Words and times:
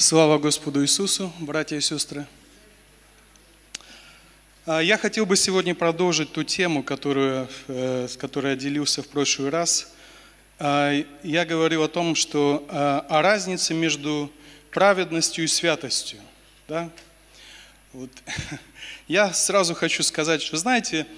Слава 0.00 0.38
Господу 0.38 0.84
Иисусу, 0.84 1.32
братья 1.40 1.74
и 1.74 1.80
сестры. 1.80 2.24
А, 4.64 4.78
Я 4.78 4.96
хотел 4.96 5.26
бы 5.26 5.36
сегодня 5.36 5.74
продолжить 5.74 6.32
ту 6.32 6.44
тему, 6.44 6.84
которую, 6.84 7.48
э, 7.66 8.06
с 8.08 8.16
которой 8.16 8.52
я 8.52 8.56
делился 8.56 9.02
в 9.02 9.08
прошлый 9.08 9.50
раз. 9.50 9.92
А, 10.60 10.92
Я 11.24 11.44
говорил 11.44 11.82
о 11.82 11.88
том, 11.88 12.14
что 12.14 12.64
а, 12.68 13.04
о 13.08 13.22
разнице 13.22 13.74
между 13.74 14.30
праведностью 14.70 15.42
и 15.42 15.48
святостью. 15.48 16.20
Да? 16.68 16.90
Вот. 17.92 18.10
Я 19.08 19.32
сразу 19.32 19.74
хочу 19.74 20.04
сказать, 20.04 20.42
что, 20.42 20.56
знаете, 20.58 21.08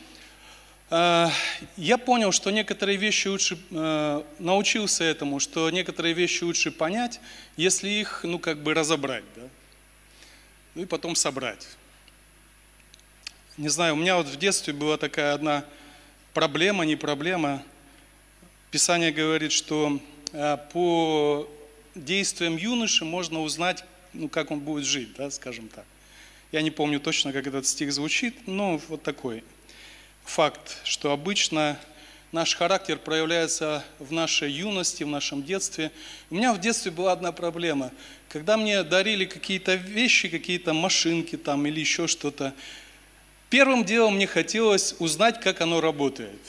я 0.90 1.98
понял, 2.04 2.32
что 2.32 2.50
некоторые 2.50 2.98
вещи 2.98 3.28
лучше, 3.28 3.56
э, 3.70 4.24
научился 4.40 5.04
этому, 5.04 5.38
что 5.38 5.70
некоторые 5.70 6.14
вещи 6.14 6.42
лучше 6.42 6.72
понять, 6.72 7.20
если 7.56 7.88
их, 7.88 8.22
ну, 8.24 8.40
как 8.40 8.62
бы 8.62 8.74
разобрать, 8.74 9.22
да? 9.36 9.42
Ну 10.74 10.82
и 10.82 10.86
потом 10.86 11.14
собрать. 11.14 11.68
Не 13.56 13.68
знаю, 13.68 13.94
у 13.94 13.96
меня 13.96 14.16
вот 14.16 14.26
в 14.26 14.36
детстве 14.36 14.72
была 14.72 14.96
такая 14.96 15.34
одна 15.34 15.64
проблема, 16.34 16.84
не 16.84 16.96
проблема. 16.96 17.62
Писание 18.72 19.12
говорит, 19.12 19.52
что 19.52 20.00
э, 20.32 20.58
по 20.72 21.48
действиям 21.94 22.56
юноши 22.56 23.04
можно 23.04 23.42
узнать, 23.42 23.84
ну, 24.12 24.28
как 24.28 24.50
он 24.50 24.58
будет 24.58 24.86
жить, 24.86 25.14
да, 25.16 25.30
скажем 25.30 25.68
так. 25.68 25.84
Я 26.50 26.62
не 26.62 26.72
помню 26.72 26.98
точно, 26.98 27.32
как 27.32 27.46
этот 27.46 27.64
стих 27.64 27.92
звучит, 27.92 28.48
но 28.48 28.78
вот 28.88 29.04
такой– 29.04 29.44
факт, 30.24 30.78
что 30.84 31.12
обычно 31.12 31.78
наш 32.32 32.54
характер 32.54 32.98
проявляется 32.98 33.84
в 33.98 34.12
нашей 34.12 34.50
юности, 34.50 35.02
в 35.04 35.08
нашем 35.08 35.42
детстве. 35.42 35.90
У 36.30 36.36
меня 36.36 36.52
в 36.52 36.60
детстве 36.60 36.90
была 36.90 37.12
одна 37.12 37.32
проблема. 37.32 37.90
Когда 38.28 38.56
мне 38.56 38.82
дарили 38.82 39.24
какие-то 39.24 39.74
вещи, 39.74 40.28
какие-то 40.28 40.72
машинки 40.72 41.36
там 41.36 41.66
или 41.66 41.80
еще 41.80 42.06
что-то, 42.06 42.54
первым 43.48 43.84
делом 43.84 44.16
мне 44.16 44.26
хотелось 44.26 44.94
узнать, 44.98 45.40
как 45.40 45.60
оно 45.60 45.80
работает, 45.80 46.40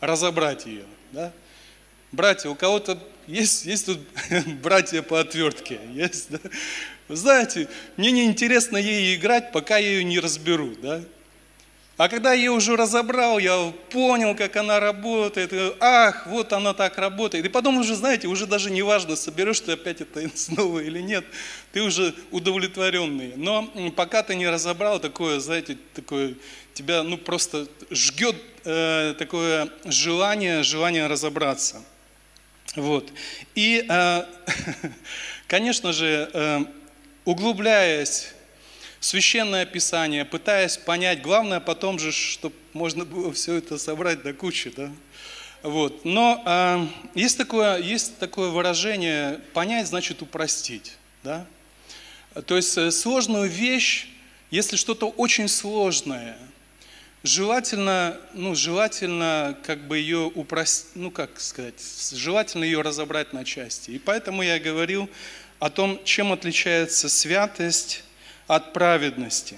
разобрать 0.00 0.66
ее. 0.66 0.84
Да? 1.12 1.32
Братья, 2.12 2.48
у 2.48 2.54
кого-то 2.54 2.98
есть, 3.26 3.66
есть 3.66 3.86
тут 3.86 3.98
братья 4.62 5.02
по 5.02 5.20
отвертке? 5.20 5.80
Есть, 5.92 6.30
да? 6.30 6.38
Знаете, 7.08 7.68
мне 7.96 8.10
не 8.10 8.24
интересно 8.24 8.76
ей 8.76 9.14
играть, 9.14 9.52
пока 9.52 9.78
я 9.78 9.88
ее 9.88 10.04
не 10.04 10.18
разберу. 10.18 10.74
Да? 10.76 11.02
А 11.96 12.10
когда 12.10 12.34
я 12.34 12.52
уже 12.52 12.76
разобрал, 12.76 13.38
я 13.38 13.72
понял, 13.90 14.34
как 14.34 14.56
она 14.56 14.80
работает, 14.80 15.52
и, 15.54 15.72
ах, 15.80 16.26
вот 16.26 16.52
она 16.52 16.74
так 16.74 16.98
работает. 16.98 17.46
И 17.46 17.48
потом 17.48 17.78
уже, 17.78 17.94
знаете, 17.94 18.28
уже 18.28 18.46
даже 18.46 18.70
не 18.70 18.82
важно, 18.82 19.16
соберешь 19.16 19.60
ты 19.60 19.72
опять 19.72 20.02
это 20.02 20.28
снова 20.36 20.80
или 20.80 21.00
нет, 21.00 21.24
ты 21.72 21.80
уже 21.80 22.14
удовлетворенный. 22.30 23.32
Но 23.36 23.72
пока 23.96 24.22
ты 24.22 24.34
не 24.34 24.46
разобрал, 24.46 25.00
такое, 25.00 25.40
знаете, 25.40 25.78
такое, 25.94 26.34
тебя 26.74 27.02
ну 27.02 27.16
просто 27.16 27.66
жгет 27.90 28.36
э, 28.64 29.14
такое 29.18 29.70
желание, 29.86 30.62
желание 30.62 31.06
разобраться. 31.06 31.82
Вот. 32.74 33.10
И, 33.54 33.86
э, 33.88 34.24
конечно 35.48 35.94
же, 35.94 36.28
э, 36.30 36.60
углубляясь 37.24 38.34
священное 39.00 39.66
писание, 39.66 40.24
пытаясь 40.24 40.76
понять, 40.76 41.22
главное 41.22 41.60
потом 41.60 41.98
же, 41.98 42.12
чтобы 42.12 42.54
можно 42.72 43.04
было 43.04 43.32
все 43.32 43.54
это 43.54 43.78
собрать 43.78 44.22
до 44.22 44.32
кучи, 44.32 44.72
да? 44.76 44.90
Вот. 45.62 46.04
Но 46.04 46.42
э, 46.46 46.86
есть, 47.14 47.38
такое, 47.38 47.78
есть 47.78 48.18
такое 48.18 48.50
выражение 48.50 49.40
«понять 49.52 49.88
значит 49.88 50.22
упростить». 50.22 50.96
Да? 51.24 51.46
То 52.46 52.56
есть 52.56 52.76
э, 52.78 52.90
сложную 52.90 53.48
вещь, 53.48 54.08
если 54.50 54.76
что-то 54.76 55.08
очень 55.08 55.48
сложное, 55.48 56.38
желательно, 57.24 58.16
ну, 58.34 58.54
желательно 58.54 59.58
как 59.64 59.88
бы 59.88 59.98
ее 59.98 60.30
упростить, 60.34 60.94
ну 60.94 61.10
как 61.10 61.40
сказать, 61.40 61.82
желательно 62.12 62.62
ее 62.62 62.82
разобрать 62.82 63.32
на 63.32 63.44
части. 63.44 63.90
И 63.90 63.98
поэтому 63.98 64.42
я 64.42 64.60
говорил 64.60 65.10
о 65.58 65.70
том, 65.70 66.00
чем 66.04 66.32
отличается 66.32 67.08
святость 67.08 68.04
от 68.46 68.72
праведности. 68.72 69.56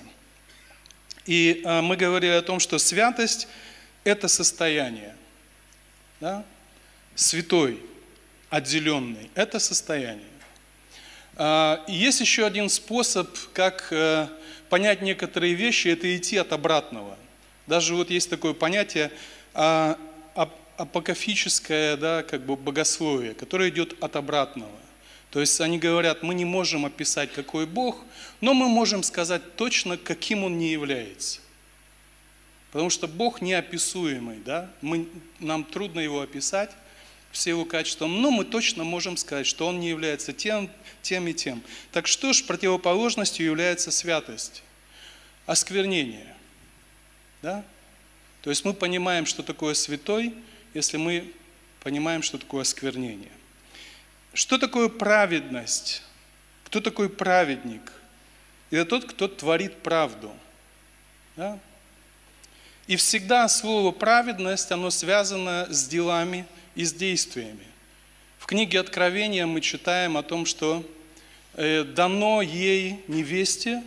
И 1.26 1.62
а, 1.64 1.82
мы 1.82 1.96
говорили 1.96 2.32
о 2.32 2.42
том, 2.42 2.60
что 2.60 2.78
святость– 2.78 3.48
это 4.04 4.28
состояние. 4.28 5.14
Да? 6.20 6.44
Святой, 7.14 7.82
отделенный– 8.48 9.30
это 9.34 9.58
состояние. 9.58 10.24
А, 11.36 11.84
и 11.86 11.92
есть 11.92 12.20
еще 12.20 12.46
один 12.46 12.68
способ, 12.68 13.28
как 13.52 13.88
э, 13.90 14.28
понять 14.68 15.02
некоторые 15.02 15.54
вещи– 15.54 15.88
это 15.88 16.16
идти 16.16 16.36
от 16.36 16.52
обратного. 16.52 17.16
Даже 17.66 17.94
вот 17.94 18.10
есть 18.10 18.30
такое 18.30 18.54
понятие 18.54 19.12
а, 19.52 19.98
апокафическое 20.78 21.96
да, 21.96 22.22
как 22.22 22.46
бы 22.46 22.56
богословие, 22.56 23.34
которое 23.34 23.68
идет 23.68 24.02
от 24.02 24.16
обратного. 24.16 24.70
То 25.38 25.42
есть 25.42 25.60
они 25.60 25.78
говорят, 25.78 26.24
мы 26.24 26.34
не 26.34 26.44
можем 26.44 26.84
описать, 26.84 27.32
какой 27.32 27.64
Бог, 27.64 28.04
но 28.40 28.54
мы 28.54 28.66
можем 28.66 29.04
сказать 29.04 29.54
точно, 29.54 29.96
каким 29.96 30.42
Он 30.42 30.58
не 30.58 30.72
является. 30.72 31.38
Потому 32.72 32.90
что 32.90 33.06
Бог 33.06 33.40
неописуемый, 33.40 34.38
да? 34.44 34.68
мы, 34.82 35.06
нам 35.38 35.62
трудно 35.62 36.00
Его 36.00 36.22
описать, 36.22 36.72
все 37.30 37.50
Его 37.50 37.64
качества, 37.64 38.08
но 38.08 38.32
мы 38.32 38.44
точно 38.44 38.82
можем 38.82 39.16
сказать, 39.16 39.46
что 39.46 39.68
Он 39.68 39.78
не 39.78 39.90
является 39.90 40.32
тем, 40.32 40.68
тем 41.02 41.28
и 41.28 41.34
тем. 41.34 41.62
Так 41.92 42.08
что 42.08 42.32
ж 42.32 42.42
противоположностью 42.42 43.46
является 43.46 43.92
святость? 43.92 44.64
Осквернение. 45.46 46.34
Да? 47.42 47.64
То 48.42 48.50
есть 48.50 48.64
мы 48.64 48.74
понимаем, 48.74 49.24
что 49.24 49.44
такое 49.44 49.74
святой, 49.74 50.34
если 50.74 50.96
мы 50.96 51.32
понимаем, 51.78 52.22
что 52.22 52.38
такое 52.38 52.62
осквернение. 52.62 53.37
Что 54.32 54.58
такое 54.58 54.88
праведность? 54.88 56.02
Кто 56.64 56.80
такой 56.80 57.08
праведник? 57.08 57.92
Это 58.70 58.84
тот, 58.84 59.04
кто 59.06 59.28
творит 59.28 59.82
правду. 59.82 60.32
Да? 61.36 61.58
И 62.86 62.96
всегда 62.96 63.48
слово 63.48 63.92
праведность, 63.92 64.70
оно 64.72 64.90
связано 64.90 65.66
с 65.70 65.86
делами 65.86 66.46
и 66.74 66.84
с 66.84 66.92
действиями. 66.92 67.66
В 68.38 68.46
книге 68.46 68.80
Откровения 68.80 69.46
мы 69.46 69.60
читаем 69.60 70.16
о 70.16 70.22
том, 70.22 70.46
что 70.46 70.84
э, 71.54 71.84
дано 71.84 72.40
ей 72.40 73.02
невесте 73.08 73.82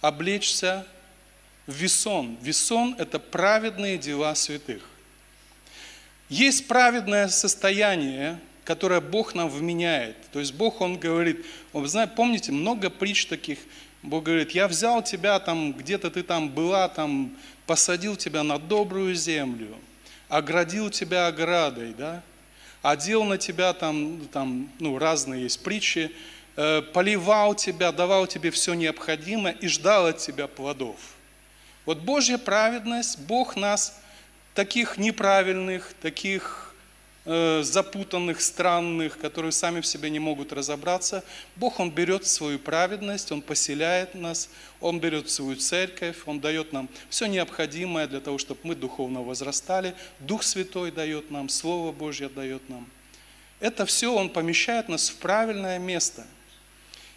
облечься 0.00 0.86
в 1.66 1.74
весон. 1.74 2.36
Весон– 2.42 2.94
это 2.98 3.18
праведные 3.18 3.98
дела 3.98 4.34
святых. 4.34 4.82
Есть 6.28 6.66
праведное 6.66 7.28
состояние, 7.28 8.38
которое 8.64 9.00
Бог 9.00 9.34
нам 9.34 9.48
вменяет. 9.48 10.16
То 10.32 10.38
есть 10.38 10.54
Бог, 10.54 10.80
Он 10.80 10.96
говорит, 10.96 11.44
вы 11.72 11.86
знаете, 11.88 12.12
помните, 12.14 12.52
много 12.52 12.90
притч 12.90 13.26
таких, 13.26 13.58
Бог 14.02 14.24
говорит, 14.24 14.52
я 14.52 14.68
взял 14.68 15.02
тебя 15.02 15.38
там, 15.38 15.72
где-то 15.72 16.10
ты 16.10 16.22
там 16.22 16.48
была, 16.48 16.88
там, 16.88 17.36
посадил 17.66 18.16
тебя 18.16 18.42
на 18.42 18.58
добрую 18.58 19.14
землю, 19.14 19.76
оградил 20.28 20.90
тебя 20.90 21.28
оградой, 21.28 21.94
да, 21.96 22.22
одел 22.82 23.24
на 23.24 23.38
тебя 23.38 23.72
там, 23.72 24.20
там 24.32 24.70
ну, 24.78 24.98
разные 24.98 25.44
есть 25.44 25.62
притчи, 25.62 26.10
э, 26.56 26.82
поливал 26.82 27.54
тебя, 27.54 27.92
давал 27.92 28.26
тебе 28.26 28.50
все 28.50 28.74
необходимое 28.74 29.54
и 29.54 29.68
ждал 29.68 30.06
от 30.06 30.18
тебя 30.18 30.48
плодов. 30.48 30.96
Вот 31.84 31.98
Божья 31.98 32.38
праведность, 32.38 33.20
Бог 33.20 33.56
нас 33.56 34.00
таких 34.54 34.98
неправильных, 34.98 35.94
таких 36.00 36.71
Э, 37.24 37.62
запутанных, 37.62 38.40
странных, 38.40 39.16
которые 39.16 39.52
сами 39.52 39.80
в 39.80 39.86
себе 39.86 40.10
не 40.10 40.18
могут 40.18 40.52
разобраться. 40.52 41.22
Бог, 41.54 41.78
Он 41.78 41.88
берет 41.88 42.26
свою 42.26 42.58
праведность, 42.58 43.30
Он 43.30 43.42
поселяет 43.42 44.16
нас, 44.16 44.48
Он 44.80 44.98
берет 44.98 45.30
свою 45.30 45.54
церковь, 45.54 46.16
Он 46.26 46.40
дает 46.40 46.72
нам 46.72 46.88
все 47.10 47.26
необходимое 47.26 48.08
для 48.08 48.18
того, 48.18 48.38
чтобы 48.38 48.58
мы 48.64 48.74
духовно 48.74 49.22
возрастали. 49.22 49.94
Дух 50.18 50.42
Святой 50.42 50.90
дает 50.90 51.30
нам, 51.30 51.48
Слово 51.48 51.92
Божье 51.92 52.28
дает 52.28 52.68
нам. 52.68 52.88
Это 53.60 53.86
все 53.86 54.12
Он 54.12 54.28
помещает 54.28 54.88
нас 54.88 55.08
в 55.08 55.14
правильное 55.18 55.78
место. 55.78 56.26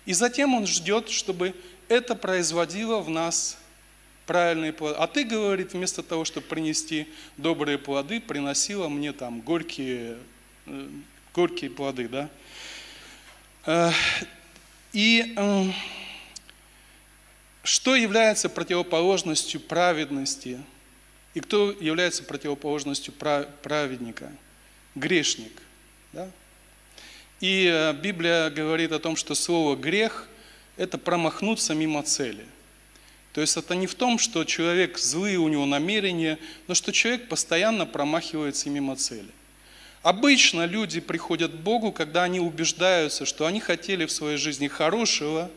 И 0.06 0.14
затем 0.14 0.54
Он 0.54 0.68
ждет, 0.68 1.10
чтобы 1.10 1.56
это 1.88 2.14
производило 2.14 3.00
в 3.00 3.10
нас 3.10 3.58
правильные 4.26 4.74
плоды. 4.74 4.96
А 4.98 5.08
ты, 5.08 5.24
говорит, 5.24 5.74
вместо 5.74 6.04
того, 6.04 6.26
чтобы 6.26 6.48
принести 6.48 7.08
добрые 7.38 7.78
плоды, 7.78 8.20
приносила 8.20 8.90
мне 8.90 9.14
там 9.14 9.42
горькие, 9.42 10.18
э, 10.66 10.90
горькие 11.34 11.70
плоды, 11.70 12.08
да. 12.08 12.30
Э, 13.66 13.92
и 14.94 15.34
эм, 15.36 15.74
что 17.64 17.96
является 17.96 18.48
противоположностью 18.50 19.60
праведности? 19.60 20.60
И 21.34 21.40
кто 21.42 21.72
является 21.72 22.24
противоположностью 22.24 23.14
праведника? 23.14 24.32
Грешник. 24.96 25.52
Да? 26.14 26.30
И 27.42 27.70
э, 27.72 27.94
Библия 27.94 28.50
говорит 28.50 28.92
о 28.92 29.00
том, 29.00 29.16
что 29.16 29.36
слово 29.36 29.76
«грех»– 29.76 30.30
это 30.78 30.98
промахнуться 30.98 31.74
мимо 31.74 32.04
цели. 32.04 32.46
То 33.36 33.42
есть 33.42 33.58
это 33.58 33.76
не 33.76 33.86
в 33.86 33.96
том, 33.96 34.18
что 34.18 34.46
человек 34.46 34.98
злые 34.98 35.40
у 35.40 35.50
него 35.50 35.66
намерения, 35.66 36.40
но 36.70 36.74
что 36.74 36.94
человек 36.94 37.28
постоянно 37.28 37.86
промахивается 37.86 38.70
мимо 38.70 38.96
цели. 38.96 39.28
Обычно 40.04 40.66
люди 40.66 41.02
приходят 41.02 41.52
к 41.52 41.56
Богу, 41.56 41.92
когда 41.92 42.24
они 42.24 42.40
убеждаются, 42.40 43.26
что 43.26 43.46
они 43.46 43.60
хотели 43.60 44.06
в 44.06 44.12
своей 44.14 44.38
жизни 44.38 44.70
хорошего, 44.70 45.52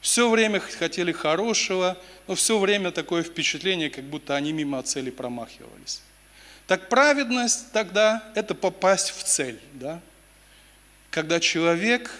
все 0.00 0.30
время 0.30 0.58
хотели 0.58 1.12
хорошего, 1.12 1.98
но 2.28 2.34
все 2.34 2.58
время 2.58 2.90
такое 2.92 3.22
впечатление, 3.22 3.90
как 3.90 4.04
будто 4.04 4.34
они 4.34 4.54
мимо 4.54 4.82
цели 4.82 5.10
промахивались. 5.10 6.00
Так 6.66 6.88
праведность 6.88 7.72
тогда– 7.72 8.26
это 8.34 8.54
попасть 8.54 9.10
в 9.10 9.22
цель. 9.22 9.60
Да? 9.74 10.00
Когда 11.10 11.40
человек, 11.40 12.10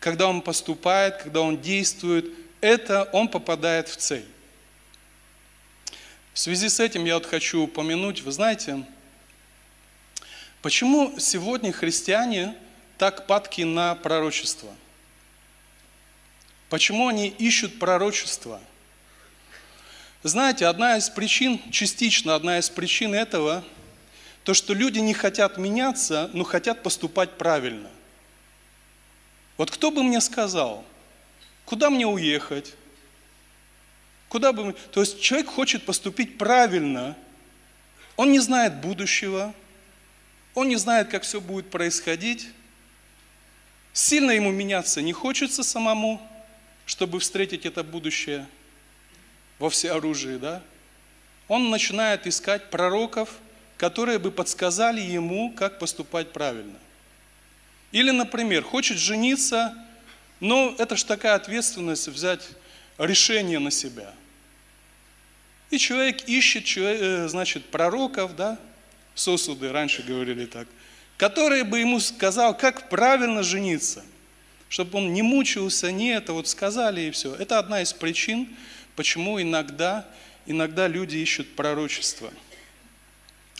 когда 0.00 0.28
он 0.28 0.40
поступает, 0.40 1.18
когда 1.18 1.42
он 1.42 1.60
действует– 1.60 2.24
это 2.60 3.08
он 3.12 3.28
попадает 3.28 3.88
в 3.88 3.96
цель. 3.96 4.26
В 6.32 6.38
связи 6.38 6.68
с 6.68 6.80
этим 6.80 7.04
я 7.04 7.14
вот 7.14 7.26
хочу 7.26 7.62
упомянуть, 7.62 8.22
вы 8.22 8.32
знаете, 8.32 8.84
почему 10.62 11.18
сегодня 11.18 11.72
христиане 11.72 12.56
так 12.96 13.26
падки 13.26 13.62
на 13.62 13.94
пророчество? 13.96 14.72
Почему 16.68 17.08
они 17.08 17.28
ищут 17.28 17.78
пророчество? 17.78 18.60
Знаете, 20.22 20.66
одна 20.66 20.96
из 20.96 21.08
причин, 21.08 21.60
частично 21.70 22.34
одна 22.34 22.58
из 22.58 22.68
причин 22.68 23.14
этого, 23.14 23.64
то, 24.44 24.54
что 24.54 24.74
люди 24.74 24.98
не 24.98 25.14
хотят 25.14 25.58
меняться, 25.58 26.30
но 26.32 26.44
хотят 26.44 26.82
поступать 26.82 27.36
правильно. 27.38 27.90
Вот 29.56 29.70
кто 29.70 29.90
бы 29.90 30.02
мне 30.02 30.20
сказал– 30.20 30.84
Куда 31.68 31.90
мне 31.90 32.06
уехать? 32.06 32.72
Куда 34.30 34.54
бы... 34.54 34.74
То 34.90 35.00
есть 35.00 35.20
человек 35.20 35.48
хочет 35.48 35.84
поступить 35.84 36.38
правильно. 36.38 37.14
Он 38.16 38.32
не 38.32 38.38
знает 38.38 38.80
будущего. 38.80 39.52
Он 40.54 40.70
не 40.70 40.76
знает, 40.76 41.10
как 41.10 41.24
все 41.24 41.42
будет 41.42 41.68
происходить. 41.68 42.48
Сильно 43.92 44.30
ему 44.30 44.50
меняться 44.50 45.02
не 45.02 45.12
хочется 45.12 45.62
самому, 45.62 46.26
чтобы 46.86 47.20
встретить 47.20 47.66
это 47.66 47.84
будущее 47.84 48.46
во 49.58 49.68
всеоружии, 49.68 50.38
да? 50.38 50.62
Он 51.48 51.68
начинает 51.68 52.26
искать 52.26 52.70
пророков, 52.70 53.28
которые 53.76 54.18
бы 54.18 54.30
подсказали 54.30 55.02
ему, 55.02 55.52
как 55.52 55.78
поступать 55.78 56.32
правильно. 56.32 56.78
Или, 57.92 58.10
например, 58.10 58.62
хочет 58.62 58.96
жениться– 58.96 59.74
но 60.40 60.74
это 60.78 60.96
же 60.96 61.04
такая 61.04 61.34
ответственность 61.34 62.08
взять 62.08 62.48
решение 62.98 63.58
на 63.58 63.70
себя. 63.70 64.12
И 65.70 65.78
человек 65.78 66.28
ищет, 66.28 66.64
э, 66.76 67.28
значит, 67.28 67.66
пророков, 67.66 68.36
да, 68.36 68.58
сосуды, 69.14 69.70
раньше 69.70 70.02
говорили 70.02 70.46
так, 70.46 70.66
которые 71.16 71.64
бы 71.64 71.80
ему 71.80 72.00
сказал, 72.00 72.56
как 72.56 72.88
правильно 72.88 73.42
жениться, 73.42 74.04
чтобы 74.68 74.98
он 74.98 75.12
не 75.12 75.22
мучился, 75.22 75.90
не 75.90 76.08
это 76.10 76.32
вот 76.32 76.48
сказали 76.48 77.02
и 77.02 77.10
все. 77.10 77.34
Это 77.34 77.58
одна 77.58 77.82
из 77.82 77.92
причин, 77.92 78.48
почему 78.96 79.40
иногда, 79.40 80.08
иногда 80.46 80.86
люди 80.86 81.16
ищут 81.16 81.54
пророчество. 81.54 82.32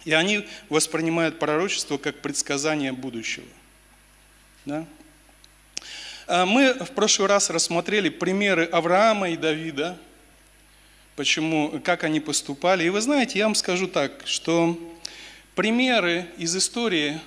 И 0.04 0.12
они 0.12 0.46
воспринимают 0.68 1.38
пророчество 1.38 1.98
как 1.98 2.20
предсказание 2.20 2.92
будущего. 2.92 3.46
Да? 4.64 4.86
А, 6.30 6.44
мы 6.44 6.74
в 6.74 6.90
прошлый 6.90 7.26
раз 7.26 7.48
рассмотрели 7.48 8.10
примеры 8.10 8.66
Авраама 8.66 9.30
и 9.30 9.36
Давида, 9.36 9.96
почему, 11.16 11.80
как 11.82 12.04
они 12.04 12.20
поступали. 12.20 12.84
И 12.84 12.90
вы 12.90 13.00
знаете, 13.00 13.38
я 13.38 13.46
вам 13.46 13.54
скажу 13.54 13.88
так, 13.88 14.12
что 14.26 14.78
примеры 15.54 16.26
из 16.36 16.54
истории 16.54 17.18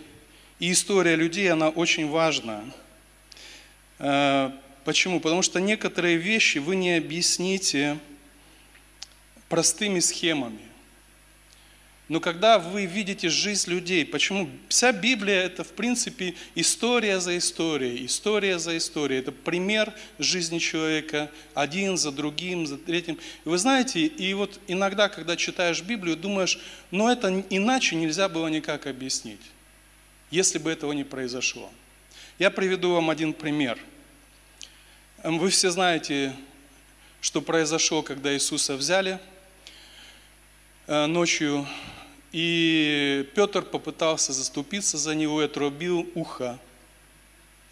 и 0.59 0.71
история 0.71 1.15
людей, 1.15 1.51
она 1.51 1.69
очень 1.69 2.07
важна. 2.07 2.63
А, 3.97 4.55
почему? 4.85 5.19
Потому 5.19 5.41
что 5.41 5.59
некоторые 5.59 6.17
вещи 6.17 6.59
вы 6.59 6.75
не 6.75 6.95
объясните 6.95 7.97
простыми 9.49 9.99
схемами. 9.99 10.70
Но 12.11 12.19
когда 12.19 12.59
вы 12.59 12.87
видите 12.87 13.29
жизнь 13.29 13.69
людей, 13.69 14.05
почему 14.05 14.49
вся 14.67 14.91
Библия 14.91 15.43
это 15.43 15.63
в 15.63 15.69
принципе 15.69 16.35
история 16.55 17.21
за 17.21 17.37
историей, 17.37 18.05
история 18.05 18.59
за 18.59 18.75
историей, 18.77 19.21
это 19.21 19.31
пример 19.31 19.93
жизни 20.19 20.59
человека, 20.59 21.31
один 21.53 21.95
за 21.95 22.11
другим, 22.11 22.67
за 22.67 22.77
третьим. 22.77 23.17
Вы 23.45 23.57
знаете, 23.57 24.07
и 24.07 24.33
вот 24.33 24.59
иногда, 24.67 25.07
когда 25.07 25.37
читаешь 25.37 25.81
Библию, 25.81 26.17
думаешь, 26.17 26.59
ну 26.91 27.07
это 27.07 27.45
иначе 27.49 27.95
нельзя 27.95 28.27
было 28.27 28.49
никак 28.49 28.87
объяснить, 28.87 29.39
если 30.31 30.57
бы 30.57 30.69
этого 30.69 30.91
не 30.91 31.05
произошло. 31.05 31.71
Я 32.37 32.51
приведу 32.51 32.91
вам 32.91 33.09
один 33.09 33.31
пример. 33.31 33.79
Вы 35.23 35.49
все 35.49 35.71
знаете, 35.71 36.35
что 37.21 37.41
произошло, 37.41 38.01
когда 38.01 38.33
Иисуса 38.33 38.75
взяли 38.75 39.17
э, 40.87 41.05
ночью 41.05 41.65
и 42.31 43.29
Петр 43.35 43.61
попытался 43.61 44.31
заступиться 44.31 44.97
за 44.97 45.15
него 45.15 45.41
и 45.41 45.45
отрубил 45.45 46.09
ухо. 46.15 46.59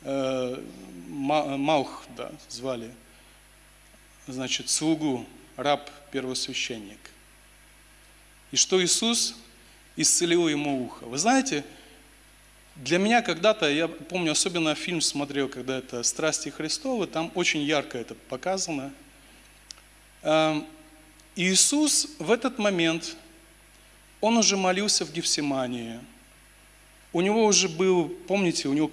Э, 0.01 0.61
Маух, 1.07 2.05
да, 2.15 2.31
звали. 2.49 2.91
Значит, 4.27 4.69
слугу, 4.69 5.25
раб 5.55 5.89
первосвященник. 6.11 6.99
И 8.51 8.57
что 8.57 8.83
Иисус 8.83 9.35
исцелил 9.95 10.47
ему 10.47 10.83
ухо. 10.83 11.05
Вы 11.05 11.17
знаете, 11.17 11.63
для 12.75 12.97
меня 12.97 13.21
когда-то, 13.21 13.69
я 13.69 13.87
помню, 13.87 14.33
особенно 14.33 14.75
фильм 14.75 15.01
смотрел, 15.01 15.49
когда 15.49 15.77
это 15.77 16.03
«Страсти 16.03 16.49
Христовы», 16.49 17.07
там 17.07 17.31
очень 17.35 17.61
ярко 17.61 17.97
это 17.97 18.15
показано. 18.15 18.93
Эм, 20.21 20.65
Иисус 21.35 22.09
в 22.19 22.29
этот 22.29 22.59
момент– 22.59 23.15
он 24.21 24.37
уже 24.37 24.57
молился 24.57 25.05
в 25.05 25.13
Гефсимании. 25.13 25.99
У 27.13 27.21
него 27.21 27.45
уже 27.45 27.69
был, 27.69 28.09
помните, 28.27 28.67
у 28.67 28.73
него 28.73 28.91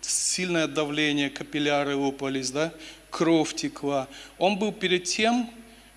сильное 0.00 0.66
давление, 0.66 1.30
капилляры 1.30 1.96
лопались, 1.96 2.50
да? 2.50 2.72
кровь 3.10 3.54
текла. 3.54 4.08
Он 4.38 4.58
был 4.58 4.72
перед 4.72 5.04
тем, 5.04 5.50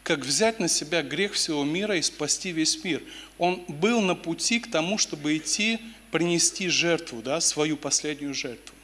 как 0.04 0.20
взять 0.20 0.60
на 0.60 0.68
себя 0.68 1.04
грех 1.04 1.34
всего 1.34 1.64
мира 1.64 1.96
и 1.98 2.02
спасти 2.02 2.52
весь 2.52 2.84
мир. 2.84 3.04
Он 3.38 3.64
был 3.68 4.02
на 4.02 4.16
пути 4.16 4.60
к 4.60 4.70
тому, 4.72 4.98
чтобы 4.98 5.38
идти, 5.38 5.80
принести 6.12 6.68
жертву, 6.70 7.22
да, 7.22 7.40
свою 7.40 7.78
последнюю 7.78 8.34
жертву. 8.34 8.76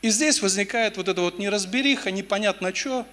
И 0.00 0.10
здесь 0.10 0.42
возникает 0.42 0.96
вот 0.96 1.08
эта 1.08 1.20
вот 1.20 1.38
неразбериха, 1.38 2.10
непонятно 2.10 2.74
что, 2.74 3.06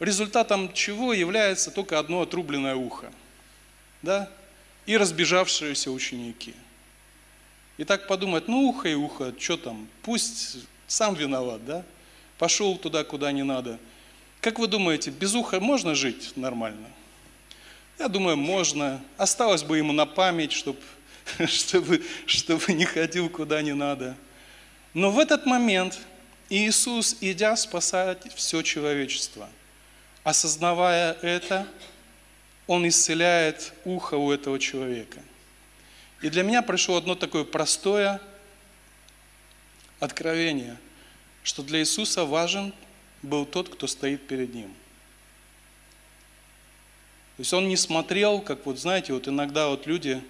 результатом 0.00 0.72
чего 0.72 1.12
является 1.12 1.70
только 1.70 1.98
одно 1.98 2.22
отрубленное 2.22 2.74
ухо. 2.74 3.12
Да? 4.02 4.30
И 4.86 4.96
разбежавшиеся 4.96 5.90
ученики. 5.90 6.54
И 7.76 7.84
так 7.84 8.06
подумать, 8.06 8.48
ну 8.48 8.68
ухо 8.68 8.88
и 8.88 8.94
ухо, 8.94 9.34
что 9.38 9.56
там, 9.56 9.88
пусть 10.02 10.56
сам 10.86 11.14
виноват, 11.14 11.64
да? 11.66 11.84
Пошел 12.38 12.76
туда, 12.78 13.04
куда 13.04 13.32
не 13.32 13.42
надо. 13.42 13.78
Как 14.40 14.58
вы 14.58 14.66
думаете, 14.66 15.10
без 15.10 15.34
уха 15.34 15.60
можно 15.60 15.94
жить 15.94 16.32
нормально? 16.36 16.88
Я 17.98 18.08
думаю, 18.08 18.36
можно. 18.36 19.02
Осталось 19.16 19.62
бы 19.62 19.78
ему 19.78 19.92
на 19.92 20.06
память, 20.06 20.52
чтобы, 20.52 20.78
чтобы, 21.46 22.02
чтобы 22.26 22.72
не 22.72 22.84
ходил 22.84 23.28
куда 23.28 23.62
не 23.62 23.74
надо. 23.74 24.16
Но 24.94 25.10
в 25.10 25.18
этот 25.18 25.46
момент 25.46 25.98
Иисус, 26.48 27.16
идя 27.20 27.56
спасать 27.56 28.32
все 28.34 28.62
человечество, 28.62 29.48
осознавая 30.22 31.14
это, 31.22 31.66
он 32.66 32.86
исцеляет 32.88 33.72
ухо 33.84 34.14
у 34.14 34.32
этого 34.32 34.58
человека. 34.58 35.20
И 36.22 36.28
для 36.30 36.42
меня 36.42 36.62
пришло 36.62 36.96
одно 36.96 37.14
такое 37.14 37.44
простое 37.44 38.20
откровение, 40.00 40.76
что 41.42 41.62
для 41.62 41.80
Иисуса 41.80 42.24
важен 42.24 42.72
был 43.22 43.46
тот, 43.46 43.68
кто 43.68 43.86
стоит 43.86 44.26
перед 44.26 44.54
Ним. 44.54 44.72
То 47.36 47.40
есть 47.40 47.52
Он 47.52 47.68
не 47.68 47.76
смотрел, 47.76 48.40
как 48.40 48.64
вот 48.66 48.78
знаете, 48.78 49.12
вот 49.12 49.28
иногда 49.28 49.68
вот 49.68 49.86
люди 49.86 50.22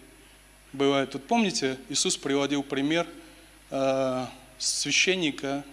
бывают, 0.72 1.14
вот 1.14 1.26
помните, 1.26 1.78
Иисус 1.88 2.16
приводил 2.16 2.62
пример 2.62 3.06
э, 3.70 4.26
священника 4.58 5.64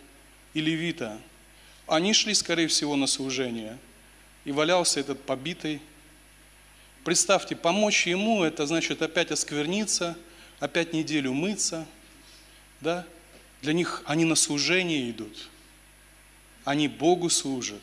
и 0.53 0.62
левита. 0.62 1.20
Они 1.88 2.13
шли, 2.13 2.34
скорее 2.34 2.67
всего, 2.67 2.96
на 2.96 3.08
служение, 3.08 3.77
и 4.46 4.51
валялся 4.51 5.00
этот 5.00 5.24
побитый 5.24 5.82
Представьте, 7.03 7.55
помочь 7.55 8.07
ему, 8.07 8.43
это 8.43 8.65
значит 8.65 9.01
опять 9.01 9.31
оскверниться, 9.31 10.17
опять 10.60 10.93
неделю 10.93 11.33
мыться, 11.33 11.86
да? 12.79 13.05
Для 13.62 13.74
них 13.74 14.03
они 14.05 14.25
на 14.25 14.36
служение 14.36 15.10
идут. 15.10 15.50
Они 16.65 16.88
Богу 16.88 17.29
служат. 17.29 17.81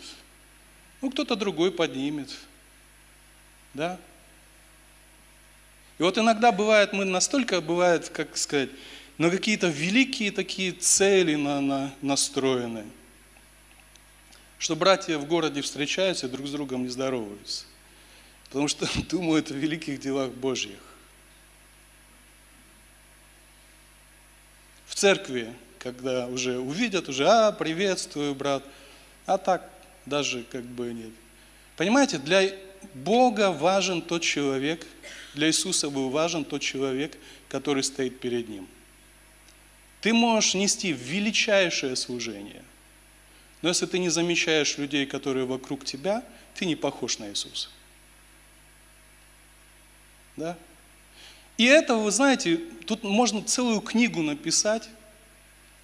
Ну, 1.00 1.10
кто-то 1.10 1.36
другой 1.36 1.72
поднимет. 1.72 2.30
Да? 3.74 3.98
И 5.98 6.02
вот 6.02 6.16
иногда 6.18 6.50
бывает, 6.52 6.92
мы 6.92 7.04
настолько 7.04 7.60
бывает, 7.60 8.08
как 8.08 8.36
сказать, 8.36 8.70
на 9.18 9.30
какие-то 9.30 9.68
великие 9.68 10.32
такие 10.32 10.72
цели 10.72 11.34
на, 11.34 11.60
на, 11.60 11.94
настроены, 12.00 12.86
что 14.58 14.76
братья 14.76 15.18
в 15.18 15.26
городе 15.26 15.60
встречаются 15.60 16.26
друг 16.26 16.46
с 16.46 16.52
другом 16.52 16.84
не 16.84 16.88
здороваются. 16.88 17.66
Потому 18.50 18.68
что 18.68 18.86
думают 19.08 19.50
о 19.50 19.54
великих 19.54 19.98
делах 20.00 20.30
Божьих. 20.32 20.78
В 24.86 24.94
церкви, 24.96 25.54
когда 25.78 26.26
уже 26.26 26.58
увидят, 26.58 27.08
уже, 27.08 27.26
а, 27.26 27.52
приветствую, 27.52 28.34
брат, 28.34 28.62
а 29.24 29.38
так 29.38 29.70
даже 30.04 30.42
как 30.50 30.64
бы 30.64 30.92
нет. 30.92 31.12
Понимаете, 31.76 32.18
для 32.18 32.52
Бога 32.92 33.52
важен 33.52 34.02
тот 34.02 34.22
человек, 34.22 34.86
для 35.34 35.46
Иисуса 35.46 35.88
был 35.88 36.10
важен 36.10 36.44
тот 36.44 36.60
человек, 36.60 37.16
который 37.48 37.84
стоит 37.84 38.20
перед 38.20 38.48
Ним. 38.48 38.66
Ты 40.00 40.12
можешь 40.12 40.54
нести 40.54 40.92
величайшее 40.92 41.94
служение, 41.94 42.64
но 43.62 43.68
если 43.68 43.86
ты 43.86 43.98
не 43.98 44.08
замечаешь 44.08 44.76
людей, 44.78 45.06
которые 45.06 45.46
вокруг 45.46 45.84
тебя, 45.84 46.24
ты 46.54 46.66
не 46.66 46.74
похож 46.74 47.18
на 47.18 47.28
Иисуса. 47.30 47.68
Да? 50.40 50.56
И 51.58 51.66
это, 51.66 51.96
вы 51.96 52.10
знаете, 52.10 52.56
тут 52.86 53.04
можно 53.04 53.42
целую 53.42 53.82
книгу 53.82 54.22
написать, 54.22 54.88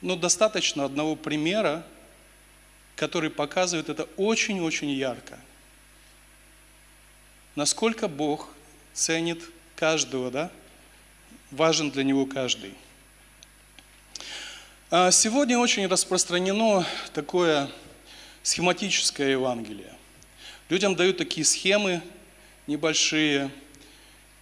но 0.00 0.16
достаточно 0.16 0.86
одного 0.86 1.14
примера, 1.14 1.86
который 2.96 3.28
показывает 3.28 3.90
это 3.90 4.04
очень-очень 4.16 4.88
ярко. 4.88 5.38
Насколько 7.54 8.08
Бог 8.08 8.48
ценит 8.94 9.42
каждого, 9.74 10.30
да? 10.30 10.50
Важен 11.50 11.90
для 11.90 12.02
Него 12.02 12.24
каждый. 12.24 12.72
А 14.90 15.10
сегодня 15.10 15.58
очень 15.58 15.86
распространено 15.86 16.86
такое 17.12 17.70
схематическое 18.42 19.32
Евангелие. 19.32 19.92
Людям 20.70 20.96
дают 20.96 21.18
такие 21.18 21.44
схемы 21.44 22.00
небольшие– 22.66 23.50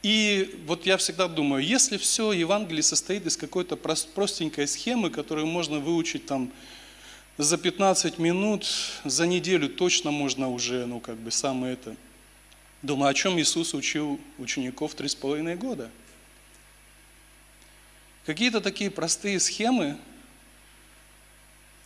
и 0.04 0.60
вот 0.66 0.84
я 0.84 0.98
всегда 0.98 1.28
думаю, 1.28 1.64
если 1.64 1.96
все 1.96 2.30
Евангелие 2.32 2.82
состоит 2.82 3.24
из 3.24 3.38
какой-то 3.38 3.74
простенькой 3.76 4.68
схемы, 4.68 5.08
которую 5.08 5.46
можно 5.46 5.78
выучить 5.78 6.26
там 6.26 6.52
за 7.38 7.56
15 7.56 8.18
минут, 8.18 8.66
за 9.04 9.26
неделю 9.26 9.70
точно 9.70 10.10
можно 10.10 10.50
уже, 10.50 10.84
ну 10.84 11.00
как 11.00 11.16
бы 11.16 11.30
самое 11.30 11.72
это. 11.72 11.96
Думаю, 12.82 13.08
о 13.08 13.14
чем 13.14 13.40
Иисус 13.40 13.72
учил 13.72 14.20
учеников 14.36 14.94
три 14.94 15.08
с 15.08 15.14
половиной 15.14 15.56
года? 15.56 15.90
Какие-то 18.26 18.60
такие 18.60 18.90
простые 18.90 19.40
схемы, 19.40 19.96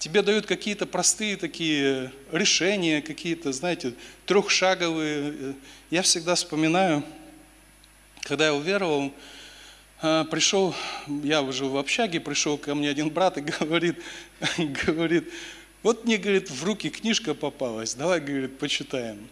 тебе 0.01 0.23
дают 0.23 0.45
какие-то 0.45 0.87
простые 0.87 1.37
такие 1.37 2.11
решения, 2.33 3.01
какие-то, 3.01 3.53
знаете, 3.53 3.95
трехшаговые. 4.27 5.55
Я 5.91 6.03
всегда 6.03 6.35
вспоминаю, 6.35 7.05
когда 8.29 8.47
я 8.47 8.55
уверовал, 8.55 9.11
э, 10.03 10.25
пришел, 10.31 10.75
я 11.25 11.51
жил 11.51 11.71
в 11.71 11.79
общаге, 11.79 12.21
пришел 12.21 12.59
ко 12.59 12.75
мне 12.75 12.91
один 12.91 13.09
брат 13.09 13.39
и 13.39 13.41
говорит, 13.61 13.97
говорит, 14.59 15.33
вот 15.83 16.05
мне, 16.05 16.19
говорит, 16.19 16.51
в 16.51 16.63
руки 16.63 16.91
книжка 16.91 17.33
попалась, 17.33 17.95
давай, 17.95 18.21
говорит, 18.21 18.59
почитаем. 18.59 19.27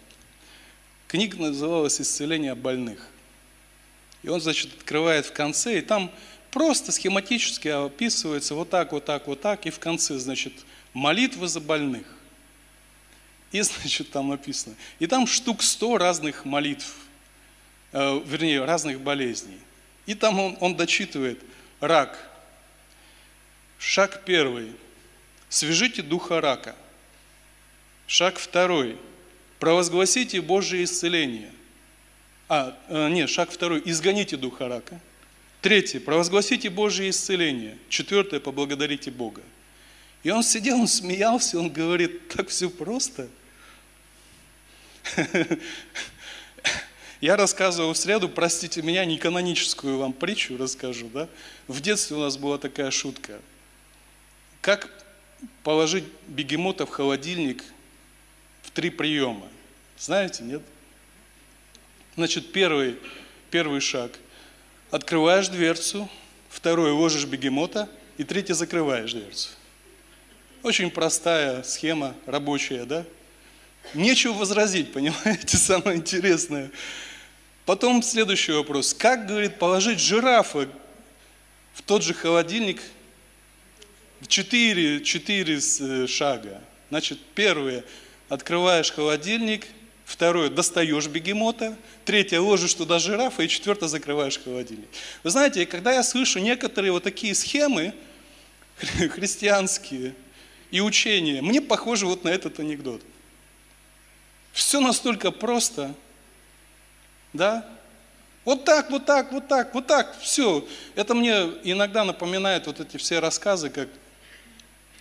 Книга 1.09 1.37
называлась 1.37 2.00
«Исцеление 2.00 2.55
больных». 2.55 3.07
И 4.23 4.29
он, 4.29 4.41
значит, 4.41 4.73
открывает 4.79 5.26
в 5.26 5.33
конце, 5.33 5.79
и 5.79 5.83
там 5.83 6.11
просто 6.50 6.91
схематически 6.91 7.69
описывается 7.69 8.55
вот 8.55 8.71
так, 8.71 8.93
вот 8.93 9.05
так, 9.05 9.29
вот 9.29 9.43
так, 9.43 9.67
и 9.67 9.71
в 9.71 9.79
конце, 9.79 10.19
значит, 10.19 10.53
молитвы 10.95 11.49
за 11.49 11.61
больных. 11.61 12.07
И, 13.53 13.61
значит, 13.61 14.11
там 14.11 14.31
написано. 14.31 14.75
И 14.99 15.07
там 15.07 15.26
штук 15.26 15.62
сто 15.62 15.99
разных 15.99 16.47
молитв 16.47 17.05
вернее, 18.25 18.65
разных 18.65 19.00
болезней. 19.00 19.59
И 20.07 20.15
там 20.15 20.38
он, 20.38 20.57
он 20.61 20.76
дочитывает 20.76 21.41
рак. 21.81 22.19
Шаг 23.79 24.25
первый. 24.25 24.73
Свяжите 25.49 26.03
духа 26.03 26.41
рака. 26.41 26.76
Шаг 28.07 28.38
второй. 28.38 28.99
Провозгласите 29.59 30.41
Божье 30.41 30.85
исцеление. 30.85 31.50
А, 32.49 32.79
э, 32.88 33.09
нет, 33.09 33.29
шаг 33.31 33.50
второй. 33.50 33.83
Изгоните 33.85 34.37
духа 34.37 34.69
рака. 34.69 35.00
Третье. 35.61 35.99
Провозгласите 35.99 36.71
Божье 36.71 37.11
исцеление. 37.11 37.79
Четвертое. 37.88 38.41
Поблагодарите 38.41 39.11
Бога. 39.11 39.43
И 40.23 40.31
он 40.31 40.43
сидел, 40.43 40.81
он 40.81 40.88
смеялся, 40.88 41.59
он 41.59 41.71
говорит, 41.71 42.29
так 42.29 42.49
все 42.49 42.69
просто. 42.69 43.29
Я 47.20 47.37
рассказывал 47.37 47.94
в 47.94 47.96
среду, 47.96 48.28
простите 48.28 48.82
меня, 48.82 49.04
не 49.04 49.16
каноническую 49.16 49.99
вам 49.99 50.12
притчу 50.12 50.56
расскажу. 50.58 51.08
Да? 51.08 51.28
В 51.66 51.80
детстве 51.80 52.16
у 52.16 52.20
нас 52.20 52.37
была 52.37 52.58
такая 52.58 52.90
шутка. 52.90 53.40
Как 54.61 54.90
положить 55.62 56.04
бегемота 56.26 56.85
в 56.85 56.90
холодильник 56.90 57.64
в 58.62 58.70
три 58.70 58.90
приема? 58.90 59.49
Знаете, 59.99 60.44
нет? 60.44 60.62
Значит, 62.16 62.52
первый, 62.52 62.99
первый 63.50 63.80
шаг. 63.80 64.12
Открываешь 64.90 65.49
дверцу, 65.49 66.08
второй 66.50 66.90
ложишь 66.90 67.25
бегемота, 67.25 67.88
и 68.18 68.25
третий 68.25 68.54
закрываешь 68.54 69.12
дверцу. 69.12 69.50
Очень 70.62 70.90
простая 70.90 71.62
схема, 71.62 72.14
рабочая, 72.26 72.85
да? 72.85 73.04
Нечего 73.95 74.33
возразить, 74.33 74.93
понимаете, 74.93 75.57
самое 75.57 75.99
интересное. 75.99 76.71
Потом 77.64 78.02
следующий 78.02 78.52
вопрос. 78.52 78.95
Как, 78.95 79.26
говорит, 79.26 79.59
положить 79.59 79.99
жирафа 79.99 80.69
в 81.75 81.83
тот 81.83 82.02
же 82.02 82.14
холодильник 82.14 82.81
четыре, 84.26 85.02
четыре 85.02 85.59
э, 85.59 86.07
шага? 86.07 86.62
Значит, 86.90 87.19
первое, 87.35 87.85
открываешь 88.28 88.93
холодильник, 88.93 89.66
второе, 90.05 90.49
достаешь 90.49 91.09
бегемота, 91.09 91.76
третье, 92.05 92.38
ложишь 92.38 92.75
туда 92.75 93.00
жирафа, 93.00 93.43
и 93.43 93.49
четвертое, 93.49 93.88
закрываешь 93.88 94.38
холодильник. 94.38 94.88
Вы 95.25 95.31
знаете, 95.31 95.66
когда 95.66 95.93
я 95.93 96.05
слышу 96.05 96.38
некоторые 96.38 96.93
вот 96.93 97.02
такие 97.02 97.35
схемы 97.35 97.93
христианские 98.76 100.14
и 100.71 100.81
учения, 100.81 101.43
мне 101.43 101.61
похоже 101.61 102.07
вот 102.07 102.23
на 102.23 102.28
этот 102.28 102.61
анекдот. 102.61 103.02
Все 104.56 104.80
настолько 104.80 105.30
просто– 105.30 105.94
да? 107.36 107.64
Вот 108.44 108.64
так, 108.64 108.90
вот 108.90 109.04
так, 109.06 109.32
вот 109.32 109.48
так, 109.48 109.75
вот 109.75 109.86
так, 109.86 110.18
все. 110.20 110.66
Это 110.94 111.14
мне 111.14 111.34
иногда 111.64 112.04
напоминает 112.04 112.66
вот 112.66 112.80
эти 112.80 112.96
все 112.96 113.18
рассказы, 113.18 113.70
как 113.70 113.88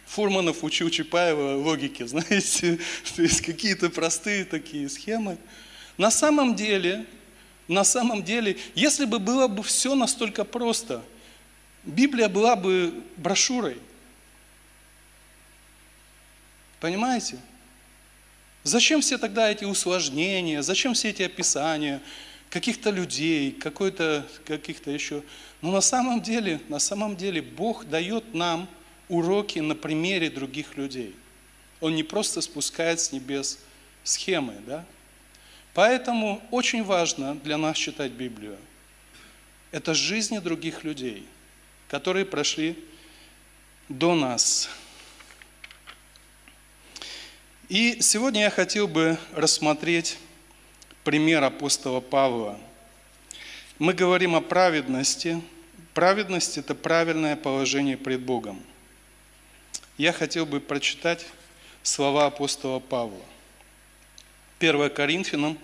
Фурманов 0.07 0.63
учил 0.63 0.89
Чапаева 0.89 1.55
логике, 1.57 2.07
знаете, 2.07 2.79
то 3.15 3.21
есть 3.21 3.41
какие-то 3.41 3.89
простые 3.89 4.45
такие 4.45 4.89
схемы. 4.89 5.37
На 5.97 6.11
самом 6.11 6.55
деле, 6.55 7.05
на 7.67 7.83
самом 7.83 8.23
деле, 8.23 8.57
если 8.73 9.05
бы 9.05 9.19
было 9.19 9.47
бы 9.47 9.63
все 9.63 9.95
настолько 9.95 10.43
просто, 10.43 11.03
Библия 11.83 12.29
была 12.29 12.55
бы 12.55 13.03
брошюрой. 13.17 13.77
Понимаете? 16.79 17.37
Зачем 18.65 19.01
все 19.01 19.19
тогда 19.19 19.51
эти 19.51 19.63
усложнения, 19.63 20.63
зачем 20.63 20.95
все 20.95 21.11
эти 21.11 21.21
описания 21.21 22.01
каких-то 22.49 22.89
людей, 22.89 23.51
какой-то, 23.51 24.25
каких-то 24.43 24.89
еще. 24.89 25.21
Но 25.61 25.71
на 25.71 25.81
самом 25.81 26.19
деле, 26.19 26.59
на 26.67 26.79
самом 26.79 27.15
деле 27.15 27.43
Бог 27.43 27.85
дает 27.85 28.33
нам 28.33 28.67
уроки 29.07 29.59
на 29.59 29.75
примере 29.75 30.31
других 30.31 30.77
людей. 30.77 31.15
Он 31.79 31.93
не 31.93 32.01
просто 32.01 32.41
спускает 32.41 32.99
с 32.99 33.11
небес 33.11 33.59
схемы, 34.03 34.55
да? 34.65 34.83
Поэтому 35.75 36.41
очень 36.49 36.83
важно 36.83 37.35
для 37.35 37.57
нас 37.57 37.77
читать 37.77 38.13
Библию. 38.13 38.57
Это 39.71 39.93
жизни 39.93 40.39
других 40.39 40.83
людей, 40.83 41.23
которые 41.87 42.25
прошли 42.25 42.83
до 43.89 44.15
нас. 44.15 44.69
И 47.67 47.99
сегодня 47.99 48.41
я 48.41 48.49
хотел 48.51 48.87
бы 48.87 49.17
рассмотреть 49.33 50.19
пример 51.03 51.43
апостола 51.43 51.99
Павла. 51.99 52.59
Мы 53.79 53.93
говорим 53.93 54.35
о 54.35 54.41
праведности. 54.41 55.41
Праведность– 55.95 56.57
это 56.59 56.75
правильное 56.75 57.35
положение 57.35 57.97
пред 57.97 58.21
Богом. 58.21 58.61
я 59.97 60.13
хотел 60.13 60.45
бы 60.45 60.59
прочитать 60.59 61.25
слова 61.81 62.27
апостола 62.27 62.77
Павла. 62.77 63.25
1 64.59 64.91
Коринфянам, 64.91 65.57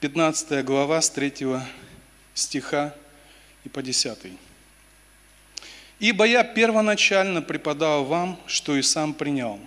15 0.00 0.64
глава, 0.64 1.02
с 1.02 1.10
3 1.10 1.60
стиха 2.32 2.94
и 3.64 3.68
по 3.68 3.82
10. 3.82 4.18
«Ибо 5.98 6.24
я 6.24 6.44
первоначально 6.44 7.42
преподал 7.42 8.04
вам, 8.04 8.40
что 8.46 8.74
и 8.74 8.80
сам 8.80 9.12
принял, 9.12 9.60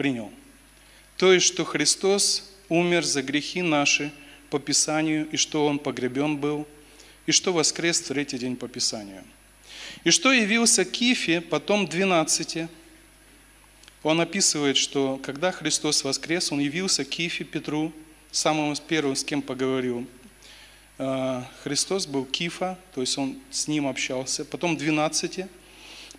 принял, 0.00 0.30
то 1.18 1.30
есть, 1.30 1.44
что 1.44 1.62
Христос 1.66 2.50
умер 2.70 3.04
за 3.04 3.20
грехи 3.20 3.60
наши 3.60 4.10
по 4.48 4.58
Писанию, 4.58 5.28
и 5.30 5.36
что 5.36 5.66
Он 5.66 5.78
погребен 5.78 6.38
был, 6.38 6.66
и 7.26 7.32
что 7.32 7.52
воскрес 7.52 8.00
в 8.00 8.06
третий 8.06 8.38
день 8.38 8.56
по 8.56 8.66
Писанию. 8.66 9.22
И 10.04 10.10
что 10.10 10.32
явился 10.32 10.86
Кифе, 10.86 11.42
потом 11.42 11.86
двенадцати, 11.86 12.70
он 14.02 14.22
описывает, 14.22 14.78
что 14.78 15.20
когда 15.22 15.52
Христос 15.52 16.02
воскрес, 16.02 16.50
Он 16.50 16.60
явился 16.60 17.04
Кифе, 17.04 17.44
Петру, 17.44 17.92
самому 18.30 18.74
первым, 18.88 19.16
с 19.16 19.22
кем 19.22 19.42
поговорил. 19.42 20.06
А, 20.96 21.46
Христос 21.62 22.06
был 22.06 22.24
Кифа, 22.24 22.78
то 22.94 23.02
есть 23.02 23.18
Он 23.18 23.38
с 23.50 23.68
ним 23.68 23.86
общался. 23.86 24.46
Потом 24.46 24.78
двенадцати. 24.78 25.46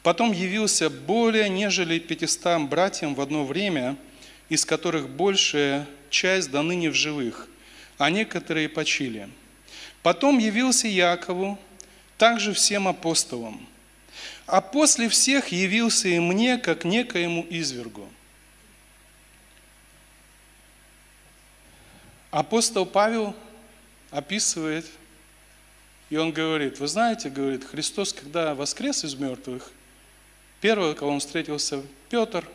Потом 0.03 0.31
явился 0.31 0.89
более 0.89 1.47
нежели 1.49 1.99
пятистам 1.99 2.67
братьям 2.67 3.13
в 3.13 3.21
одно 3.21 3.45
время, 3.45 3.97
из 4.49 4.65
которых 4.65 5.09
большая 5.09 5.87
часть 6.09 6.49
до 6.49 6.61
ныне 6.63 6.89
в 6.89 6.95
живых, 6.95 7.47
а 7.97 8.09
некоторые 8.09 8.67
почили. 8.67 9.29
Потом 10.01 10.39
явился 10.39 10.87
Якову, 10.87 11.59
также 12.17 12.53
всем 12.53 12.87
апостолам. 12.87 13.67
А 14.47 14.61
после 14.61 15.07
всех 15.07 15.49
явился 15.49 16.07
и 16.07 16.19
мне, 16.19 16.57
как 16.57 16.83
некоему 16.83 17.45
извергу. 17.49 18.09
Апостол 22.31 22.85
Павел 22.85 23.35
описывает, 24.09 24.85
и 26.09 26.17
он 26.17 26.31
говорит, 26.31 26.79
вы 26.79 26.87
знаете, 26.87 27.29
говорит, 27.29 27.63
Христос, 27.63 28.13
когда 28.13 28.55
воскрес 28.55 29.03
из 29.03 29.15
мертвых, 29.15 29.71
первый, 30.61 30.95
кого 30.95 31.11
он 31.11 31.19
встретился, 31.19 31.83
Петр, 32.09 32.47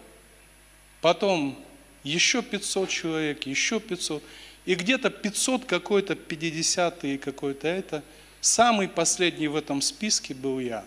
потом 1.01 1.63
еще 2.03 2.41
500 2.43 2.89
человек, 2.89 3.47
еще 3.47 3.81
500, 3.81 4.23
и 4.65 4.75
где-то 4.75 5.11
500 5.11 5.65
какой-то, 5.65 6.15
50 6.15 7.05
и 7.05 7.19
какой-то 7.19 7.69
это, 7.69 8.03
самый 8.41 8.89
последний 8.89 9.49
в 9.49 9.57
этом 9.57 9.83
списке 9.83 10.35
был 10.35 10.61
я. 10.61 10.85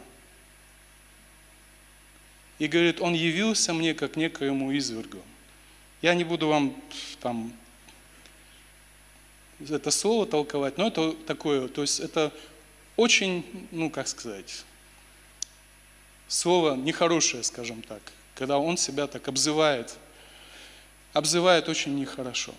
И 2.57 2.67
говорит, 2.67 2.99
он 2.99 3.13
явился 3.13 3.73
мне 3.73 3.93
как 3.93 4.15
некоему 4.17 4.75
извергу. 4.77 5.21
Я 6.01 6.13
не 6.13 6.23
буду 6.23 6.47
вам 6.47 6.75
там 7.21 7.53
это 9.59 9.91
слово 9.91 10.25
толковать, 10.25 10.77
но 10.77 10.87
это 10.87 11.13
такое, 11.27 11.67
то 11.67 11.81
есть 11.81 11.99
это 11.99 12.33
очень, 12.95 13.45
ну 13.71 13.89
как 13.89 14.07
сказать, 14.07 14.63
слово 16.29 16.75
нехорошее, 16.75 17.43
скажем 17.43 17.81
так, 17.81 18.01
когда 18.35 18.57
он 18.57 18.77
себя 18.77 19.07
так 19.07 19.27
обзывает, 19.27 19.97
обзывает 21.11 21.67
очень 21.67 21.99
нехорошо. 21.99 22.53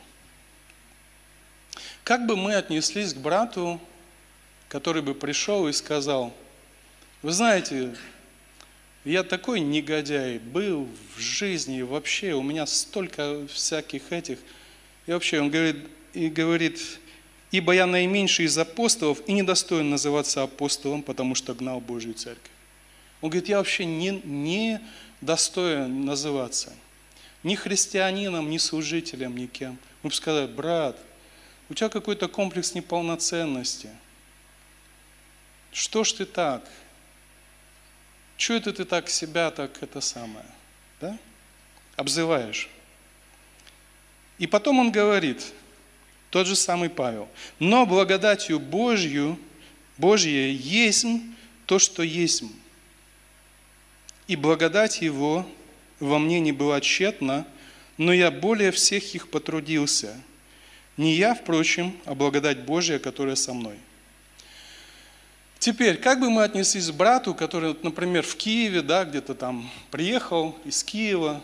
Как 2.04 2.26
бы 2.26 2.36
мы 2.36 2.54
отнеслись 2.54 3.14
к 3.14 3.18
брату, 3.18 3.80
который 4.68 5.00
бы 5.00 5.14
пришел 5.14 5.68
и 5.68 5.72
сказал, 5.72 6.34
вы 7.22 7.32
знаете, 7.32 7.94
я 9.04 9.22
такой 9.22 9.60
негодяй 9.60 10.38
был 10.38 10.88
в 11.16 11.20
жизни, 11.20 11.78
и 11.78 11.82
вообще 11.82 12.32
у 12.32 12.42
меня 12.42 12.66
столько 12.66 13.46
всяких 13.46 14.12
этих. 14.12 14.38
И 15.06 15.12
вообще 15.12 15.40
он 15.40 15.50
говорит, 15.50 15.76
и 16.12 16.28
говорит, 16.28 16.80
ибо 17.50 17.72
я 17.72 17.86
наименьший 17.86 18.46
из 18.46 18.58
апостолов 18.58 19.20
и 19.26 19.32
недостоин 19.32 19.90
называться 19.90 20.42
апостолом, 20.42 21.02
потому 21.02 21.34
что 21.34 21.54
гнал 21.54 21.80
Божью 21.80 22.14
церковь. 22.14 22.50
Он 23.20 23.30
говорит, 23.30 23.48
я 23.48 23.58
вообще 23.58 23.84
не, 23.84 24.20
не 24.24 24.80
достоин 25.20 26.04
называться 26.04 26.72
ни 27.42 27.54
христианином, 27.54 28.50
ни 28.50 28.58
служителем, 28.58 29.36
никем. 29.36 29.78
Мы 30.02 30.10
бы 30.10 30.14
сказали, 30.14 30.46
брат, 30.46 30.98
у 31.68 31.74
тебя 31.74 31.88
какой-то 31.88 32.28
комплекс 32.28 32.74
неполноценности. 32.74 33.90
Что 35.72 36.04
ж 36.04 36.12
ты 36.12 36.24
так? 36.26 36.68
Чего 38.36 38.58
это 38.58 38.72
ты 38.72 38.84
так 38.84 39.08
себя 39.08 39.50
так 39.50 39.82
это 39.82 40.00
самое? 40.00 40.46
Да? 41.00 41.18
Обзываешь. 41.96 42.68
И 44.38 44.46
потом 44.46 44.78
он 44.78 44.90
говорит, 44.90 45.52
тот 46.30 46.46
же 46.46 46.56
самый 46.56 46.88
Павел, 46.88 47.28
но 47.58 47.86
благодатью 47.86 48.58
Божью, 48.58 49.38
Божье 49.98 50.54
есть 50.54 51.06
то, 51.66 51.78
что 51.78 52.02
есть. 52.02 52.42
И 54.30 54.36
благодать 54.36 55.02
Его 55.02 55.46
во 55.98 56.18
мне 56.18 56.40
не 56.40 56.52
была 56.52 56.80
тщетна, 56.80 57.46
но 57.98 58.12
я 58.12 58.30
более 58.30 58.70
всех 58.70 59.14
их 59.14 59.28
потрудился– 59.28 60.16
не 61.00 61.14
я, 61.14 61.34
впрочем, 61.34 61.96
а 62.04 62.14
благодать 62.14 62.58
Божья, 62.58 62.98
которая 62.98 63.34
со 63.34 63.54
мной. 63.54 63.76
Теперь, 65.58 65.96
как 65.96 66.20
бы 66.20 66.28
мы 66.28 66.42
отнеслись 66.42 66.90
к 66.90 66.94
брату, 66.94 67.34
который, 67.34 67.74
например, 67.82 68.22
в 68.22 68.36
Киеве, 68.36 68.82
да, 68.82 69.06
где-то 69.06 69.34
там 69.34 69.70
приехал 69.90 70.58
из 70.66 70.84
Киева 70.84 71.42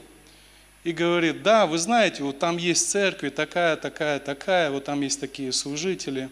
и 0.84 0.92
говорит, 0.92 1.42
да, 1.42 1.66
вы 1.66 1.78
знаете, 1.78 2.22
вот 2.22 2.38
там 2.38 2.58
есть 2.58 2.90
церковь, 2.90 3.34
такая, 3.34 3.76
такая, 3.76 4.20
такая, 4.20 4.70
вот 4.70 4.84
там 4.84 5.00
есть 5.00 5.20
такие 5.20 5.52
служители, 5.52 6.28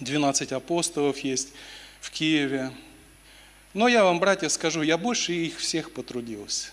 12 0.00 0.52
апостолов 0.52 1.18
есть 1.18 1.52
в 2.00 2.10
Киеве. 2.10 2.70
Но 3.74 3.88
я 3.88 4.04
вам, 4.04 4.18
братья, 4.18 4.48
скажу, 4.48 4.82
я 4.82 4.96
больше 4.96 5.32
их 5.32 5.58
всех 5.58 5.92
потрудился. 5.92 6.70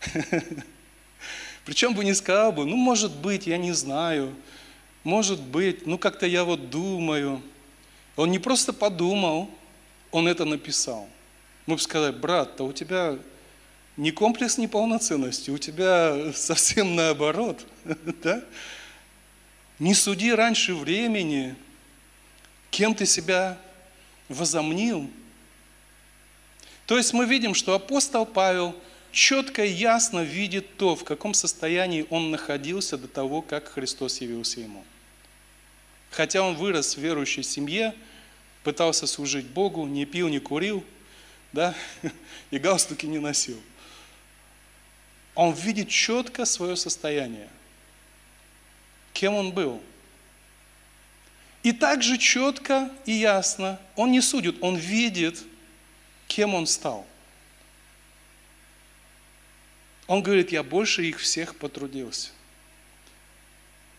Причем 1.64 1.94
бы 1.94 2.04
не 2.04 2.14
сказал 2.14 2.52
бы, 2.52 2.64
ну, 2.64 2.76
может 2.76 3.14
быть, 3.16 3.46
я 3.46 3.56
не 3.56 3.72
знаю, 3.72 4.34
может 5.04 5.40
быть, 5.40 5.86
ну 5.86 5.98
как-то 5.98 6.26
я 6.26 6.44
вот 6.44 6.70
думаю. 6.70 7.42
Он 8.16 8.30
не 8.30 8.38
просто 8.38 8.72
подумал, 8.72 9.50
он 10.10 10.28
это 10.28 10.44
написал. 10.44 11.08
Мы 11.66 11.76
бы 11.76 11.80
сказали, 11.80 12.12
брат, 12.12 12.56
то 12.56 12.66
у 12.66 12.72
тебя 12.72 13.18
не 13.96 14.10
комплекс 14.10 14.58
неполноценности, 14.58 15.50
у 15.50 15.58
тебя 15.58 16.32
совсем 16.34 16.94
наоборот. 16.94 17.64
да? 18.22 18.42
Не 19.78 19.94
суди 19.94 20.32
раньше 20.32 20.74
времени, 20.74 21.56
кем 22.70 22.94
ты 22.94 23.06
себя 23.06 23.58
возомнил. 24.28 25.10
То 26.86 26.96
есть 26.96 27.12
мы 27.12 27.26
видим, 27.26 27.54
что 27.54 27.74
апостол 27.74 28.26
Павел 28.26 28.74
четко 29.12 29.64
и 29.64 29.70
ясно 29.70 30.20
видит 30.20 30.76
то, 30.76 30.96
в 30.96 31.04
каком 31.04 31.34
состоянии 31.34 32.06
он 32.10 32.30
находился 32.30 32.98
до 32.98 33.08
того, 33.08 33.42
как 33.42 33.68
Христос 33.68 34.20
явился 34.20 34.60
ему. 34.60 34.84
Хотя 36.10 36.42
он 36.42 36.56
вырос 36.56 36.96
в 36.96 37.00
верующей 37.00 37.42
семье, 37.42 37.94
пытался 38.64 39.06
служить 39.06 39.46
Богу, 39.46 39.86
не 39.86 40.04
пил, 40.04 40.28
не 40.28 40.40
курил, 40.40 40.84
да, 41.52 41.74
и 42.50 42.58
галстуки 42.58 43.06
не 43.06 43.18
носил. 43.18 43.60
Он 45.34 45.52
видит 45.52 45.88
четко 45.88 46.44
свое 46.44 46.76
состояние, 46.76 47.48
кем 49.12 49.34
он 49.34 49.52
был. 49.52 49.80
И 51.62 51.72
также 51.72 52.18
четко 52.18 52.90
и 53.06 53.12
ясно, 53.12 53.80
он 53.94 54.10
не 54.10 54.20
судит, 54.20 54.56
он 54.60 54.76
видит, 54.76 55.44
кем 56.32 56.54
он 56.54 56.66
стал. 56.66 57.06
Он 60.06 60.22
говорит, 60.22 60.50
я 60.50 60.62
больше 60.62 61.04
их 61.04 61.18
всех 61.20 61.56
потрудился. 61.56 62.30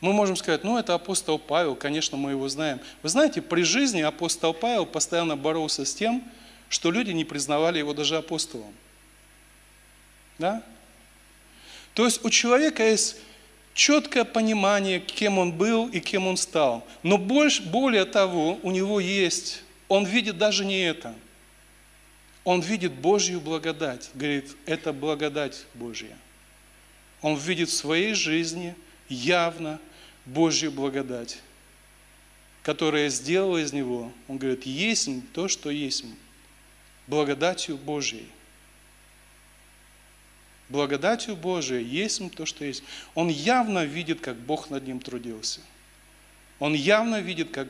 Мы 0.01 0.13
можем 0.13 0.35
сказать, 0.35 0.63
ну 0.63 0.77
это 0.77 0.95
апостол 0.95 1.37
Павел, 1.39 1.75
конечно, 1.75 2.17
мы 2.17 2.31
его 2.31 2.49
знаем. 2.49 2.79
Вы 3.03 3.09
знаете, 3.09 3.41
при 3.41 3.61
жизни 3.61 4.01
апостол 4.01 4.53
Павел 4.53 4.85
постоянно 4.85 5.37
боролся 5.37 5.85
с 5.85 5.93
тем, 5.93 6.23
что 6.69 6.91
люди 6.91 7.11
не 7.11 7.23
признавали 7.23 7.77
его 7.77 7.93
даже 7.93 8.17
апостолом. 8.17 8.73
Да? 10.39 10.63
То 11.93 12.05
есть 12.05 12.25
у 12.25 12.29
человека 12.31 12.83
есть 12.83 13.17
четкое 13.75 14.25
понимание, 14.25 14.99
кем 14.99 15.37
он 15.37 15.51
был 15.51 15.87
и 15.87 15.99
кем 15.99 16.27
он 16.27 16.37
стал. 16.37 16.85
Но 17.03 17.17
больше, 17.17 17.61
более 17.61 18.05
того, 18.05 18.59
у 18.63 18.71
него 18.71 18.99
есть, 18.99 19.63
он 19.87 20.05
видит 20.05 20.37
даже 20.37 20.65
не 20.65 20.81
это. 20.81 21.13
Он 22.43 22.61
видит 22.61 22.93
Божью 22.93 23.39
благодать. 23.39 24.09
Говорит, 24.13 24.55
это 24.65 24.91
благодать 24.91 25.65
Божья. 25.73 26.17
Он 27.21 27.37
видит 27.37 27.69
в 27.69 27.73
своей 27.73 28.13
жизни 28.13 28.75
явно 29.07 29.79
Божью 30.25 30.71
благодать, 30.71 31.39
которая 32.63 33.09
сделала 33.09 33.57
из 33.57 33.73
него, 33.73 34.11
он 34.27 34.37
говорит, 34.37 34.65
есть 34.65 35.09
то, 35.33 35.47
что 35.47 35.69
есть, 35.69 36.05
благодатью 37.07 37.77
Божьей. 37.77 38.27
благодатью 40.69 41.35
Божией 41.35 41.83
есть 41.83 42.21
то, 42.35 42.45
что 42.45 42.65
есть. 42.65 42.83
Он 43.15 43.27
явно 43.27 43.85
видит, 43.85 44.21
как 44.21 44.37
Бог 44.37 44.69
над 44.69 44.87
ним 44.87 44.99
трудился. 44.99 45.59
Он 46.59 46.73
явно 46.73 47.19
видит, 47.19 47.51
как, 47.51 47.67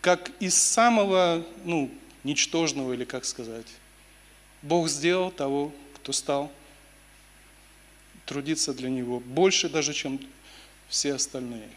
как 0.00 0.30
из 0.40 0.54
самого, 0.54 1.46
ну, 1.64 1.90
ничтожного, 2.24 2.92
или 2.92 3.04
как 3.04 3.24
сказать, 3.24 3.66
Бог 4.62 4.88
сделал 4.88 5.30
того, 5.30 5.72
кто 5.94 6.12
стал 6.12 6.52
трудиться 8.26 8.74
для 8.74 8.90
Него 8.90 9.20
больше 9.20 9.68
даже, 9.68 9.92
чем 9.92 10.20
все 10.88 11.14
остальные. 11.14 11.68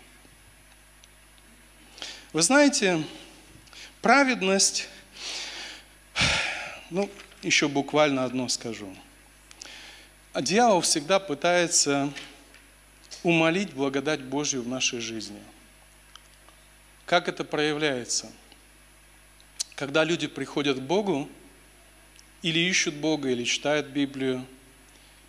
Вы 2.34 2.42
знаете, 2.42 3.04
праведность, 4.02 4.88
ну, 6.90 7.10
еще 7.42 7.68
буквально 7.68 8.24
одно 8.24 8.48
скажу. 8.48 8.96
Дьявол 10.34 10.82
всегда 10.82 11.20
пытается 11.20 12.12
умолить 13.24 13.74
благодать 13.74 14.22
Божью 14.22 14.64
в 14.64 14.68
нашей 14.68 15.00
жизни. 15.00 15.42
Как 17.06 17.28
это 17.28 17.44
проявляется? 17.44 18.32
Когда 19.76 20.04
люди 20.04 20.28
приходят 20.28 20.78
к 20.78 20.82
Богу, 20.82 21.28
или 22.42 22.60
ищут 22.60 22.96
Бога, 22.96 23.30
или 23.30 23.44
читают 23.44 23.88
Библию, 23.88 24.46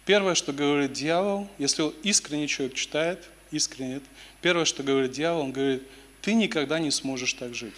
первое, 0.05 0.35
что 0.35 0.53
говорит 0.53 0.92
дьявол, 0.92 1.48
если 1.59 1.90
искренне 2.03 2.48
человек 2.48 2.75
читает, 2.75 3.29
искренне, 3.51 4.01
первое, 4.40 4.64
что 4.64 4.83
говорит 4.83 5.12
дьявол, 5.12 5.42
он 5.42 5.53
говорит, 5.53 5.83
ты 6.20 6.35
никогда 6.35 6.79
не 6.79 6.90
сможешь 6.90 7.35
так 7.35 7.55
жить. 7.55 7.75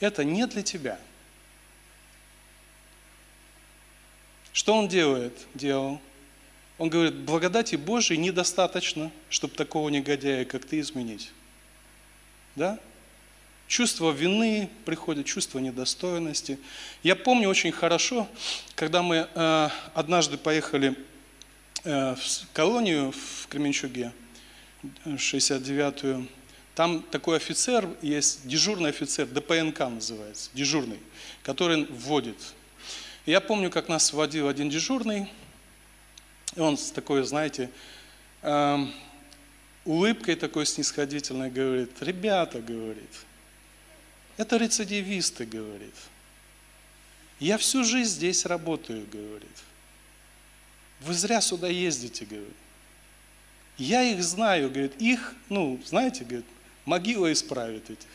Это 0.00 0.24
не 0.24 0.46
для 0.46 0.62
тебя– 0.62 0.98
Что 4.56 4.74
он 4.74 4.88
делает, 4.88 5.34
делал? 5.52 6.00
Он 6.78 6.88
говорит, 6.88 7.14
благодати 7.14 7.76
Божией 7.76 8.18
недостаточно, 8.18 9.12
чтобы 9.28 9.54
такого 9.54 9.90
негодяя, 9.90 10.46
как 10.46 10.64
ты, 10.64 10.80
изменить. 10.80 11.30
Да? 12.54 12.80
Чувство 13.68 14.12
вины 14.12 14.70
приходит, 14.84 15.26
чувство 15.26 15.58
недостойности. 15.58 16.58
Я 17.02 17.16
помню 17.16 17.48
очень 17.48 17.72
хорошо, 17.72 18.28
когда 18.74 19.02
мы 19.02 19.28
э, 19.34 19.68
однажды 19.94 20.38
поехали 20.38 20.94
э, 21.84 22.14
в 22.14 22.52
колонию 22.52 23.12
в 23.12 23.48
Кременчуге, 23.48 24.12
69-ю, 25.04 26.26
там 26.74 27.02
такой 27.02 27.38
офицер 27.38 27.88
есть, 28.02 28.46
дежурный 28.46 28.90
офицер, 28.90 29.26
ДПНК 29.26 29.80
называется, 29.80 30.50
дежурный, 30.54 31.00
который 31.42 31.86
вводит 31.86 32.36
я 33.26 33.40
помню, 33.40 33.70
как 33.70 33.88
нас 33.88 34.12
водил 34.12 34.46
один 34.46 34.70
дежурный, 34.70 35.28
и 36.54 36.60
он 36.60 36.78
с 36.78 36.92
такой, 36.92 37.24
знаете, 37.24 37.70
э, 38.42 38.86
улыбкой 39.84 40.36
такой 40.36 40.64
снисходительной 40.64 41.50
говорит, 41.50 41.90
ребята, 42.00 42.60
говорит, 42.60 43.10
это 44.36 44.56
рецидивисты, 44.56 45.46
говорит. 45.46 45.94
Я 47.38 47.58
всю 47.58 47.84
жизнь 47.84 48.10
здесь 48.10 48.46
работаю, 48.46 49.06
говорит. 49.10 49.48
Вы 51.00 51.14
зря 51.14 51.40
сюда 51.40 51.68
ездите, 51.68 52.24
говорит. 52.24 52.56
Я 53.76 54.02
их 54.02 54.22
знаю, 54.22 54.70
говорит, 54.70 55.00
их, 55.00 55.34
ну, 55.50 55.78
знаете, 55.84 56.24
говорит, 56.24 56.46
могила 56.86 57.30
исправит 57.30 57.90
этих. 57.90 58.08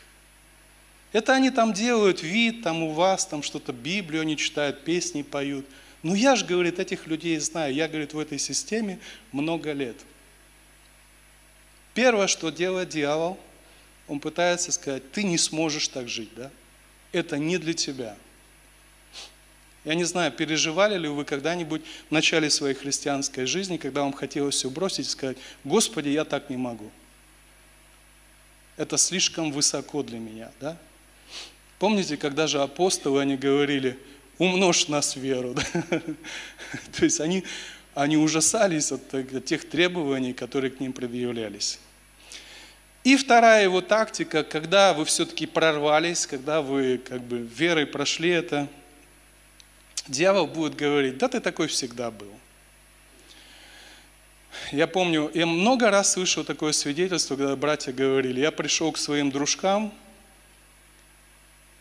Это 1.12 1.34
они 1.34 1.51
там 1.51 1.73
делают 1.73 2.23
вид, 2.23 2.63
там 2.63 2.84
у 2.84 2.93
вас, 2.93 3.25
там 3.25 3.43
что-то 3.43 3.73
Библию 3.73 4.21
они 4.21 4.38
читают, 4.38 4.84
песни 4.84 5.21
поют. 5.21 5.65
Ну 6.03 6.15
я 6.15 6.36
же, 6.36 6.45
говорит, 6.45 6.79
этих 6.79 7.05
людей 7.05 7.38
знаю. 7.38 7.73
Я, 7.73 7.88
говорит, 7.88 8.13
в 8.13 8.19
этой 8.19 8.39
системе 8.39 8.97
много 9.31 9.71
лет. 9.71 9.97
Первое, 11.93 12.27
что 12.27 12.49
делает 12.49 12.89
дьявол, 12.89 13.38
он 14.12 14.19
пытается 14.19 14.74
сказать, 14.74 15.10
ты 15.13 15.24
не 15.24 15.38
сможешь 15.38 15.88
так 15.88 16.10
жить, 16.10 16.32
да? 16.36 16.52
Это 17.13 17.38
не 17.38 17.58
для 17.58 17.74
тебя. 17.74 18.17
Я 19.86 19.95
не 19.95 20.04
знаю, 20.04 20.34
переживали 20.34 20.97
ли 20.97 21.08
вы 21.08 21.24
когда-нибудь 21.24 21.82
в 22.10 22.12
начале 22.12 22.50
своей 22.50 22.76
христианской 22.76 23.45
жизни, 23.45 23.78
когда 23.78 24.02
вам 24.02 24.12
хотелось 24.12 24.56
все 24.56 24.69
бросить 24.69 25.08
и 25.08 25.10
сказать, 25.10 25.38
Господи, 25.63 26.10
я 26.10 26.26
так 26.26 26.50
не 26.50 26.58
могу. 26.58 26.91
Это 28.76 28.97
слишком 28.97 29.54
высоко 29.54 30.04
для 30.04 30.19
меня, 30.19 30.52
да? 30.60 30.78
Помните, 31.80 32.17
когда 32.17 32.47
же 32.47 32.62
апостолы, 32.62 33.21
они 33.21 33.38
говорили, 33.38 33.97
умножь 34.39 34.89
нас 34.89 35.15
веру. 35.15 35.56
Да? 35.74 36.02
То 36.97 37.06
есть 37.06 37.21
они, 37.21 37.45
они 37.93 38.17
ужасались 38.17 38.91
от, 38.91 39.45
тех 39.45 39.69
требований, 39.69 40.34
которые 40.34 40.69
к 40.69 40.82
ним 40.82 40.91
предъявлялись. 40.91 41.80
И 43.03 43.17
вторая 43.17 43.63
его 43.63 43.81
тактика, 43.81 44.43
когда 44.43 44.93
вы 44.93 45.05
все-таки 45.05 45.47
прорвались, 45.47 46.27
когда 46.27 46.61
вы 46.61 46.99
как 46.99 47.21
бы 47.21 47.39
верой 47.39 47.87
прошли 47.87 48.29
это, 48.29 48.67
дьявол 50.07 50.47
будет 50.47 50.75
говорить, 50.75 51.17
да 51.17 51.27
ты 51.27 51.39
такой 51.39 51.67
всегда 51.67 52.11
был. 52.11 52.31
Я 54.71 54.85
помню, 54.85 55.31
я 55.33 55.45
много 55.45 55.89
раз 55.89 56.13
слышал 56.13 56.43
такое 56.43 56.73
свидетельство, 56.73 57.35
когда 57.35 57.55
братья 57.55 57.91
говорили, 57.91 58.41
я 58.41 58.51
пришел 58.51 58.91
к 58.91 58.97
своим 58.97 59.31
дружкам, 59.31 59.93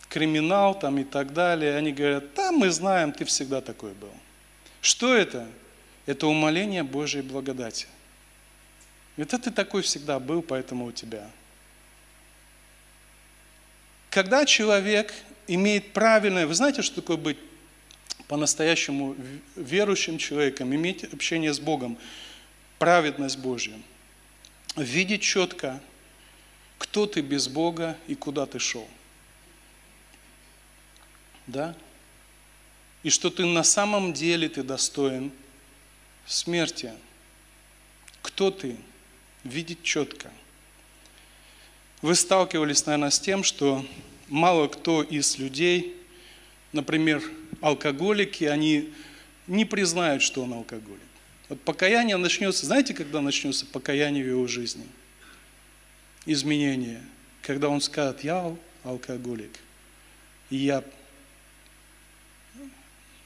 криминал 0.08 0.78
там 0.78 0.98
и 0.98 1.04
так 1.04 1.32
далее. 1.32 1.76
Они 1.76 1.92
говорят, 1.92 2.34
да, 2.34 2.50
мы 2.52 2.70
знаем, 2.70 3.12
ты 3.12 3.24
всегда 3.24 3.60
такой 3.60 3.92
был. 3.92 4.12
Что 4.80 5.14
это? 5.14 5.46
Это 6.06 6.26
умоление 6.26 6.82
Божьей 6.82 7.22
благодати. 7.22 7.86
Это 9.16 9.38
ты 9.38 9.50
такой 9.50 9.82
всегда 9.82 10.18
был, 10.18 10.42
поэтому 10.42 10.86
у 10.86 10.92
тебя. 10.92 11.30
Когда 14.08 14.44
человек 14.46 15.12
имеет 15.46 15.92
правильное, 15.92 16.46
вы 16.46 16.54
знаете, 16.54 16.82
что 16.82 17.00
такое 17.00 17.16
быть 17.16 17.38
по-настоящему 18.28 19.16
верующим 19.56 20.18
человеком, 20.18 20.74
иметь 20.74 21.04
общение 21.04 21.52
с 21.52 21.60
Богом, 21.60 21.98
праведность 22.78 23.38
Божью, 23.38 23.74
видеть 24.76 25.22
четко, 25.22 25.80
кто 26.78 27.06
ты 27.06 27.20
без 27.20 27.48
Бога 27.48 27.96
и 28.06 28.14
куда 28.14 28.46
ты 28.46 28.58
шел– 28.58 28.88
да? 31.50 31.74
И 33.02 33.10
что 33.10 33.30
ты 33.30 33.44
на 33.44 33.62
самом 33.62 34.12
деле 34.12 34.48
ты 34.48 34.62
достоин 34.62 35.32
смерти. 36.26 36.92
Кто 38.22 38.50
ты? 38.50 38.76
Видеть 39.44 39.82
четко. 39.82 40.30
Вы 42.02 42.14
сталкивались, 42.14 42.84
наверное, 42.86 43.10
с 43.10 43.20
тем, 43.20 43.42
что 43.42 43.84
мало 44.28 44.68
кто 44.68 45.02
из 45.02 45.38
людей, 45.38 45.96
например, 46.72 47.22
алкоголики, 47.60 48.44
они 48.44 48.92
не 49.46 49.64
признают, 49.64 50.22
что 50.22 50.42
он 50.42 50.52
алкоголик. 50.52 51.00
Вот 51.48 51.60
покаяние 51.62 52.16
начнется, 52.16 52.64
знаете, 52.64 52.94
когда 52.94 53.20
начнется 53.20 53.66
покаяние 53.66 54.24
в 54.24 54.28
его 54.28 54.46
жизни? 54.46 54.86
Изменение. 56.26 57.02
Когда 57.42 57.68
он 57.68 57.80
скажет, 57.80 58.22
я 58.22 58.54
алкоголик, 58.84 59.58
и 60.50 60.56
я 60.56 60.84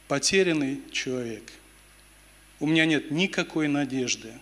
потерянный 0.08 0.80
человек. 0.90 1.42
У 2.60 2.66
меня 2.66 2.86
нет 2.86 3.10
никакой 3.10 3.68
надежды. 3.68 4.32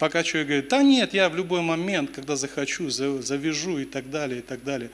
Пока 0.00 0.22
человек 0.22 0.48
говорит, 0.48 0.68
да 0.68 0.82
нет, 0.82 1.12
я 1.12 1.28
в 1.28 1.36
любой 1.36 1.60
момент, 1.60 2.12
когда 2.12 2.34
захочу, 2.34 2.88
завяжу 2.88 3.80
и 3.80 3.84
так 3.84 4.08
далее, 4.08 4.38
и 4.38 4.42
так 4.42 4.64
далее. 4.64 4.90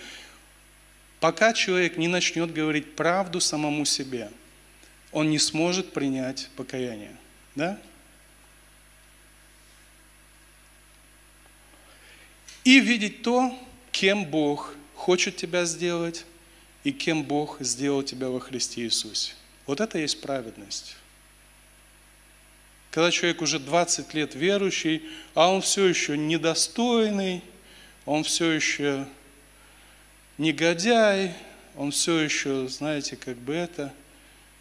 Пока 1.21 1.53
человек 1.53 1.97
не 1.97 2.09
начнет 2.09 2.53
говорить 2.53 2.97
правду 2.97 3.39
самому 3.39 3.85
себе, 3.85 4.33
он 5.13 5.31
не 5.31 5.39
сможет 5.39 5.93
принять 5.93 6.51
покаяние. 6.57 7.17
Да? 7.55 7.79
И 12.65 12.81
видеть 12.81 13.23
то, 13.23 13.57
кем 13.93 14.25
Бог 14.25 14.75
хочет 14.97 15.37
тебя 15.37 15.67
сделать, 15.67 16.27
и 16.83 16.91
кем 16.91 17.23
Бог 17.23 17.59
сделал 17.61 18.03
тебя 18.03 18.29
во 18.29 18.41
Христе 18.41 18.83
Иисусе. 18.83 19.35
Вот 19.67 19.81
это 19.81 19.99
и 19.99 20.01
есть 20.01 20.21
праведность. 20.21 20.97
Когда 22.97 23.11
человек 23.11 23.43
уже 23.43 23.59
20 23.59 24.15
лет 24.15 24.35
верующий, 24.35 25.03
а 25.35 25.53
он 25.53 25.61
все 25.61 25.85
еще 25.85 26.17
недостойный, 26.17 27.43
он 28.07 28.25
все 28.25 28.51
еще 28.53 29.07
негодяй, 30.39 31.35
он 31.77 31.91
все 31.91 32.19
еще, 32.21 32.69
знаете, 32.69 33.17
как 33.17 33.37
бы 33.37 33.53
это, 33.53 33.93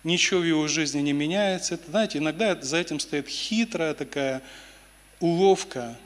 ничего 0.03 0.41
в 0.41 0.43
его 0.43 0.67
жизни 0.67 0.99
не 0.99 1.13
меняется. 1.13 1.75
Это, 1.75 1.89
знаете, 1.89 2.17
иногда 2.17 2.61
за 2.61 2.75
этим 2.75 2.99
стоит 2.99 3.29
хитрая 3.29 3.93
такая 3.93 4.41
уловка. 5.21 5.97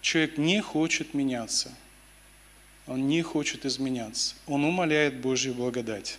Человек 0.00 0.38
не 0.38 0.62
хочет 0.62 1.12
меняться– 1.12 1.70
он 2.86 3.08
не 3.08 3.22
хочет 3.22 3.64
изменяться. 3.64 4.34
Он 4.46 4.64
умоляет 4.64 5.20
Божью 5.20 5.54
благодать. 5.54 6.18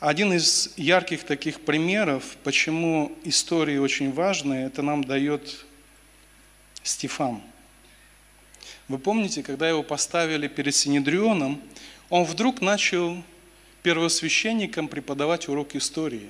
Один 0.00 0.32
из 0.32 0.72
ярких 0.76 1.24
таких 1.24 1.60
примеров, 1.60 2.36
почему 2.42 3.16
истории 3.24 3.78
очень 3.78 4.12
важны, 4.12 4.54
это 4.54 4.82
нам 4.82 5.02
дает 5.04 5.64
Стефан. 6.82 7.40
Вы 8.88 8.98
помните, 8.98 9.42
когда 9.42 9.68
его 9.68 9.82
поставили 9.82 10.46
перед 10.46 10.74
Синедрионом, 10.74 11.60
он 12.10 12.24
вдруг 12.24 12.60
начал 12.60 13.22
первосвященникам 13.82 14.88
преподавать 14.88 15.48
урок 15.48 15.74
истории. 15.74 16.28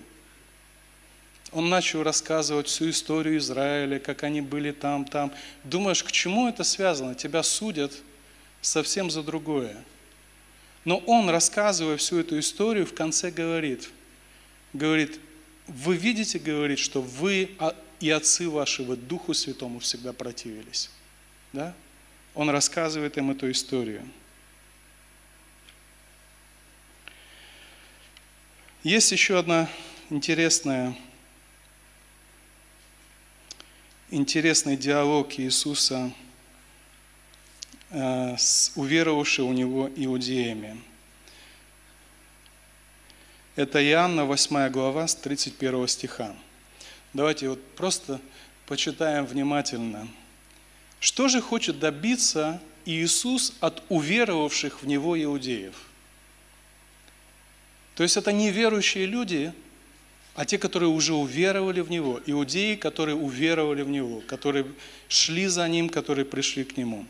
Он 1.52 1.68
начал 1.68 2.02
рассказывать 2.02 2.66
всю 2.66 2.90
историю 2.90 3.38
Израиля, 3.38 3.98
как 3.98 4.24
они 4.24 4.40
были 4.40 4.72
там, 4.72 5.04
там. 5.04 5.32
Думаешь, 5.62 6.02
к 6.02 6.10
чему 6.10 6.48
это 6.48 6.64
связано? 6.64 7.14
Тебя 7.14 7.42
судят 7.42 7.92
совсем 8.60 9.10
за 9.10 9.22
другое. 9.22 9.76
Но 10.84 10.98
он, 10.98 11.30
рассказывая 11.30 11.96
всю 11.96 12.18
эту 12.18 12.38
историю, 12.38 12.86
в 12.86 12.94
конце 12.94 13.30
говорит, 13.30 13.88
говорит, 14.72 15.18
вы 15.66 15.96
видите, 15.96 16.38
говорит, 16.38 16.78
что 16.78 17.00
вы 17.00 17.56
и 18.00 18.10
отцы 18.10 18.50
вашего 18.50 18.96
Духу 18.96 19.32
Святому 19.32 19.78
всегда 19.78 20.12
противились. 20.12 20.90
Да? 21.52 21.74
Он 22.34 22.50
рассказывает 22.50 23.16
им 23.16 23.30
эту 23.30 23.50
историю. 23.50 24.06
Есть 28.82 29.12
еще 29.12 29.38
одна 29.38 29.70
интересная, 30.10 30.94
интересный 34.10 34.76
диалог 34.76 35.38
Иисуса 35.38 36.12
с 37.94 38.72
уверовавшими 38.74 39.46
у 39.46 39.52
Него 39.52 39.90
иудеями. 39.94 40.80
Это 43.56 43.84
Иоанна 43.84 44.24
8 44.24 44.68
глава 44.70 45.06
с 45.06 45.14
31 45.14 45.88
стиха. 45.88 46.34
Давайте 47.12 47.48
вот 47.48 47.64
просто 47.76 48.20
почитаем 48.66 49.26
внимательно. 49.26 50.08
Что 50.98 51.28
же 51.28 51.40
хочет 51.40 51.78
добиться 51.78 52.60
Иисус 52.84 53.54
от 53.60 53.82
уверовавших 53.88 54.82
в 54.82 54.86
Него 54.86 55.22
иудеев– 55.22 55.74
то 57.94 58.02
есть 58.02 58.16
это 58.16 58.32
не 58.32 58.50
верующие 58.50 59.06
люди, 59.06 59.52
а 60.34 60.44
те, 60.44 60.58
которые 60.58 60.88
уже 60.88 61.14
уверовали 61.14 61.80
в 61.80 61.90
Него, 61.90 62.20
иудеи, 62.26 62.74
которые 62.74 63.14
уверовали 63.14 63.82
в 63.82 63.88
Него, 63.88 64.20
которые 64.26 64.66
шли 65.08 65.46
за 65.46 65.68
Ним, 65.68 65.88
которые 65.88 66.24
пришли 66.24 66.64
к 66.64 66.76
Нему. 66.76 67.06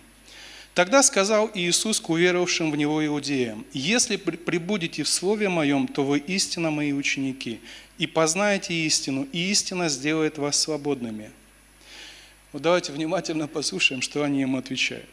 Тогда 0.74 1.04
сказал 1.04 1.48
Иисус 1.54 2.00
к 2.00 2.10
уверовавшим 2.10 2.72
в 2.72 2.76
Него 2.76 3.04
иудеям, 3.06 3.64
«Если 3.72 4.16
прибудете 4.16 5.04
в 5.04 5.08
Слове 5.08 5.48
Моем, 5.48 5.86
то 5.86 6.04
вы 6.04 6.18
истинно 6.18 6.72
Мои 6.72 6.92
ученики, 6.92 7.60
и 7.96 8.08
познаете 8.08 8.74
истину, 8.74 9.28
и 9.32 9.50
истина 9.50 9.88
сделает 9.88 10.36
вас 10.36 10.58
свободными». 10.58 11.30
Вот 12.52 12.62
давайте 12.62 12.90
внимательно 12.90 13.46
послушаем, 13.46 14.02
что 14.02 14.24
они 14.24 14.40
ему 14.40 14.58
отвечают. 14.58 15.08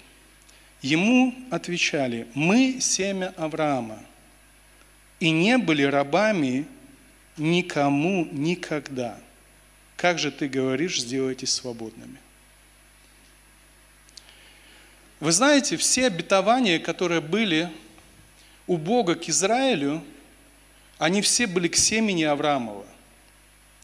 Ему 0.82 1.36
отвечали, 1.52 2.28
«Мы 2.34 2.78
семя 2.80 3.32
Авраама, 3.38 4.00
и 5.19 5.30
не 5.30 5.60
были 5.60 5.84
рабами 5.84 6.65
никому 7.38 8.28
никогда. 8.32 9.19
Как 9.95 10.17
же 10.17 10.32
ты 10.32 10.47
говоришь, 10.47 11.02
сделайтесь 11.02 11.54
свободными? 11.54 12.17
Вы 15.21 15.31
знаете, 15.31 15.77
все 15.77 16.07
обетования, 16.07 16.79
которые 16.79 17.21
были 17.21 17.69
у 18.65 18.77
Бога 18.77 19.13
к 19.13 19.29
Израилю, 19.29 20.03
они 20.97 21.21
все 21.21 21.45
были 21.45 21.67
к 21.67 21.75
семени 21.75 22.23
Авраамова. 22.23 22.88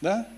Да? 0.00 0.28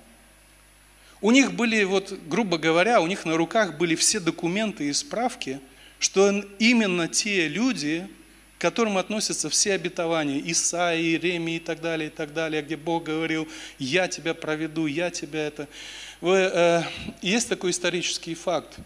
У 1.22 1.30
них 1.30 1.54
были, 1.54 1.84
вот, 1.84 2.12
грубо 2.28 2.58
говоря, 2.58 3.00
у 3.00 3.06
них 3.06 3.24
на 3.24 3.38
руках 3.38 3.78
были 3.78 3.94
все 3.94 4.20
документы 4.20 4.90
и 4.90 4.92
справки, 4.92 5.60
что 5.98 6.44
именно 6.58 7.08
те 7.08 7.48
люди, 7.48 8.06
к 8.58 8.60
которым 8.60 8.98
относятся 8.98 9.48
все 9.48 9.72
обетования, 9.72 10.38
Исаи, 10.52 11.00
Иеремии 11.00 11.56
и 11.56 11.60
так 11.60 11.80
далее, 11.80 12.08
и 12.08 12.12
так 12.12 12.34
далее, 12.34 12.60
где 12.60 12.76
Бог 12.76 13.04
говорил, 13.04 13.48
я 13.78 14.06
тебя 14.06 14.34
проведу, 14.34 14.84
я 14.84 15.08
тебя 15.08 15.46
это. 15.46 15.66
Вы, 16.20 16.36
э, 16.36 16.82
есть 17.22 17.48
такой 17.48 17.70
исторический 17.70 18.34
факт. 18.34 18.78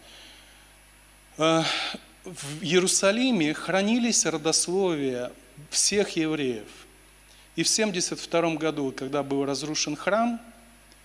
Э, 1.37 1.63
в 2.23 2.63
Иерусалиме 2.63 3.53
хранились 3.53 4.25
родословия 4.25 5.31
всех 5.69 6.15
евреев. 6.15 6.67
И 7.55 7.63
в 7.63 7.67
72 7.67 8.55
году, 8.55 8.93
когда 8.95 9.23
был 9.23 9.45
разрушен 9.45 9.95
храм 9.95 10.41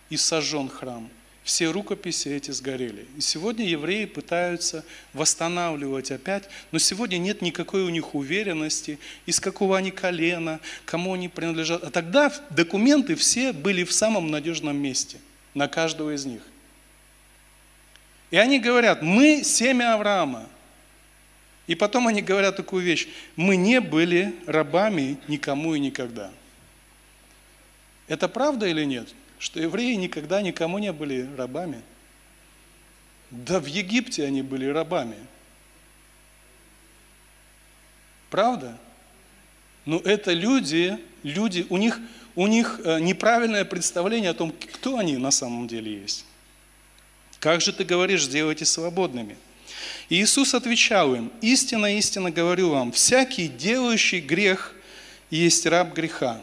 и 0.09 0.17
сожжен 0.17 0.69
храм– 0.69 1.09
все 1.43 1.71
рукописи 1.71 2.29
эти 2.29 2.51
сгорели. 2.51 3.07
И 3.17 3.21
сегодня 3.21 3.67
евреи 3.67 4.05
пытаются 4.05 4.85
восстанавливать 5.15 6.11
опять, 6.11 6.45
но 6.71 6.79
сегодня 6.79 7.19
нет 7.19 7.43
никакой 7.43 7.83
у 7.83 7.89
них 7.89 8.15
уверенности, 8.15 8.99
из 9.27 9.41
какого 9.41 9.77
они 9.77 9.91
колена, 9.91 10.61
кому 10.85 11.15
они 11.15 11.29
принадлежат. 11.29 11.83
А 11.83 11.91
тогда 11.91 12.33
документы 12.51 13.15
все 13.15 13.53
были 13.53 13.85
в 13.85 13.93
самом 13.93 14.31
надежном 14.31 14.77
месте, 14.77 15.19
на 15.55 15.67
каждого 15.67 16.15
из 16.15 16.27
них. 16.27 16.43
И 18.31 18.37
они 18.37 18.59
говорят, 18.59 19.03
мы 19.03 19.43
семя 19.45 19.95
Авраама. 19.95 20.47
И 21.67 21.75
потом 21.75 22.09
они 22.09 22.23
говорят 22.23 22.57
такую 22.57 22.83
вещь, 22.83 23.09
мы 23.37 23.57
не 23.57 23.81
были 23.81 24.35
рабами 24.47 25.19
никому 25.29 25.75
и 25.75 25.81
никогда. 25.81 26.31
Это 28.09 28.29
правда 28.29 28.67
или 28.67 28.85
нет? 28.85 29.09
что 29.41 29.59
евреи 29.59 29.95
никогда 29.95 30.43
никому 30.43 30.79
не 30.79 30.93
были 30.93 31.27
рабами. 31.37 31.81
Да 33.31 33.59
в 33.59 33.65
Египте 33.65 34.25
они 34.27 34.43
были 34.43 34.67
рабами. 34.67 35.17
Правда? 38.29 38.79
Но 39.87 39.99
это 39.99 40.35
люди, 40.35 40.99
люди, 41.23 41.67
у 41.71 41.79
них, 41.79 41.99
у 42.37 42.47
них 42.47 42.81
э, 42.85 43.01
неправильное 43.01 43.65
представление 43.65 44.31
о 44.31 44.35
том, 44.35 44.53
кто 44.53 44.99
они 44.99 45.17
на 45.17 45.31
самом 45.31 45.67
деле 45.67 46.01
есть. 46.03 46.27
Как 47.41 47.63
же 47.63 47.73
ты 47.73 47.85
говоришь, 47.85 48.25
сделайте 48.25 48.67
свободными? 48.67 49.37
И 50.11 50.21
Иисус 50.23 50.55
отвечал 50.55 51.15
им, 51.15 51.33
истинно, 51.41 51.97
истинно 51.97 52.31
говорю 52.31 52.71
вам, 52.71 52.93
всякий 52.93 53.49
делающий 53.49 54.21
грех 54.21 54.75
есть 55.31 55.65
раб 55.67 55.95
греха. 55.95 56.41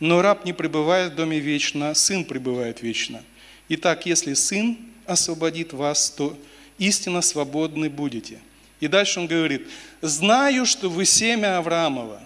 Но 0.00 0.20
раб 0.20 0.44
не 0.44 0.52
пребывает 0.52 1.12
в 1.12 1.16
доме 1.16 1.38
вечно, 1.38 1.94
сын 1.94 2.24
пребывает 2.24 2.82
вечно. 2.82 3.22
Итак, 3.68 4.04
если 4.04 4.34
сын 4.34 4.78
освободит 5.06 5.72
вас, 5.72 6.10
то 6.10 6.36
истинно 6.78 7.22
свободны 7.22 7.88
будете. 7.88 8.40
И 8.80 8.88
дальше 8.88 9.20
он 9.20 9.26
говорит, 9.26 9.66
знаю, 10.02 10.66
что 10.66 10.90
вы 10.90 11.04
семя 11.04 11.58
Авраамова. 11.58 12.20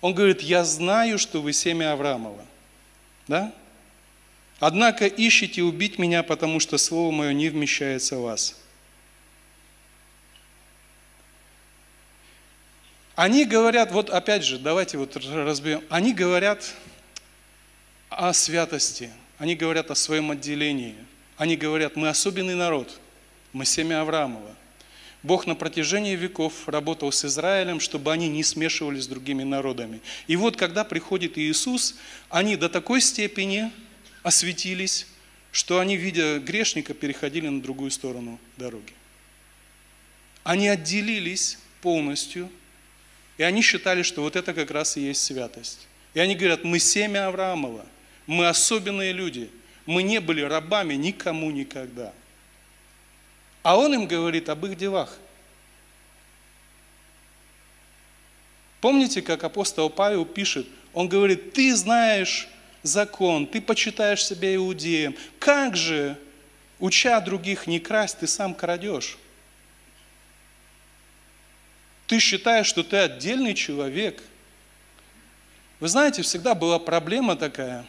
Он 0.00 0.14
говорит, 0.14 0.42
я 0.42 0.64
знаю, 0.64 1.18
что 1.18 1.40
вы 1.40 1.52
семя 1.52 1.92
Авраамова. 1.92 2.44
Да? 3.26 3.52
Однако 4.60 5.06
ищите 5.06 5.62
убить 5.62 5.98
меня, 5.98 6.22
потому 6.22 6.58
что 6.58 6.78
слово 6.78 7.12
мое 7.12 7.32
не 7.32 7.48
вмещается 7.48 8.16
в 8.16 8.22
вас. 8.22 8.56
Они 13.14 13.44
говорят, 13.44 13.90
вот 13.90 14.10
опять 14.10 14.44
же, 14.44 14.58
давайте 14.58 14.96
вот 14.96 15.16
разберем, 15.16 15.82
они 15.88 16.12
говорят 16.12 16.72
о 18.10 18.32
святости, 18.32 19.10
они 19.38 19.56
говорят 19.56 19.90
о 19.90 19.96
своем 19.96 20.30
отделении, 20.30 20.94
они 21.36 21.56
говорят, 21.56 21.96
мы 21.96 22.08
особенный 22.08 22.54
народ, 22.54 23.00
мы 23.52 23.64
семя 23.64 24.02
Авраамова. 24.02 24.54
Бог 25.24 25.46
на 25.46 25.56
протяжении 25.56 26.14
веков 26.14 26.68
работал 26.68 27.10
с 27.10 27.24
Израилем, 27.24 27.80
чтобы 27.80 28.12
они 28.12 28.28
не 28.28 28.44
смешивались 28.44 29.04
с 29.04 29.08
другими 29.08 29.42
народами. 29.42 30.00
И 30.28 30.36
вот 30.36 30.56
когда 30.56 30.84
приходит 30.84 31.38
Иисус, 31.38 31.96
они 32.28 32.54
до 32.54 32.68
такой 32.68 33.00
степени 33.00 33.72
осветились, 34.28 35.06
что 35.50 35.80
они, 35.80 35.96
видя 35.96 36.38
грешника, 36.38 36.94
переходили 36.94 37.48
на 37.48 37.60
другую 37.60 37.90
сторону 37.90 38.38
дороги. 38.56 38.92
Они 40.44 40.68
отделились 40.68 41.58
полностью 41.82 42.50
и 43.38 43.44
они 43.44 43.62
считали, 43.62 44.02
что 44.02 44.22
вот 44.22 44.36
это 44.36 44.52
как 44.52 44.70
раз 44.72 44.96
и 44.96 45.00
есть 45.00 45.22
святость. 45.22 45.86
И 46.12 46.20
они 46.20 46.34
говорят, 46.34 46.64
мы 46.64 46.80
семя 46.80 47.28
Авраамова, 47.28 47.86
мы 48.26 48.48
особенные 48.48 49.12
люди, 49.12 49.48
мы 49.86 50.02
не 50.02 50.20
были 50.20 50.42
рабами 50.42 50.94
никому 50.94 51.50
никогда. 51.52 52.12
А 53.62 53.78
он 53.78 53.94
им 53.94 54.06
говорит 54.06 54.48
об 54.48 54.66
их 54.66 54.76
делах. 54.76 55.16
Помните, 58.80 59.22
как 59.22 59.44
апостол 59.44 59.88
Павел 59.88 60.24
пишет, 60.24 60.66
он 60.92 61.08
говорит, 61.08 61.52
ты 61.52 61.74
знаешь 61.76 62.48
закон, 62.82 63.46
ты 63.46 63.60
почитаешь 63.60 64.24
себя 64.24 64.54
иудеем. 64.54 65.16
Как 65.38 65.76
же, 65.76 66.16
уча 66.78 67.20
других 67.20 67.66
не 67.66 67.80
красть, 67.80 68.18
ты 68.18 68.26
сам 68.26 68.54
крадешь? 68.54 69.18
Ты 72.06 72.20
считаешь, 72.20 72.66
что 72.66 72.82
ты 72.82 72.96
отдельный 72.96 73.54
человек. 73.54 74.22
Вы 75.80 75.88
знаете, 75.88 76.22
всегда 76.22 76.54
была 76.54 76.78
проблема 76.78 77.36
такая. 77.36 77.84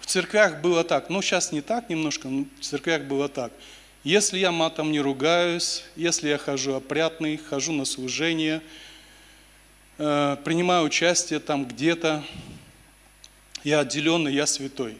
В 0.00 0.06
церквях 0.06 0.60
было 0.60 0.84
так, 0.84 1.10
ну 1.10 1.22
сейчас 1.22 1.52
не 1.52 1.60
так 1.60 1.88
немножко, 1.90 2.28
но 2.28 2.46
в 2.58 2.64
церквях 2.64 3.02
было 3.02 3.28
так. 3.28 3.52
Если 4.04 4.38
я 4.38 4.50
матом 4.50 4.90
не 4.90 5.00
ругаюсь, 5.00 5.84
если 5.96 6.28
я 6.28 6.38
хожу 6.38 6.74
опрятный, 6.74 7.36
хожу 7.36 7.72
на 7.72 7.84
служение, 7.84 8.62
э, 9.98 10.36
принимаю 10.44 10.84
участие 10.84 11.40
там 11.40 11.66
где-то, 11.66 12.24
я 13.68 13.80
отделенный, 13.80 14.32
я 14.32 14.46
святой. 14.46 14.96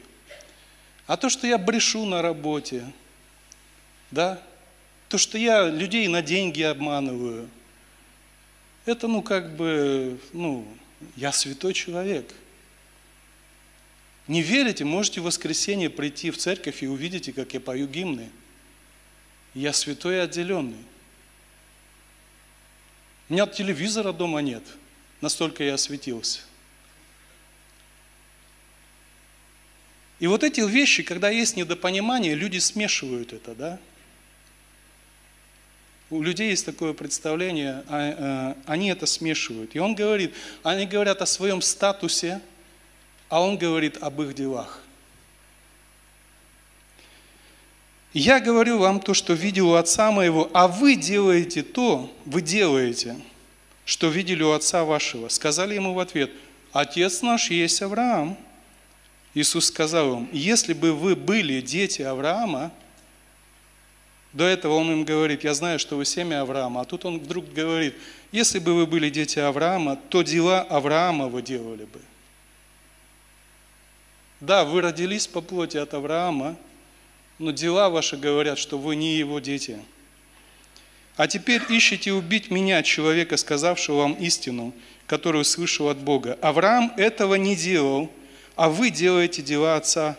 А 1.07 1.17
то, 1.17 1.29
что 1.29 1.47
я 1.47 1.57
брешу 1.57 2.05
на 2.05 2.21
работе, 2.21 2.85
да, 4.11 4.41
то, 5.07 5.17
что 5.17 5.37
я 5.37 5.67
людей 5.67 6.07
на 6.07 6.21
деньги 6.21 6.61
обманываю, 6.61 7.49
это, 8.85 9.07
ну, 9.07 9.21
как 9.21 9.55
бы, 9.55 10.19
ну, 10.33 10.67
я 11.15 11.31
святой 11.31 11.73
человек. 11.73 12.33
Не 14.27 14.43
верите, 14.43 14.85
можете 14.85 15.21
в 15.21 15.23
воскресенье 15.23 15.89
прийти 15.89 16.29
в 16.29 16.37
церковь 16.37 16.83
и 16.83 16.87
увидите, 16.87 17.33
как 17.33 17.53
я 17.53 17.59
пою 17.59 17.87
гимны. 17.87 18.29
Я 19.55 19.73
святой 19.73 20.17
и 20.17 20.19
отделенный. 20.19 20.85
У 23.27 23.33
меня 23.33 23.47
телевизора 23.47 24.11
дома 24.13 24.41
нет, 24.41 24.63
настолько 25.21 25.63
я 25.63 25.73
осветился. 25.73 26.41
И 30.19 30.27
вот 30.27 30.43
эти 30.43 30.61
вещи, 30.61 31.03
когда 31.03 31.29
есть 31.29 31.55
недопонимание, 31.55 32.35
люди 32.35 32.57
смешивают 32.57 33.33
это, 33.33 33.55
да? 33.55 33.79
У 36.09 36.21
людей 36.21 36.49
есть 36.49 36.65
такое 36.65 36.93
представление, 36.93 37.83
а, 37.87 38.55
а, 38.57 38.57
они 38.65 38.89
это 38.89 39.05
смешивают. 39.05 39.75
И 39.75 39.79
он 39.79 39.95
говорит, 39.95 40.33
они 40.63 40.85
говорят 40.85 41.21
о 41.21 41.25
своем 41.25 41.61
статусе, 41.61 42.41
а 43.29 43.41
он 43.41 43.57
говорит 43.57 43.97
об 44.01 44.21
их 44.21 44.33
делах. 44.33 44.83
Я 48.11 48.39
говорю 48.39 48.79
вам 48.79 48.99
то, 48.99 49.13
что 49.13 49.33
видел 49.33 49.69
у 49.69 49.73
отца 49.75 50.11
моего, 50.11 50.49
а 50.53 50.67
вы 50.67 50.95
делаете 50.95 51.61
то, 51.61 52.11
вы 52.25 52.41
делаете, 52.41 53.15
что 53.85 54.09
видели 54.09 54.41
у 54.41 54.51
отца 54.51 54.83
вашего. 54.83 55.29
Сказали 55.29 55.75
ему 55.75 55.93
в 55.93 55.99
ответ, 55.99 56.31
отец 56.73 57.21
наш 57.21 57.51
есть 57.51 57.83
Авраам. 57.83 58.35
Иисус 59.33 59.67
сказал 59.67 60.13
им, 60.19 60.29
если 60.31 60.73
бы 60.73 60.93
вы 60.93 61.15
были 61.15 61.61
дети 61.61 62.01
Авраама, 62.01 62.71
до 64.33 64.43
этого 64.43 64.75
он 64.75 64.91
им 64.91 65.03
говорит, 65.05 65.43
я 65.43 65.53
знаю, 65.53 65.79
что 65.79 65.97
вы 65.97 66.05
семя 66.05 66.41
Авраама, 66.41 66.81
а 66.81 66.85
тут 66.85 67.05
он 67.05 67.19
вдруг 67.19 67.51
говорит, 67.51 67.95
если 68.31 68.59
бы 68.59 68.75
вы 68.75 68.85
были 68.85 69.09
дети 69.09 69.39
Авраама, 69.39 69.95
то 69.95 70.21
дела 70.21 70.61
Авраама 70.61 71.27
вы 71.27 71.41
делали 71.41 71.85
бы. 71.85 71.99
Да, 74.39 74.65
вы 74.65 74.81
родились 74.81 75.27
по 75.27 75.41
плоти 75.41 75.77
от 75.77 75.93
Авраама, 75.93 76.55
но 77.39 77.51
дела 77.51 77.89
ваши 77.89 78.17
говорят, 78.17 78.57
что 78.57 78.77
вы 78.77 78.95
не 78.95 79.15
его 79.15 79.39
дети. 79.39 79.79
А 81.17 81.27
теперь 81.27 81.61
ищите 81.69 82.13
убить 82.13 82.49
меня, 82.49 82.81
человека, 82.81 83.35
сказавшего 83.35 83.97
вам 83.97 84.13
истину, 84.13 84.73
которую 85.07 85.43
слышал 85.43 85.89
от 85.89 85.97
Бога. 85.97 86.37
Авраам 86.41 86.93
этого 86.95 87.35
не 87.35 87.55
делал, 87.55 88.09
а 88.59 88.67
вы 88.67 88.89
делаете 88.89 89.41
дела 89.41 89.77
отца 89.77 90.17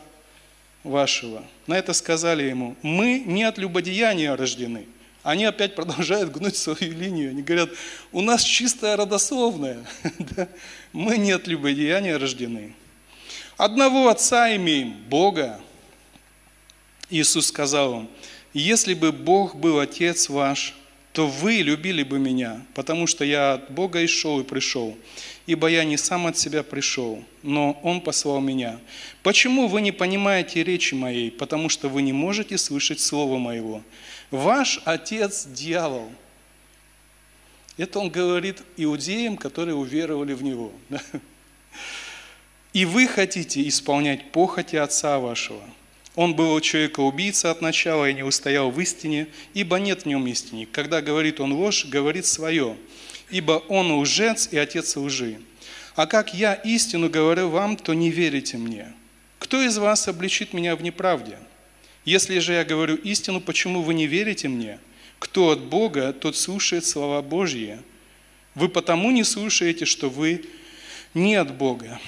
вашего. 0.83 1.45
На 1.67 1.77
это 1.77 1.93
сказали 1.93 2.45
ему, 2.45 2.75
мы 2.81 3.19
не 3.19 3.45
от 3.45 3.59
любодеяния 3.59 4.35
рождены. 4.35 4.87
Они 5.23 5.45
опять 5.45 5.75
продолжают 5.75 6.33
гнуть 6.33 6.57
свою 6.57 6.91
линию. 6.95 7.33
Они 7.33 7.43
говорят, 7.43 7.69
у 8.13 8.23
нас 8.23 8.43
чистая 8.43 8.97
родословная. 8.97 9.85
Мы 10.95 11.19
не 11.19 11.33
от 11.33 11.49
любодеяния 11.49 12.19
рождены. 12.19 12.75
Одного 13.59 14.09
отца 14.09 14.57
имеем, 14.57 14.95
Бога. 15.11 15.61
Иисус 17.11 17.49
сказал 17.49 18.01
им, 18.01 18.09
если 18.55 18.95
бы 18.95 19.13
Бог 19.13 19.55
был 19.55 19.81
Отец 19.81 20.31
ваш, 20.31 20.75
то 21.13 21.27
вы 21.27 21.57
любили 21.57 22.03
бы 22.03 22.19
меня, 22.19 22.65
потому 22.75 23.07
что 23.07 23.25
я 23.25 23.55
от 23.55 23.71
Бога 23.71 24.01
и 24.01 24.07
шел 24.07 24.41
и 24.41 24.45
пришел 24.45 24.97
ибо 25.51 25.67
я 25.67 25.83
не 25.83 25.97
сам 25.97 26.29
от 26.29 26.39
себя 26.39 26.63
пришел, 26.63 27.25
но 27.43 27.73
Он 27.83 28.01
послал 28.01 28.41
меня. 28.41 28.79
Почему 29.25 29.67
вы 29.67 29.81
не 29.81 29.91
понимаете 29.91 30.63
речи 30.63 30.95
моей? 30.95 31.33
Потому 31.33 31.69
что 31.69 31.89
вы 31.89 32.03
не 32.03 32.13
можете 32.13 32.57
слышать 32.57 33.01
Слова 33.01 33.37
моего. 33.37 33.83
Ваш 34.31 34.81
отец– 34.85 35.47
дьявол. 35.53 36.09
Это 37.77 37.99
он 37.99 38.11
говорит 38.11 38.63
иудеям, 38.77 39.37
которые 39.37 39.75
уверовали 39.75 40.35
в 40.35 40.43
него. 40.45 40.73
И 42.73 42.85
вы 42.85 43.09
хотите 43.09 43.67
исполнять 43.67 44.31
похоти 44.31 44.77
отца 44.77 45.19
вашего. 45.19 45.63
Он 46.21 46.35
был 46.35 46.61
человека-убийца 46.61 47.51
от 47.51 47.63
начала 47.63 48.09
и 48.11 48.15
не 48.15 48.23
устоял 48.23 48.71
в 48.71 48.79
истине, 48.81 49.27
ибо 49.55 49.79
нет 49.79 50.03
в 50.03 50.07
нем 50.07 50.27
истины. 50.27 50.69
Когда 50.71 51.01
говорит 51.01 51.41
он 51.41 51.53
ложь, 51.53 51.87
говорит 51.87 52.27
свое– 52.27 52.77
ибо 53.31 53.53
он 53.69 53.93
лжец 53.93 54.49
и 54.51 54.59
отец 54.59 54.97
лжи. 54.97 55.41
А 55.95 56.07
как 56.07 56.35
я 56.35 56.55
истину 56.55 57.09
говорю 57.09 57.49
вам, 57.49 57.77
то 57.77 57.95
не 57.95 58.11
верите 58.11 58.57
мне. 58.57 58.93
Кто 59.39 59.63
из 59.63 59.79
вас 59.79 60.09
обличит 60.09 60.53
меня 60.53 60.77
в 60.77 60.83
неправде? 60.83 61.39
Если 62.05 62.39
же 62.39 62.55
я 62.55 62.65
говорю 62.65 62.97
истину, 62.97 63.41
почему 63.41 63.83
вы 63.83 63.95
не 63.95 64.07
верите 64.07 64.49
мне? 64.49 64.79
Кто 65.19 65.51
от 65.51 65.61
Бога, 65.61 66.13
тот 66.13 66.37
слушает 66.37 66.85
слова 66.85 67.23
Божьи. 67.23 67.79
Вы 68.55 68.69
потому 68.69 69.11
не 69.11 69.25
слушаете, 69.25 69.85
что 69.85 70.09
вы 70.09 70.45
не 71.15 71.35
от 71.37 71.55
Бога. 71.55 72.01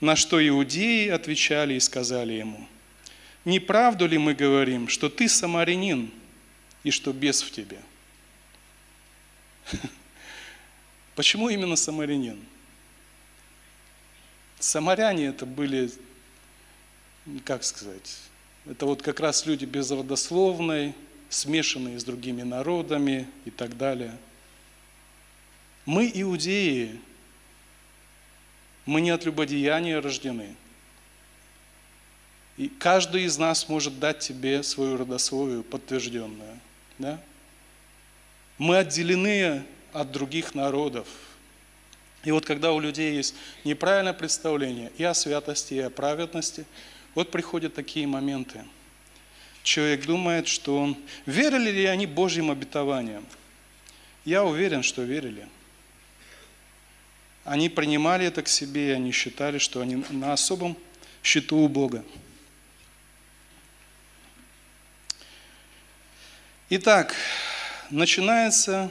На 0.00 0.16
что 0.16 0.46
иудеи 0.46 1.08
отвечали 1.08 1.74
и 1.74 1.80
сказали 1.80 2.34
ему, 2.34 2.68
«Не 3.46 3.60
правду 3.60 4.06
ли 4.06 4.18
мы 4.18 4.34
говорим, 4.34 4.88
что 4.88 5.08
ты 5.08 5.28
самарянин 5.28 6.10
и 6.82 6.90
что 6.90 7.14
бес 7.14 7.40
в 7.42 7.50
тебе?» 7.50 7.80
Почему 11.14 11.48
именно 11.48 11.76
самарянин? 11.76 12.44
Самаряне 14.58 15.26
это 15.26 15.46
были, 15.46 15.90
как 17.44 17.62
сказать, 17.62 18.18
это 18.66 18.84
вот 18.84 19.00
как 19.02 19.20
раз 19.20 19.46
люди 19.46 19.64
безродословные, 19.64 20.92
смешанные 21.28 22.00
с 22.00 22.04
другими 22.04 22.42
народами 22.42 23.28
и 23.44 23.50
так 23.50 23.76
далее. 23.76 24.18
Мы 25.84 26.10
иудеи, 26.12 27.00
мы 28.86 29.00
не 29.00 29.10
от 29.10 29.24
любодеяния 29.24 30.00
рождены. 30.00 30.56
И 32.56 32.68
каждый 32.68 33.24
из 33.24 33.36
нас 33.36 33.68
может 33.68 33.98
дать 33.98 34.20
тебе 34.20 34.62
свою 34.62 34.96
родословию 34.96 35.62
подтвержденную. 35.62 36.58
Да? 36.98 37.20
Мы 38.58 38.78
отделены 38.78 39.64
от 39.92 40.10
других 40.10 40.54
народов. 40.54 41.06
И 42.24 42.32
вот 42.32 42.46
когда 42.46 42.72
у 42.72 42.80
людей 42.80 43.14
есть 43.14 43.34
неправильное 43.64 44.14
представление 44.14 44.90
и 44.96 45.04
о 45.04 45.14
святости, 45.14 45.74
и 45.74 45.80
о 45.80 45.90
праведности, 45.90 46.64
вот 47.14 47.30
приходят 47.30 47.74
такие 47.74 48.06
моменты. 48.06 48.64
Человек 49.62 50.06
думает, 50.06 50.48
что 50.48 50.78
он... 50.78 50.96
Верили 51.26 51.70
ли 51.70 51.84
они 51.86 52.06
Божьим 52.06 52.50
обетованиям? 52.50 53.26
Я 54.24 54.44
уверен, 54.44 54.82
что 54.82 55.02
верили. 55.02 55.46
Они 57.44 57.68
принимали 57.68 58.26
это 58.26 58.42
к 58.42 58.48
себе, 58.48 58.88
и 58.88 58.92
они 58.92 59.12
считали, 59.12 59.58
что 59.58 59.80
они 59.80 60.04
на 60.10 60.32
особом 60.32 60.76
счету 61.22 61.58
у 61.58 61.68
Бога. 61.68 62.04
Итак, 66.68 67.14
начинается 67.90 68.90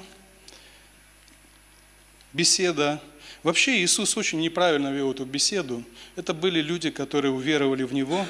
беседа. 2.32 3.01
Вообще 3.43 3.84
Иисус 3.84 4.15
очень 4.15 4.39
неправильно 4.39 4.93
вел 4.93 5.11
эту 5.11 5.26
беседу. 5.26 5.84
Это 6.15 6.34
были 6.34 6.61
люди, 6.61 6.89
которые 6.89 7.34
уверовали 7.34 7.84
в 7.84 7.93
Него, 7.93 8.26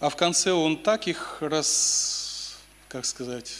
а 0.00 0.10
в 0.10 0.16
конце 0.16 0.52
Он 0.52 0.76
так 0.76 1.08
их 1.08 1.38
раз, 1.40 2.58
как 2.88 3.06
сказать, 3.06 3.54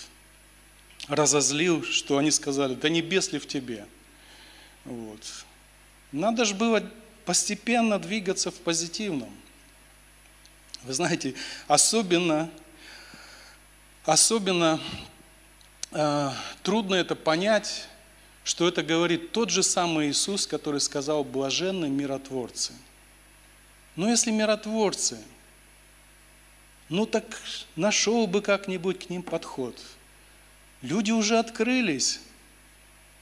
разозлил, 1.08 1.82
что 1.82 2.18
они 2.18 2.30
сказали, 2.30 2.74
да 2.74 2.90
небес 2.90 3.32
ли 3.32 3.38
в 3.38 3.48
тебе. 3.48 3.86
Вот. 4.84 5.22
Надо 6.12 6.44
же 6.44 6.54
было 6.54 6.86
постепенно 7.24 7.98
двигаться 7.98 8.50
в 8.50 8.56
позитивном. 8.56 9.34
Вы 10.82 10.92
знаете, 10.92 11.34
особенно, 11.66 12.50
особенно 14.04 14.80
э, 15.92 16.30
трудно 16.62 16.94
это 16.94 17.14
понять, 17.14 17.88
что 18.44 18.68
это 18.68 18.82
говорит 18.82 19.32
тот 19.32 19.50
же 19.50 19.62
самый 19.62 20.10
Иисус, 20.10 20.46
который 20.46 20.80
сказал 20.80 21.24
«блаженны 21.24 21.88
миротворцы». 21.88 22.72
Но 23.96 24.08
если 24.08 24.30
миротворцы, 24.30 25.18
ну 26.88 27.06
так 27.06 27.24
нашел 27.76 28.26
бы 28.26 28.42
как-нибудь 28.42 29.06
к 29.06 29.10
ним 29.10 29.22
подход. 29.22 29.76
Люди 30.82 31.12
уже 31.12 31.38
открылись. 31.38 32.20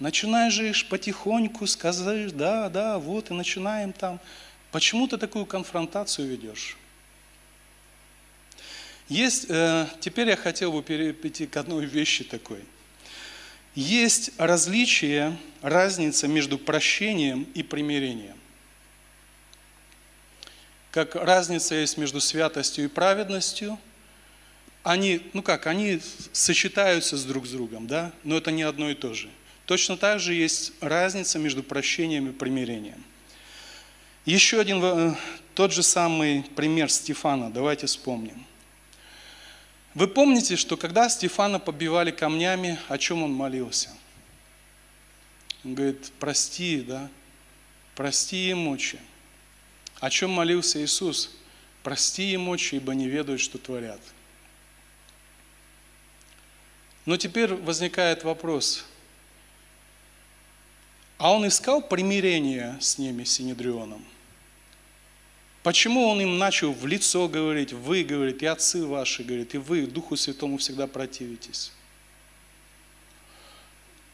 начинаешь 0.00 0.88
потихоньку 0.88 1.66
сказать, 1.68 2.36
да, 2.36 2.68
да, 2.68 2.98
вот 2.98 3.30
и 3.30 3.34
начинаем 3.34 3.92
там. 3.92 4.18
Почему 4.72 5.06
ты 5.06 5.16
такую 5.16 5.46
конфронтацию 5.46 6.28
ведешь? 6.28 6.76
Есть, 9.12 9.44
э, 9.50 9.88
теперь 10.00 10.30
я 10.30 10.36
хотел 10.36 10.72
бы 10.72 10.82
перейти 10.82 11.46
к 11.46 11.58
одной 11.58 11.84
вещи 11.84 12.24
такой. 12.24 12.64
Есть 13.74 14.30
различие, 14.38 15.36
разница 15.60 16.26
между 16.28 16.56
прощением 16.56 17.46
и 17.52 17.62
примирением. 17.62 18.38
Как 20.92 21.14
разница 21.14 21.74
есть 21.74 21.98
между 21.98 22.22
святостью 22.22 22.86
и 22.86 22.88
праведностью. 22.88 23.78
Они, 24.82 25.20
ну 25.34 25.42
как, 25.42 25.66
они 25.66 26.00
сочетаются 26.32 27.18
с 27.18 27.24
друг 27.24 27.46
с 27.46 27.50
другом, 27.50 27.86
да, 27.86 28.12
но 28.24 28.38
это 28.38 28.50
не 28.50 28.62
одно 28.62 28.88
и 28.88 28.94
то 28.94 29.12
же. 29.12 29.28
Точно 29.66 29.98
так 29.98 30.20
же 30.20 30.32
есть 30.32 30.72
разница 30.80 31.38
между 31.38 31.62
прощением 31.62 32.30
и 32.30 32.32
примирением. 32.32 33.04
Еще 34.24 34.58
один, 34.58 34.82
э, 34.82 35.14
тот 35.54 35.70
же 35.74 35.82
самый 35.82 36.46
пример 36.56 36.90
Стефана, 36.90 37.52
давайте 37.52 37.86
вспомним. 37.86 38.46
Вы 39.94 40.08
помните, 40.08 40.56
что 40.56 40.76
когда 40.76 41.08
Стефана 41.08 41.58
побивали 41.58 42.10
камнями, 42.10 42.78
о 42.88 42.96
чем 42.96 43.22
он 43.22 43.32
молился? 43.32 43.90
Он 45.64 45.74
говорит, 45.74 46.12
прости, 46.18 46.80
да, 46.80 47.10
прости 47.94 48.50
им 48.50 48.58
мочи. 48.60 48.98
О 50.00 50.08
чем 50.08 50.30
молился 50.30 50.82
Иисус? 50.82 51.36
Прости 51.82 52.32
им 52.32 52.42
мочи, 52.42 52.76
ибо 52.76 52.94
не 52.94 53.06
ведают, 53.06 53.40
что 53.40 53.58
творят. 53.58 54.00
Но 57.04 57.16
теперь 57.16 57.52
возникает 57.54 58.24
вопрос, 58.24 58.84
а 61.18 61.32
он 61.32 61.46
искал 61.46 61.82
примирение 61.82 62.78
с 62.80 62.98
ними, 62.98 63.24
с 63.24 63.32
Синедрионом? 63.34 64.04
Почему 65.62 66.08
он 66.08 66.20
им 66.20 66.38
начал 66.38 66.72
в 66.72 66.86
лицо 66.86 67.28
говорить, 67.28 67.72
вы, 67.72 68.02
говорит, 68.02 68.42
и 68.42 68.46
отцы 68.46 68.84
ваши, 68.84 69.22
говорит, 69.22 69.54
и 69.54 69.58
вы 69.58 69.86
Духу 69.86 70.16
Святому 70.16 70.58
всегда 70.58 70.88
противитесь? 70.88 71.72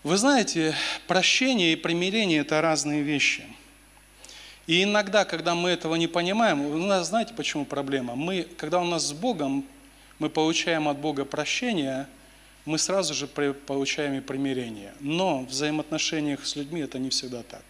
Вы 0.03 0.19
знаете, 0.19 0.75
прощение 1.07 1.73
и 1.73 1.77
примирение– 1.77 2.41
это 2.43 2.61
разные 2.61 3.03
вещи. 3.03 3.45
И 4.67 4.83
иногда, 4.83 5.25
когда 5.25 5.55
мы 5.55 5.71
этого 5.71 5.95
не 5.95 6.07
понимаем, 6.07 6.61
у 6.61 6.77
нас, 6.77 7.09
знаете, 7.09 7.33
почему 7.33 7.65
проблема? 7.65 8.15
Мы, 8.15 8.47
когда 8.59 8.81
у 8.81 8.85
нас 8.85 9.07
с 9.07 9.13
Богом, 9.15 9.65
мы 10.19 10.29
получаем 10.29 10.87
от 10.87 10.99
Бога 10.99 11.25
прощение, 11.25 12.07
мы 12.67 12.77
сразу 12.77 13.15
же 13.15 13.27
получаем 13.27 14.13
и 14.15 14.21
примирение. 14.21 14.93
Но 15.01 15.41
в 15.41 15.47
взаимоотношениях 15.47 16.47
с 16.47 16.57
людьми 16.57 16.83
это 16.83 16.99
не 16.99 17.09
всегда 17.09 17.43
так. 17.43 17.65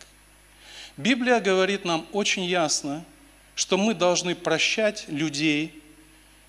Библия 0.97 1.39
говорит 1.39 1.85
нам 1.85 2.05
очень 2.11 2.45
ясно– 2.45 3.05
что 3.59 3.77
мы 3.77 3.93
должны 3.93 4.37
прощать 4.37 5.07
людей, 5.09 5.83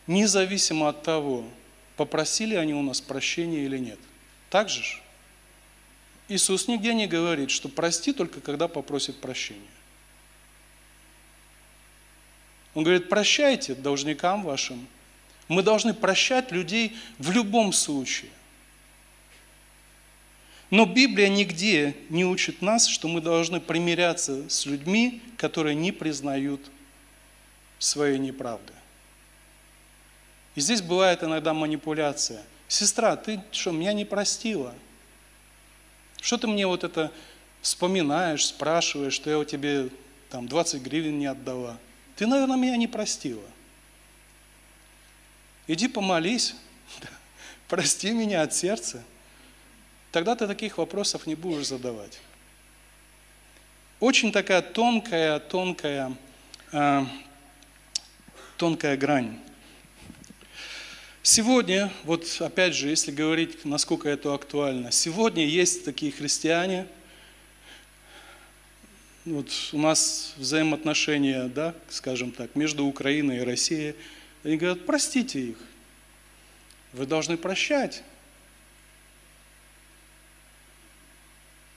независимо 0.06 0.90
от 0.90 1.02
того, 1.02 1.44
попросили 1.96 2.54
они 2.54 2.76
у 2.76 2.84
нас 2.84 3.02
прощения 3.02 3.66
или 3.66 3.80
нет. 3.80 3.98
Так 4.52 4.70
же 4.70 4.84
ж? 4.84 5.02
Иисус 6.28 6.68
нигде 6.68 6.94
не 6.94 7.08
говорит, 7.08 7.50
что 7.50 7.68
прости 7.68 8.14
только 8.14 8.42
когда 8.42 8.68
попросит 8.68 9.20
прощения. 9.20 9.72
Он 12.76 12.84
говорит, 12.84 13.10
прощайте 13.10 13.74
должникам 13.74 14.44
вашим. 14.44 14.88
Мы 15.48 15.64
должны 15.64 15.96
прощать 15.96 16.52
людей 16.52 16.96
в 17.18 17.32
любом 17.32 17.74
случае. 17.74 18.30
Но 20.70 20.86
Библия 20.86 21.28
нигде 21.28 21.96
не 22.10 22.24
учит 22.24 22.62
нас, 22.62 22.86
что 22.86 23.08
мы 23.08 23.20
должны 23.20 23.60
примиряться 23.60 24.48
с 24.48 24.68
людьми, 24.68 25.24
которые 25.38 25.74
не 25.74 25.92
признают 25.92 26.70
своей 27.80 28.20
неправды. 28.20 28.74
И 30.56 30.62
здесь 30.62 30.82
бывает 30.82 31.24
иногда 31.24 31.54
манипуляция. 31.54 32.44
Сестра, 32.68 33.16
ты 33.16 33.42
что, 33.52 33.72
меня 33.72 33.94
не 33.94 34.06
простила? 34.06 34.76
Что 36.22 36.38
ты 36.38 36.48
мне 36.48 36.68
вот 36.68 36.84
это 36.84 37.12
вспоминаешь, 37.62 38.46
спрашиваешь, 38.46 39.14
что 39.14 39.30
я 39.30 39.40
у 39.40 39.46
тебе 39.46 39.90
там 40.30 40.48
20 40.48 40.82
гривен 40.82 41.18
не 41.18 41.26
отдала? 41.26 41.78
Ты, 42.16 42.28
наверное, 42.28 42.58
меня 42.58 42.76
не 42.76 42.88
простила. 42.88 43.46
Иди 45.68 45.88
помолись, 45.88 46.56
прости 47.70 48.12
меня 48.12 48.42
от 48.42 48.54
сердца. 48.54 49.04
Тогда 50.12 50.36
ты 50.36 50.48
таких 50.48 50.78
вопросов 50.78 51.28
не 51.28 51.36
будешь 51.36 51.68
задавать. 51.68 52.20
Очень 54.00 54.32
такая 54.32 54.62
тонкая, 54.62 55.40
тонкая 55.40 56.16
э, 56.72 57.06
тонкая 58.60 58.98
грань. 58.98 59.40
Сегодня, 61.24 61.94
вот 62.04 62.26
опять 62.42 62.76
же, 62.76 62.90
если 62.90 63.10
говорить, 63.10 63.64
насколько 63.64 64.10
это 64.10 64.34
актуально, 64.34 64.92
сегодня 64.92 65.46
есть 65.46 65.86
такие 65.86 66.12
христиане, 66.12 66.86
вот 69.24 69.50
у 69.72 69.78
нас 69.78 70.34
взаимоотношения, 70.36 71.46
да, 71.46 71.74
скажем 71.88 72.34
так, 72.34 72.54
между 72.56 72.84
Украиной 72.84 73.38
и 73.38 73.42
Россией, 73.42 73.96
они 74.44 74.58
говорят, 74.58 74.86
простите 74.86 75.40
их, 75.40 75.58
вы 76.92 77.06
должны 77.06 77.38
прощать. 77.38 78.04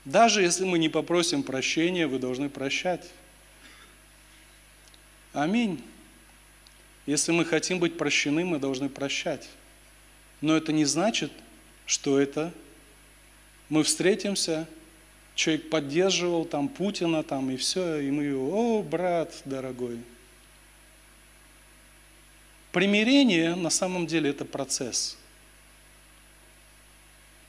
Даже 0.05 0.43
если 0.43 0.65
мы 0.65 0.81
не 0.81 0.89
попросим 0.89 1.45
прощения, 1.45 2.09
вы 2.09 2.19
должны 2.19 2.49
прощать. 2.49 3.09
Аминь. 5.33 5.81
Если 7.07 7.33
мы 7.33 7.45
хотим 7.45 7.79
быть 7.79 7.99
прощены, 7.99 8.45
мы 8.45 8.59
должны 8.59 8.89
прощать. 8.89 9.49
Но 10.41 10.57
это 10.57 10.73
не 10.73 10.85
значит, 10.85 11.33
что 11.87 12.21
это 12.21 12.53
мы 13.69 13.83
встретимся, 13.83 14.69
человек 15.35 15.71
поддерживал 15.71 16.45
там 16.45 16.69
Путина 16.69 17.23
там 17.23 17.51
и 17.51 17.57
все, 17.57 17.99
и 17.99 18.11
мы 18.11 18.25
его, 18.25 18.79
о, 18.79 18.83
брат 18.83 19.33
дорогой. 19.45 19.99
Примирение 22.71 23.55
на 23.55 23.71
самом 23.71 24.07
деле 24.07 24.31
это 24.31 24.45
процесс. 24.45 25.17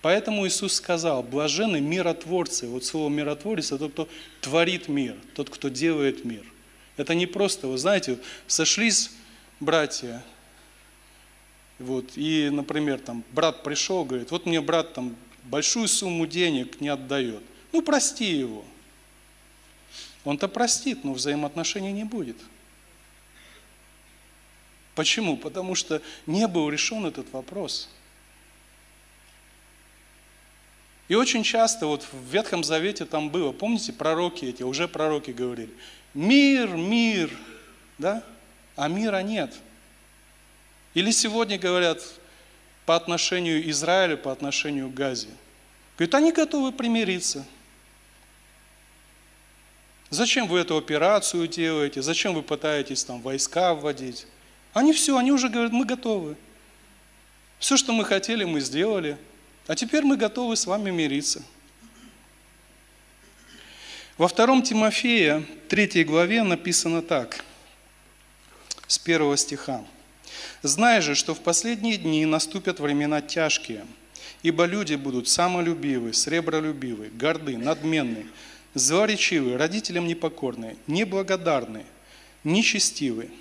Поэтому 0.01 0.45
Иисус 0.45 0.73
сказал, 0.73 1.23
блажены 1.23 1.79
миротворцы. 1.79 2.67
Вот 2.67 2.83
слово 2.83 3.09
миротворец– 3.09 3.71
это 3.71 3.87
тот, 3.87 3.91
кто 3.91 4.09
творит 4.41 4.89
мир, 4.89 5.15
тот, 5.33 5.49
кто 5.49 5.69
делает 5.69 6.25
мир. 6.25 6.45
Это 6.97 7.15
не 7.15 7.25
просто, 7.25 7.67
вы 7.67 7.77
знаете, 7.77 8.19
сошлись 8.45 9.11
братья. 9.63 10.23
Вот, 11.79 12.11
и, 12.15 12.49
например, 12.49 12.99
там, 12.99 13.23
брат 13.31 13.63
пришел, 13.63 14.05
говорит, 14.05 14.31
вот 14.31 14.45
мне 14.45 14.61
брат 14.61 14.93
там 14.93 15.15
большую 15.43 15.87
сумму 15.87 16.25
денег 16.27 16.79
не 16.79 16.89
отдает. 16.89 17.43
Ну, 17.71 17.81
прости 17.81 18.25
его. 18.25 18.63
Он-то 20.23 20.47
простит, 20.47 21.03
но 21.03 21.13
взаимоотношений 21.13 21.91
не 21.91 22.03
будет. 22.03 22.37
Почему? 24.95 25.37
Потому 25.37 25.75
что 25.75 26.01
не 26.27 26.47
был 26.47 26.69
решен 26.69 27.05
этот 27.05 27.31
вопрос. 27.33 27.89
И 31.07 31.15
очень 31.15 31.43
часто 31.43 31.87
вот 31.87 32.03
в 32.11 32.31
Ветхом 32.31 32.63
Завете 32.63 33.05
там 33.05 33.29
было, 33.29 33.51
помните, 33.51 33.91
пророки 33.91 34.45
эти, 34.45 34.63
уже 34.63 34.87
пророки 34.87 35.31
говорили, 35.31 35.73
мир, 36.13 36.69
мир, 36.69 37.29
да? 37.97 38.23
А 38.75 38.87
мира 38.87 39.21
нет. 39.21 39.53
Или 40.93 41.11
сегодня 41.11 41.57
говорят 41.57 42.01
по 42.85 42.95
отношению 42.95 43.63
к 43.63 43.67
Израилю, 43.67 44.17
по 44.17 44.31
отношению 44.31 44.89
к 44.89 44.93
Газе. 44.93 45.29
Говорят, 45.97 46.15
они 46.15 46.31
готовы 46.31 46.71
примириться. 46.71 47.45
Зачем 50.09 50.47
вы 50.47 50.59
эту 50.59 50.77
операцию 50.77 51.47
делаете? 51.47 52.01
Зачем 52.01 52.33
вы 52.33 52.43
пытаетесь 52.43 53.03
там 53.03 53.21
войска 53.21 53.73
вводить? 53.73 54.27
Они 54.73 54.93
все, 54.93 55.17
они 55.17 55.31
уже 55.31 55.49
говорят, 55.49 55.71
мы 55.71 55.85
готовы. 55.85 56.35
Все, 57.59 57.77
что 57.77 57.93
мы 57.93 58.05
хотели, 58.05 58.43
мы 58.43 58.59
сделали. 58.59 59.17
А 59.67 59.75
теперь 59.75 60.03
мы 60.03 60.17
готовы 60.17 60.55
с 60.55 60.65
вами 60.65 60.91
мириться. 60.91 61.41
Во 64.17 64.27
втором 64.27 64.61
Тимофея, 64.61 65.43
третьей 65.69 66.03
главе 66.03 66.43
написано 66.43 67.01
так– 67.01 67.43
с 68.93 68.99
первого 68.99 69.37
стиха. 69.37 69.83
«Знай 70.61 71.01
же, 71.01 71.15
что 71.15 71.33
в 71.33 71.39
последние 71.39 71.97
дни 71.97 72.25
наступят 72.25 72.79
времена 72.79 73.21
тяжкие, 73.21 73.85
ибо 74.43 74.65
люди 74.65 74.93
будут 74.95 75.27
самолюбивы, 75.27 76.13
сребролюбивы, 76.13 77.09
горды, 77.09 77.57
надменны, 77.57 78.27
злоречивы, 78.75 79.57
родителям 79.57 80.05
непокорные, 80.07 80.77
неблагодарны, 80.85 81.85
нечестивы, 82.43 83.31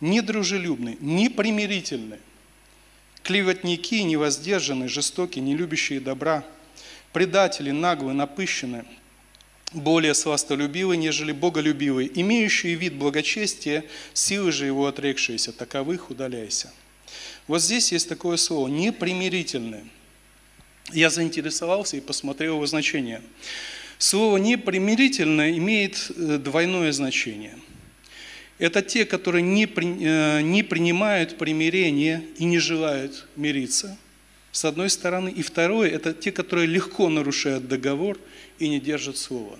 недружелюбны, 0.00 0.98
непримирительны, 1.00 2.18
клеветники, 3.22 4.02
невоздержаны, 4.02 4.88
жестоки, 4.88 5.38
не 5.38 5.56
любящие 5.56 6.00
добра, 6.00 6.44
предатели, 7.12 7.70
наглые, 7.70 8.14
напыщенные, 8.14 8.84
более 9.72 10.14
сластолюбивые, 10.14 10.98
нежели 10.98 11.32
боголюбивые, 11.32 12.10
имеющие 12.20 12.74
вид 12.74 12.94
благочестия, 12.94 13.84
силы 14.14 14.52
же 14.52 14.66
его 14.66 14.86
отрекшиеся, 14.86 15.52
таковых 15.52 16.10
удаляйся». 16.10 16.72
Вот 17.48 17.60
здесь 17.60 17.92
есть 17.92 18.08
такое 18.08 18.36
слово 18.36 18.68
«непримирительное». 18.68 19.84
Я 20.92 21.10
заинтересовался 21.10 21.96
и 21.96 22.00
посмотрел 22.00 22.54
его 22.54 22.66
значение. 22.66 23.22
Слово 23.98 24.36
«непримирительное» 24.38 25.56
имеет 25.56 26.10
э, 26.16 26.38
двойное 26.38 26.92
значение. 26.92 27.56
Это 28.58 28.82
те, 28.82 29.04
которые 29.04 29.42
не, 29.42 29.66
при, 29.66 29.86
э, 29.86 30.40
не 30.42 30.62
принимают 30.62 31.38
примирение 31.38 32.24
и 32.36 32.44
не 32.44 32.58
желают 32.58 33.26
мириться, 33.36 33.96
с 34.52 34.64
одной 34.64 34.90
стороны. 34.90 35.30
И 35.30 35.42
второе– 35.42 35.90
это 35.90 36.14
те, 36.14 36.30
которые 36.30 36.66
легко 36.66 37.08
нарушают 37.08 37.66
договор 37.66 38.18
и 38.58 38.68
не 38.68 38.78
держат 38.78 39.16
слова. 39.16 39.58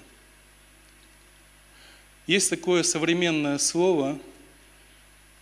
Есть 2.27 2.51
такое 2.51 2.85
современное 2.85 3.59
слово 3.59 4.19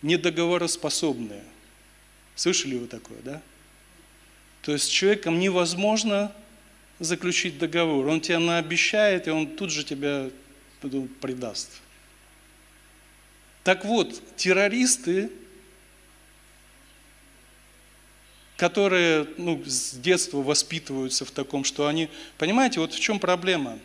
«недоговороспособное». 0.01 1.43
Слышали 2.35 2.75
вы 2.75 2.87
такое, 2.87 3.19
да? 3.23 3.41
То 4.63 4.71
есть 4.71 4.85
с 4.85 4.87
человеком 4.87 5.39
невозможно 5.39 6.31
заключить 6.99 7.59
договор. 7.59 8.07
Он 8.07 8.21
тебя 8.21 8.39
наобещает, 8.39 9.27
и 9.27 9.31
он 9.31 9.47
тут 9.47 9.71
же 9.71 9.83
тебя 9.83 10.29
предаст. 11.19 11.81
Так 13.63 13.85
вот, 13.85 14.21
террористы, 14.37 15.31
которые 18.61 19.25
ну, 19.37 19.59
с 19.65 19.93
детства 19.93 20.37
воспитываются 20.37 21.25
в 21.25 21.31
таком, 21.31 21.63
что 21.63 21.87
они... 21.87 22.09
Понимаете, 22.37 22.79
вот 22.79 22.93
в 22.93 22.99
чем 22.99 23.19
проблема 23.19 23.79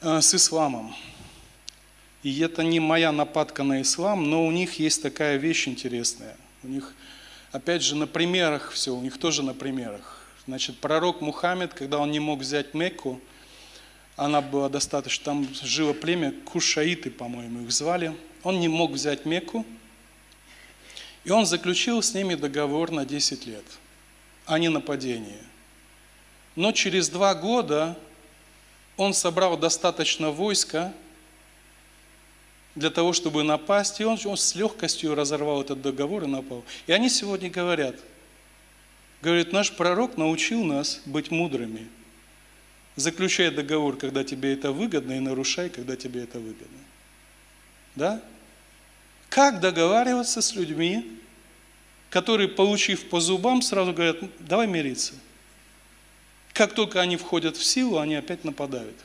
э, 0.00 0.22
с 0.22 0.34
исламом. 0.34 0.96
И 2.22 2.40
это 2.40 2.62
не 2.62 2.80
моя 2.80 3.12
нападка 3.12 3.64
на 3.64 3.82
ислам, 3.82 4.30
но 4.30 4.46
у 4.46 4.50
них 4.50 4.78
есть 4.78 5.02
такая 5.02 5.36
вещь 5.36 5.68
интересная. 5.68 6.38
У 6.62 6.68
них 6.68 6.94
Опять 7.52 7.82
же, 7.82 7.96
на 7.96 8.06
примерах 8.06 8.72
все, 8.72 8.94
у 8.94 9.02
них 9.02 9.18
тоже 9.18 9.42
на 9.42 9.52
примерах. 9.52 10.22
Значит, 10.46 10.78
пророк 10.78 11.20
Мухаммед, 11.20 11.74
когда 11.74 11.98
он 11.98 12.10
не 12.10 12.18
мог 12.18 12.40
взять 12.40 12.72
Мекку, 12.72 13.20
она 14.16 14.40
была 14.40 14.70
достаточно, 14.70 15.24
там 15.24 15.48
жило 15.62 15.92
племя 15.92 16.32
Кушаиты, 16.46 17.10
по-моему, 17.10 17.62
их 17.64 17.72
звали. 17.72 18.16
Он 18.42 18.58
не 18.58 18.68
мог 18.68 18.92
взять 18.92 19.26
Мекку, 19.26 19.66
и 21.26 21.30
он 21.30 21.44
заключил 21.44 22.02
с 22.02 22.14
ними 22.14 22.36
договор 22.36 22.92
на 22.92 23.04
10 23.04 23.46
лет 23.46 23.64
о 24.46 24.58
ненападении. 24.58 25.42
Но 26.54 26.70
через 26.70 27.08
два 27.08 27.34
года 27.34 27.98
он 28.96 29.12
собрал 29.12 29.58
достаточно 29.58 30.30
войска, 30.30 30.94
для 32.76 32.90
того, 32.90 33.12
чтобы 33.12 33.42
напасть. 33.42 34.00
И 34.00 34.04
он, 34.04 34.18
он 34.24 34.36
с 34.36 34.54
легкостью 34.54 35.16
разорвал 35.16 35.62
этот 35.62 35.82
договор 35.82 36.24
и 36.24 36.26
напал. 36.26 36.64
И 36.86 36.92
они 36.92 37.08
сегодня 37.08 37.50
говорят, 37.50 37.96
говорит, 39.20 39.52
наш 39.52 39.72
пророк 39.72 40.16
научил 40.16 40.62
нас 40.62 41.02
быть 41.06 41.32
мудрыми. 41.32 41.88
Заключай 42.94 43.50
договор, 43.50 43.96
когда 43.96 44.22
тебе 44.22 44.52
это 44.52 44.70
выгодно, 44.70 45.14
и 45.14 45.20
нарушай, 45.20 45.70
когда 45.70 45.96
тебе 45.96 46.22
это 46.22 46.38
выгодно. 46.38 46.78
Да? 47.96 48.22
Как 49.28 49.60
договариваться 49.60 50.40
с 50.40 50.54
людьми, 50.54 51.20
которые, 52.10 52.48
получив 52.48 53.08
по 53.08 53.20
зубам, 53.20 53.62
сразу 53.62 53.92
говорят, 53.92 54.18
давай 54.38 54.66
мириться. 54.66 55.14
Как 56.52 56.74
только 56.74 57.00
они 57.00 57.16
входят 57.16 57.56
в 57.56 57.64
силу, 57.64 57.98
они 57.98 58.14
опять 58.14 58.44
нападают. 58.44 58.96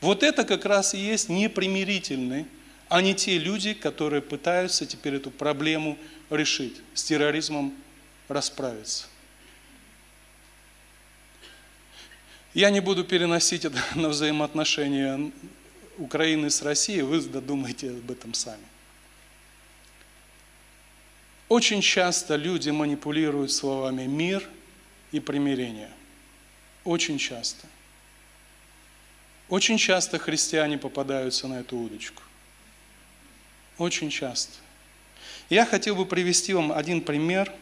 Вот 0.00 0.22
это 0.22 0.44
как 0.44 0.64
раз 0.64 0.94
и 0.94 0.98
есть 0.98 1.28
непримирительные, 1.28 2.46
а 2.88 3.00
не 3.02 3.14
те 3.14 3.38
люди, 3.38 3.74
которые 3.74 4.22
пытаются 4.22 4.86
теперь 4.86 5.14
эту 5.14 5.30
проблему 5.30 5.98
решить, 6.30 6.80
с 6.94 7.04
терроризмом 7.04 7.74
расправиться. 8.28 9.06
Я 12.54 12.70
не 12.70 12.80
буду 12.80 13.04
переносить 13.04 13.64
это 13.64 13.78
на 13.94 14.08
взаимоотношения 14.08 15.30
Украины 15.98 16.50
с 16.50 16.62
Россией, 16.62 17.02
вы 17.02 17.20
додумайте 17.20 17.90
об 17.90 18.10
этом 18.10 18.34
сами. 18.34 18.64
Очень 21.48 21.82
часто 21.82 22.36
люди 22.36 22.70
манипулируют 22.70 23.52
словами 23.52 24.06
«мир» 24.06 24.48
и 25.10 25.20
«примирение». 25.20 25.90
Очень 26.84 27.18
часто– 27.18 27.66
очень 29.52 29.76
часто 29.76 30.18
христиане 30.18 30.78
попадаются 30.78 31.46
на 31.46 31.60
эту 31.60 31.76
удочку. 31.76 32.22
Очень 33.76 34.08
часто. 34.08 34.54
Я 35.50 35.66
хотел 35.66 35.94
бы 35.94 36.06
привести 36.06 36.54
вам 36.54 36.72
один 36.72 37.02
пример, 37.02 37.52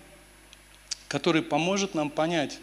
который 1.08 1.42
поможет 1.42 1.96
нам 1.96 2.08
понять, 2.08 2.60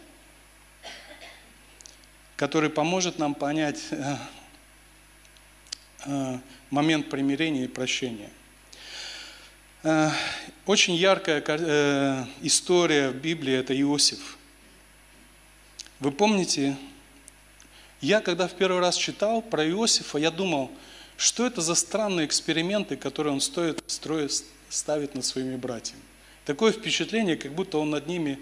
который 2.36 2.70
поможет 2.70 3.18
нам 3.18 3.34
понять 3.34 3.82
э, 3.90 4.16
момент 6.70 7.08
примирения 7.10 7.64
и 7.64 7.68
прощения. 7.68 8.30
Э, 9.82 10.10
очень 10.66 10.94
яркая 10.94 12.26
история 12.42 13.10
в 13.10 13.16
Библии– 13.16 13.54
это 13.54 13.78
Иосиф. 13.80 14.36
Вы 16.00 16.12
помните, 16.12 16.76
я, 18.00 18.20
когда 18.20 18.48
в 18.48 18.54
первый 18.54 18.80
раз 18.80 18.96
читал 18.96 19.42
про 19.42 19.66
Иосифа, 19.68 20.18
я 20.18 20.30
думал, 20.30 20.70
что 21.16 21.46
это 21.46 21.60
за 21.60 21.74
странные 21.74 22.26
эксперименты, 22.26 22.96
которые 22.96 23.32
он 23.32 23.40
стоит, 23.40 23.82
строит, 23.86 24.44
ставит 24.68 25.14
над 25.14 25.24
своими 25.24 25.56
братьями. 25.56 26.02
Такое 26.44 26.72
впечатление, 26.72 27.36
как 27.36 27.52
будто 27.52 27.78
он 27.78 27.90
над 27.90 28.06
ними, 28.06 28.38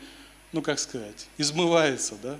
ну 0.52 0.62
как 0.62 0.78
сказать, 0.78 1.26
измывается, 1.38 2.16
да? 2.22 2.38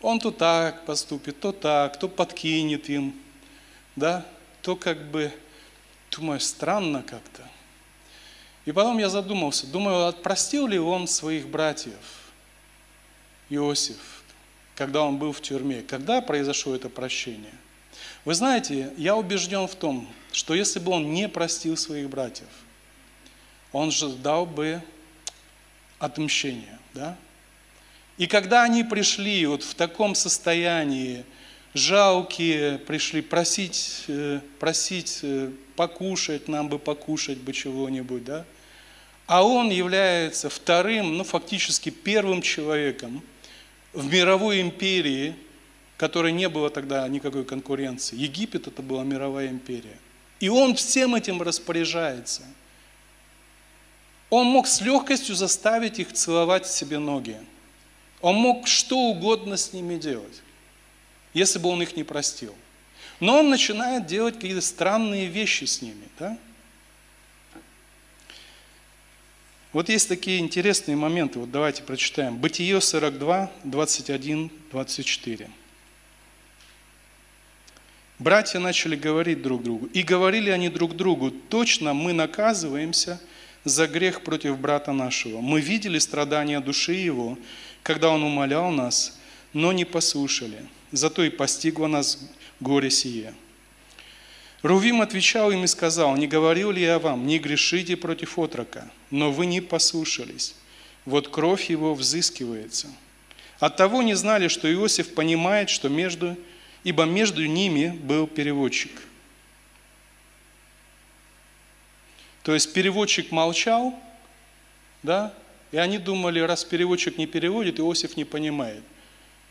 Он 0.00 0.20
то 0.20 0.30
так 0.30 0.84
поступит, 0.84 1.40
то 1.40 1.52
так, 1.52 1.98
то 1.98 2.08
подкинет 2.08 2.88
им, 2.88 3.14
да? 3.96 4.26
То 4.62 4.76
как 4.76 5.10
бы, 5.10 5.32
думаю, 6.10 6.40
странно 6.40 7.02
как-то. 7.02 7.42
И 8.64 8.72
потом 8.72 8.98
я 8.98 9.08
задумался, 9.08 9.66
думаю, 9.66 10.12
простил 10.14 10.66
ли 10.66 10.78
он 10.78 11.06
своих 11.06 11.48
братьев, 11.48 12.32
Иосиф? 13.50 14.14
когда 14.74 15.02
он 15.02 15.18
был 15.18 15.32
в 15.32 15.40
тюрьме. 15.40 15.82
Когда 15.82 16.20
произошло 16.20 16.74
это 16.74 16.88
прощение? 16.88 17.54
Вы 18.24 18.34
знаете, 18.34 18.92
я 18.96 19.16
убежден 19.16 19.68
в 19.68 19.74
том, 19.74 20.08
что 20.32 20.54
если 20.54 20.78
бы 20.78 20.92
он 20.92 21.12
не 21.12 21.28
простил 21.28 21.76
своих 21.76 22.08
братьев, 22.08 22.48
он 23.72 23.90
ждал 23.90 24.46
бы 24.46 24.82
отмщения. 25.98 26.78
Да? 26.92 27.16
И 28.16 28.26
когда 28.26 28.62
они 28.62 28.82
пришли 28.82 29.46
вот 29.46 29.62
в 29.62 29.74
таком 29.74 30.14
состоянии, 30.14 31.24
жалкие, 31.74 32.78
пришли 32.78 33.20
просить, 33.20 34.04
э, 34.08 34.40
просить 34.58 35.20
э, 35.22 35.50
покушать, 35.76 36.48
нам 36.48 36.68
бы 36.68 36.78
покушать 36.78 37.38
бы 37.38 37.52
чего-нибудь, 37.52 38.24
да? 38.24 38.44
А 39.26 39.44
он 39.44 39.70
является 39.70 40.48
вторым, 40.48 41.16
ну 41.16 41.24
фактически 41.24 41.90
первым 41.90 42.42
человеком, 42.42 43.22
в 43.92 44.12
мировой 44.12 44.60
империи, 44.60 45.34
которой 45.96 46.32
не 46.32 46.48
было 46.48 46.70
тогда 46.70 47.06
никакой 47.08 47.44
конкуренции. 47.44 48.16
Египет 48.16 48.66
это 48.66 48.82
была 48.82 49.04
мировая 49.04 49.48
империя. 49.48 49.98
И 50.40 50.48
он 50.48 50.74
всем 50.74 51.14
этим 51.14 51.40
распоряжается. 51.40 52.42
Он 54.30 54.46
мог 54.46 54.66
с 54.66 54.80
легкостью 54.80 55.34
заставить 55.34 55.98
их 55.98 56.12
целовать 56.12 56.66
себе 56.66 56.98
ноги. 56.98 57.36
Он 58.20 58.34
мог 58.34 58.66
что 58.66 58.98
угодно 58.98 59.56
с 59.56 59.72
ними 59.72 59.96
делать, 59.96 60.42
если 61.34 61.58
бы 61.58 61.68
он 61.68 61.82
их 61.82 61.96
не 61.96 62.04
простил. 62.04 62.54
Но 63.20 63.40
он 63.40 63.50
начинает 63.50 64.06
делать 64.06 64.36
какие-то 64.36 64.60
странные 64.60 65.26
вещи 65.26 65.64
с 65.64 65.82
ними. 65.82 66.08
Да? 66.18 66.38
Вот 69.72 69.88
есть 69.88 70.08
такие 70.08 70.38
интересные 70.38 70.96
моменты, 70.96 71.40
вот 71.40 71.50
давайте 71.50 71.82
прочитаем. 71.82 72.38
Бытие 72.38 72.80
42, 72.80 73.50
21, 73.64 74.50
24. 74.70 75.50
Братья 78.20 78.60
начали 78.60 78.94
говорить 78.94 79.42
друг 79.42 79.64
другу. 79.64 79.86
И 79.86 80.02
говорили 80.02 80.50
они 80.50 80.68
друг 80.68 80.94
другу, 80.94 81.32
точно 81.32 81.92
мы 81.92 82.12
наказываемся 82.12 83.20
за 83.64 83.88
грех 83.88 84.22
против 84.22 84.58
брата 84.58 84.92
нашего. 84.92 85.40
Мы 85.40 85.60
видели 85.60 85.98
страдания 85.98 86.60
души 86.60 86.92
его, 86.92 87.36
когда 87.82 88.10
он 88.10 88.22
умолял 88.22 88.70
нас, 88.70 89.18
но 89.52 89.72
не 89.72 89.84
послушали. 89.84 90.64
Зато 90.94 91.24
и 91.24 91.28
постигло 91.28 91.88
нас 91.88 92.20
горе 92.60 92.88
сие. 92.88 93.34
Рувим 94.62 95.02
отвечал 95.02 95.50
им 95.50 95.64
и 95.64 95.66
сказал, 95.66 96.16
не 96.16 96.28
говорил 96.28 96.70
ли 96.70 96.82
я 96.82 97.00
вам, 97.00 97.26
не 97.26 97.40
грешите 97.40 97.96
против 97.96 98.38
отрока, 98.38 98.88
но 99.10 99.32
вы 99.32 99.46
не 99.46 99.60
послушались. 99.60 100.54
Вот 101.04 101.28
кровь 101.28 101.68
его 101.68 101.94
взыскивается. 101.94 102.86
Оттого 103.58 104.02
не 104.02 104.14
знали, 104.14 104.46
что 104.46 104.72
Иосиф 104.72 105.14
понимает, 105.14 105.68
что 105.68 105.88
между, 105.88 106.36
ибо 106.84 107.06
между 107.06 107.44
ними 107.44 107.88
был 107.88 108.28
переводчик. 108.28 108.92
То 112.44 112.54
есть 112.54 112.72
переводчик 112.72 113.32
молчал, 113.32 113.98
да, 115.02 115.34
и 115.72 115.76
они 115.76 115.98
думали, 115.98 116.38
раз 116.38 116.64
переводчик 116.64 117.18
не 117.18 117.26
переводит, 117.26 117.80
Иосиф 117.80 118.16
не 118.16 118.24
понимает. 118.24 118.84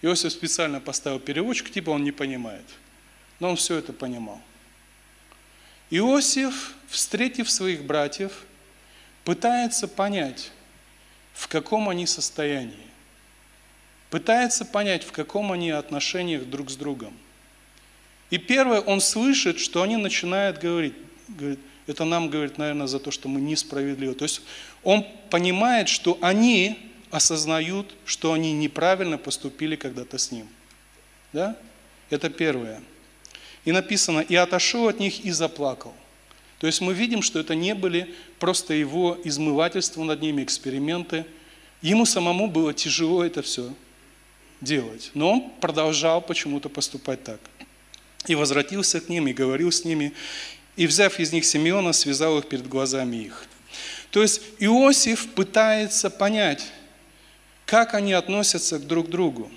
Иосиф 0.03 0.33
специально 0.33 0.81
поставил 0.81 1.19
переводчик, 1.19 1.71
типа 1.71 1.91
он 1.91 2.03
не 2.03 2.11
понимает. 2.11 2.65
Но 3.39 3.49
он 3.49 3.55
все 3.55 3.77
это 3.77 3.93
понимал. 3.93 4.41
Иосиф, 5.89 6.73
встретив 6.89 7.49
своих 7.49 7.85
братьев, 7.85 8.45
пытается 9.23 9.87
понять, 9.87 10.51
в 11.33 11.47
каком 11.47 11.87
они 11.87 12.05
состоянии. 12.05 12.73
Пытается 14.09 14.65
понять, 14.65 15.05
в 15.05 15.13
каком 15.13 15.53
они 15.53 15.71
отношениях 15.71 16.45
друг 16.45 16.69
с 16.69 16.75
другом. 16.75 17.17
И 18.29 18.37
первое, 18.37 18.81
он 18.81 18.99
слышит, 18.99 19.57
что 19.57 19.83
они 19.83 19.95
начинают 19.95 20.59
говорить, 20.59 20.95
говорит, 21.29 21.59
это 21.87 22.03
нам 22.03 22.29
говорит, 22.29 22.57
наверное, 22.57 22.87
за 22.87 22.99
то, 22.99 23.09
что 23.09 23.29
мы 23.29 23.39
несправедливы. 23.39 24.15
То 24.15 24.25
есть 24.25 24.41
он 24.83 25.07
понимает, 25.29 25.87
что 25.87 26.17
они 26.21 26.92
осознают, 27.13 27.93
что 28.05 28.33
они 28.33 28.53
неправильно 28.53 29.19
поступили 29.19 29.75
когда-то 29.75 30.17
с 30.17 30.31
ним. 30.31 30.47
Да? 31.31 31.55
Это 32.09 32.31
первое. 32.31 32.81
И 33.65 33.71
написано, 33.71 34.19
и 34.19 34.35
отошел 34.35 34.87
от 34.87 34.99
них 34.99 35.23
и 35.23 35.29
заплакал. 35.29 35.93
То 36.57 36.65
есть 36.65 36.81
мы 36.81 36.93
видим, 36.93 37.21
что 37.21 37.39
это 37.39 37.53
не 37.53 37.75
были 37.75 38.15
просто 38.39 38.73
его 38.73 39.15
измывательства 39.23 40.03
над 40.03 40.21
ними, 40.21 40.43
эксперименты. 40.43 41.25
Ему 41.83 42.05
самому 42.05 42.47
было 42.47 42.73
тяжело 42.73 43.23
это 43.23 43.43
все 43.43 43.71
делать. 44.59 45.11
Но 45.13 45.33
он 45.33 45.51
продолжал 45.61 46.19
почему-то 46.19 46.67
поступать 46.67 47.23
так. 47.23 47.39
И 48.25 48.33
возвратился 48.33 48.99
к 48.99 49.07
ним, 49.07 49.27
и 49.27 49.33
говорил 49.33 49.71
с 49.71 49.85
ними, 49.85 50.13
и, 50.77 50.87
взяв 50.87 51.19
из 51.19 51.31
них 51.31 51.45
Симеона, 51.45 51.93
связал 51.93 52.39
их 52.39 52.47
перед 52.47 52.67
глазами 52.67 53.17
их. 53.17 53.45
То 54.09 54.21
есть 54.23 54.41
Иосиф 54.59 55.27
пытается 55.33 56.09
понять, 56.09 56.71
как 57.73 57.95
они 57.95 58.13
относятся 58.13 58.77
друг 58.77 59.07
к 59.07 59.09
другу. 59.09 59.49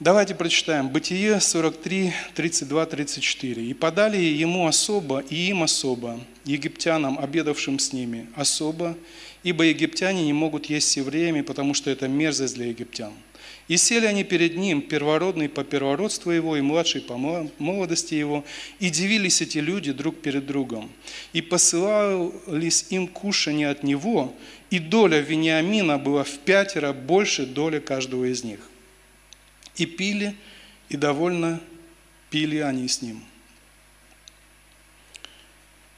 Давайте 0.00 0.34
прочитаем. 0.34 0.88
Бытие 0.88 1.38
43, 1.38 2.14
32, 2.34 2.86
34. 2.86 3.62
«И 3.66 3.74
подали 3.74 4.16
ему 4.16 4.66
особо, 4.66 5.18
и 5.18 5.50
им 5.50 5.64
особо, 5.64 6.18
египтянам, 6.46 7.18
обедавшим 7.18 7.78
с 7.78 7.92
ними, 7.92 8.26
особо, 8.36 8.96
ибо 9.42 9.64
египтяне 9.64 10.24
не 10.24 10.32
могут 10.32 10.64
есть 10.64 10.92
с 10.92 10.96
евреями, 10.96 11.42
потому 11.42 11.74
что 11.74 11.90
это 11.90 12.08
мерзость 12.08 12.54
для 12.54 12.68
египтян. 12.68 13.12
И 13.68 13.76
сели 13.76 14.06
они 14.06 14.24
перед 14.24 14.56
ним, 14.56 14.80
первородный 14.80 15.50
по 15.50 15.62
первородству 15.62 16.30
его 16.30 16.56
и 16.56 16.62
младший 16.62 17.02
по 17.02 17.18
молодости 17.18 18.14
его, 18.14 18.44
и 18.80 18.88
дивились 18.88 19.42
эти 19.42 19.58
люди 19.58 19.92
друг 19.92 20.22
перед 20.22 20.46
другом. 20.46 20.90
И 21.34 21.42
посылались 21.42 22.86
им 22.88 23.06
кушания 23.06 23.70
от 23.70 23.82
него, 23.82 24.34
и 24.70 24.78
доля 24.78 25.20
Вениамина 25.20 25.98
была 25.98 26.24
в 26.24 26.38
пятеро 26.38 26.94
больше 26.94 27.44
доли 27.44 27.78
каждого 27.78 28.24
из 28.24 28.42
них. 28.42 28.60
И 29.76 29.84
пили, 29.84 30.34
и 30.88 30.96
довольно 30.96 31.60
пили 32.30 32.58
они 32.58 32.88
с 32.88 33.02
ним. 33.02 33.22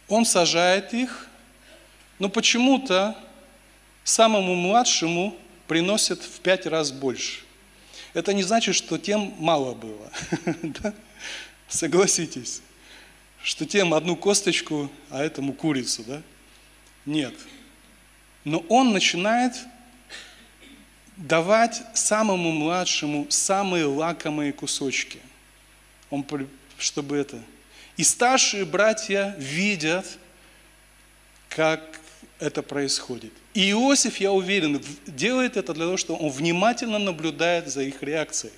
Он 0.08 0.24
сажает 0.24 0.92
их, 0.92 1.28
но 2.18 2.28
почему-то 2.28 3.16
самому 4.02 4.56
младшему 4.56 5.36
приносят 5.68 6.20
в 6.20 6.40
пять 6.40 6.66
раз 6.66 6.90
больше. 6.90 7.42
Это 8.12 8.32
не 8.32 8.42
значит, 8.42 8.74
что 8.74 8.98
тем 8.98 9.34
мало 9.38 9.74
было. 9.74 10.10
Согласитесь, 11.68 12.62
что 13.42 13.64
тем 13.66 13.94
одну 13.94 14.16
косточку, 14.16 14.90
а 15.10 15.22
этому 15.22 15.52
курицу, 15.52 16.02
да? 16.04 16.22
Нет. 17.06 17.34
Но 18.44 18.58
он 18.68 18.92
начинает 18.92 19.54
давать 21.16 21.82
самому 21.94 22.50
младшему 22.50 23.26
самые 23.28 23.84
лакомые 23.84 24.52
кусочки. 24.52 25.20
Он, 26.08 26.26
чтобы 26.78 27.16
это... 27.16 27.40
И 27.96 28.02
старшие 28.02 28.64
братья 28.64 29.36
видят, 29.38 30.06
как 31.50 32.00
это 32.38 32.62
происходит. 32.62 33.32
И 33.52 33.70
Иосиф, 33.72 34.18
я 34.18 34.30
уверен, 34.30 34.82
делает 35.06 35.56
это 35.56 35.74
для 35.74 35.84
того, 35.84 35.96
что 35.96 36.14
он 36.14 36.30
внимательно 36.30 36.98
наблюдает 36.98 37.68
за 37.68 37.82
их 37.82 38.02
реакцией. 38.02 38.52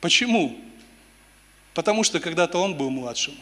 Почему? 0.00 0.56
Потому 1.74 2.04
что 2.04 2.20
когда-то 2.20 2.58
он 2.58 2.76
был 2.76 2.90
младшим. 2.90 3.34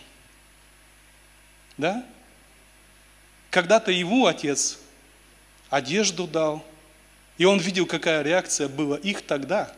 Да? 1.76 2.06
Когда-то 3.50 3.90
его 3.90 4.26
отец 4.26 4.78
одежду 5.68 6.26
дал, 6.26 6.64
и 7.36 7.44
он 7.44 7.58
видел, 7.58 7.84
какая 7.84 8.22
реакция 8.22 8.68
была 8.68 8.96
их 8.96 9.20
тогда. 9.22 9.70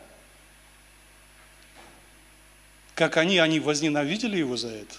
Как 2.95 3.17
они, 3.17 3.39
они 3.39 3.59
возненавидели 3.59 4.37
его 4.37 4.55
за 4.55 4.69
это. 4.69 4.95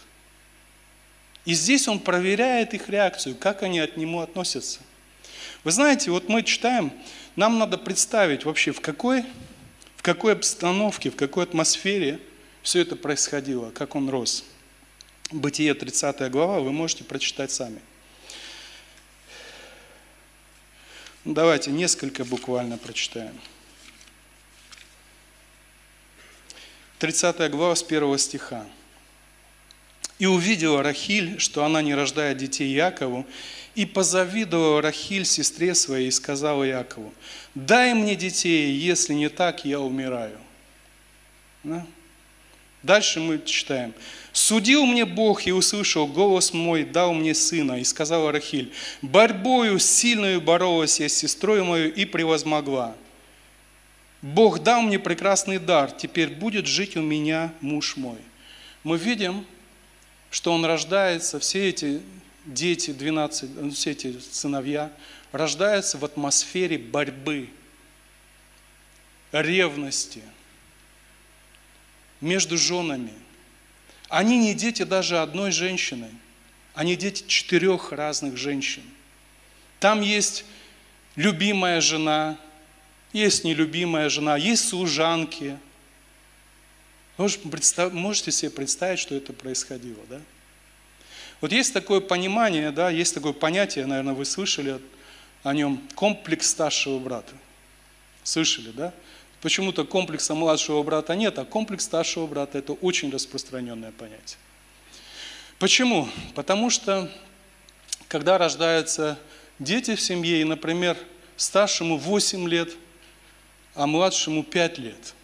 И 1.47 1.55
здесь 1.55 1.89
он 1.89 1.99
проверяет 1.99 2.75
их 2.75 2.91
реакцию, 2.91 3.35
как 3.37 3.63
они 3.63 3.81
от 3.81 3.97
него 3.97 4.21
относятся. 4.21 4.81
Вы 5.63 5.73
знаете, 5.73 6.11
вот 6.11 6.29
мы 6.29 6.43
читаем, 6.43 6.93
нам 7.37 7.59
надо 7.59 7.77
представить 7.77 8.45
вообще, 8.45 8.73
в 8.73 8.81
какой, 8.81 9.25
в 9.97 10.03
какой 10.03 10.33
обстановке, 10.33 11.11
в 11.11 11.17
какой 11.17 11.45
атмосфере 11.45 12.19
все 12.63 12.81
это 12.81 12.97
происходило, 12.97 13.71
как 13.71 13.95
он 13.95 14.09
рос. 14.09 14.45
Бытие 15.31 15.75
30 15.75 16.31
глава, 16.31 16.61
вы 16.61 16.73
можете 16.73 17.05
прочитать 17.05 17.51
сами. 17.51 17.81
Давайте 21.27 21.71
несколько 21.71 22.25
буквально 22.25 22.79
прочитаем. 22.79 23.39
30 26.99 27.51
глава 27.51 27.77
с 27.77 27.83
1 27.83 28.19
стиха. 28.19 28.65
И 30.21 30.27
увидела 30.27 30.83
Рахиль, 30.83 31.41
что 31.41 31.65
она 31.65 31.83
не 31.83 31.95
рождает 31.95 32.37
детей 32.37 32.73
Якову, 32.73 33.27
и 33.75 33.87
позавидовала 33.87 34.83
Рахиль 34.83 35.25
сестре 35.25 35.75
своей 35.75 36.09
и 36.09 36.13
сказала 36.13 36.63
Якову, 36.63 37.13
дай 37.55 37.95
мне 37.95 38.15
детей, 38.15 38.71
если 38.73 39.15
не 39.15 39.31
так, 39.31 39.65
я 39.65 39.81
умираю. 39.81 40.39
Да? 41.65 41.87
Дальше 42.83 43.19
мы 43.21 43.41
читаем. 43.45 43.95
«Судил 44.33 44.87
мне 44.87 45.05
Бог 45.05 45.47
и 45.47 45.53
услышал 45.53 46.07
голос 46.07 46.53
мой, 46.53 46.85
дал 46.85 47.13
мне 47.15 47.35
сына, 47.35 47.81
и 47.81 47.85
сказала 47.85 48.31
Рахиль, 48.31 48.73
борьбою 49.03 49.79
сильную 49.79 50.41
боролась 50.41 51.01
я 51.01 51.09
с 51.09 51.15
сестрой 51.15 51.65
мою 51.65 51.93
и 51.93 52.05
превозмогла. 52.05 52.95
Бог 54.23 54.61
дал 54.61 54.83
мне 54.83 54.99
прекрасный 54.99 55.59
дар, 55.59 55.91
теперь 55.91 56.29
будет 56.29 56.67
жить 56.67 56.97
у 56.97 57.03
меня 57.03 57.53
муж 57.61 57.97
мой». 57.97 58.19
Мы 58.85 58.97
видим, 58.99 59.45
что 60.31 60.53
он 60.53 60.65
рождается, 60.65 61.41
все 61.41 61.69
эти 61.69 62.01
дети, 62.47 62.93
12, 62.93 63.51
ну, 63.57 63.71
все 63.73 63.91
эти 63.91 64.19
сыновья, 64.21 64.93
рождаются 65.33 65.99
в 65.99 66.05
атмосфере 66.05 66.79
борьбы, 66.79 67.51
ревности 69.33 70.23
между 72.21 72.57
женами. 72.57 73.13
Они 74.09 74.39
не 74.39 74.55
дети 74.55 74.83
даже 74.83 75.19
одной 75.19 75.53
женщины, 75.53 76.11
они 76.75 76.97
дети 76.97 77.25
четырех 77.27 77.93
разных 77.93 78.37
женщин. 78.37 78.83
Там 79.79 80.01
есть 80.01 80.45
любимая 81.17 81.81
жена, 81.81 82.39
есть 83.13 83.45
нелюбимая 83.45 84.09
жена, 84.09 84.37
есть 84.37 84.69
служанки– 84.69 85.59
Можете 87.21 88.33
себе 88.33 88.51
представить, 88.51 88.99
что 88.99 89.15
это 89.15 89.35
происходило, 89.35 90.01
да? 90.09 90.19
Вот 91.43 91.53
есть 91.53 91.75
такое 91.75 92.01
понимание, 92.01 92.71
да, 92.71 92.89
есть 92.89 93.13
такое 93.13 93.35
понятие, 93.35 93.85
наверное, 93.85 94.15
вы 94.15 94.25
слышали 94.25 94.81
о 95.43 95.53
нем, 95.53 95.87
комплекс 95.95 96.49
старшего 96.49 96.99
брата. 96.99 97.35
Слышали, 98.23 98.71
да? 98.71 98.95
Почему-то 99.43 99.85
комплекса 99.85 100.35
младшего 100.35 100.83
брата 100.83 101.15
нет, 101.15 101.39
а 101.39 101.45
комплекс 101.45 101.85
старшего 101.85 102.27
брата– 102.27 102.57
это 102.59 102.73
очень 102.73 103.11
распространенное 103.11 103.93
понятие. 103.93 104.39
Почему? 105.59 106.09
Потому 106.35 106.71
что, 106.71 107.11
когда 108.09 108.39
рождаются 108.39 109.19
дети 109.59 109.95
в 109.95 110.01
семье, 110.01 110.41
и, 110.41 110.45
например, 110.45 110.97
старшему 111.37 111.99
8 111.99 112.49
лет, 112.49 112.71
а 113.75 113.87
младшему 113.87 114.43
5 114.43 114.79
лет– 114.79 115.15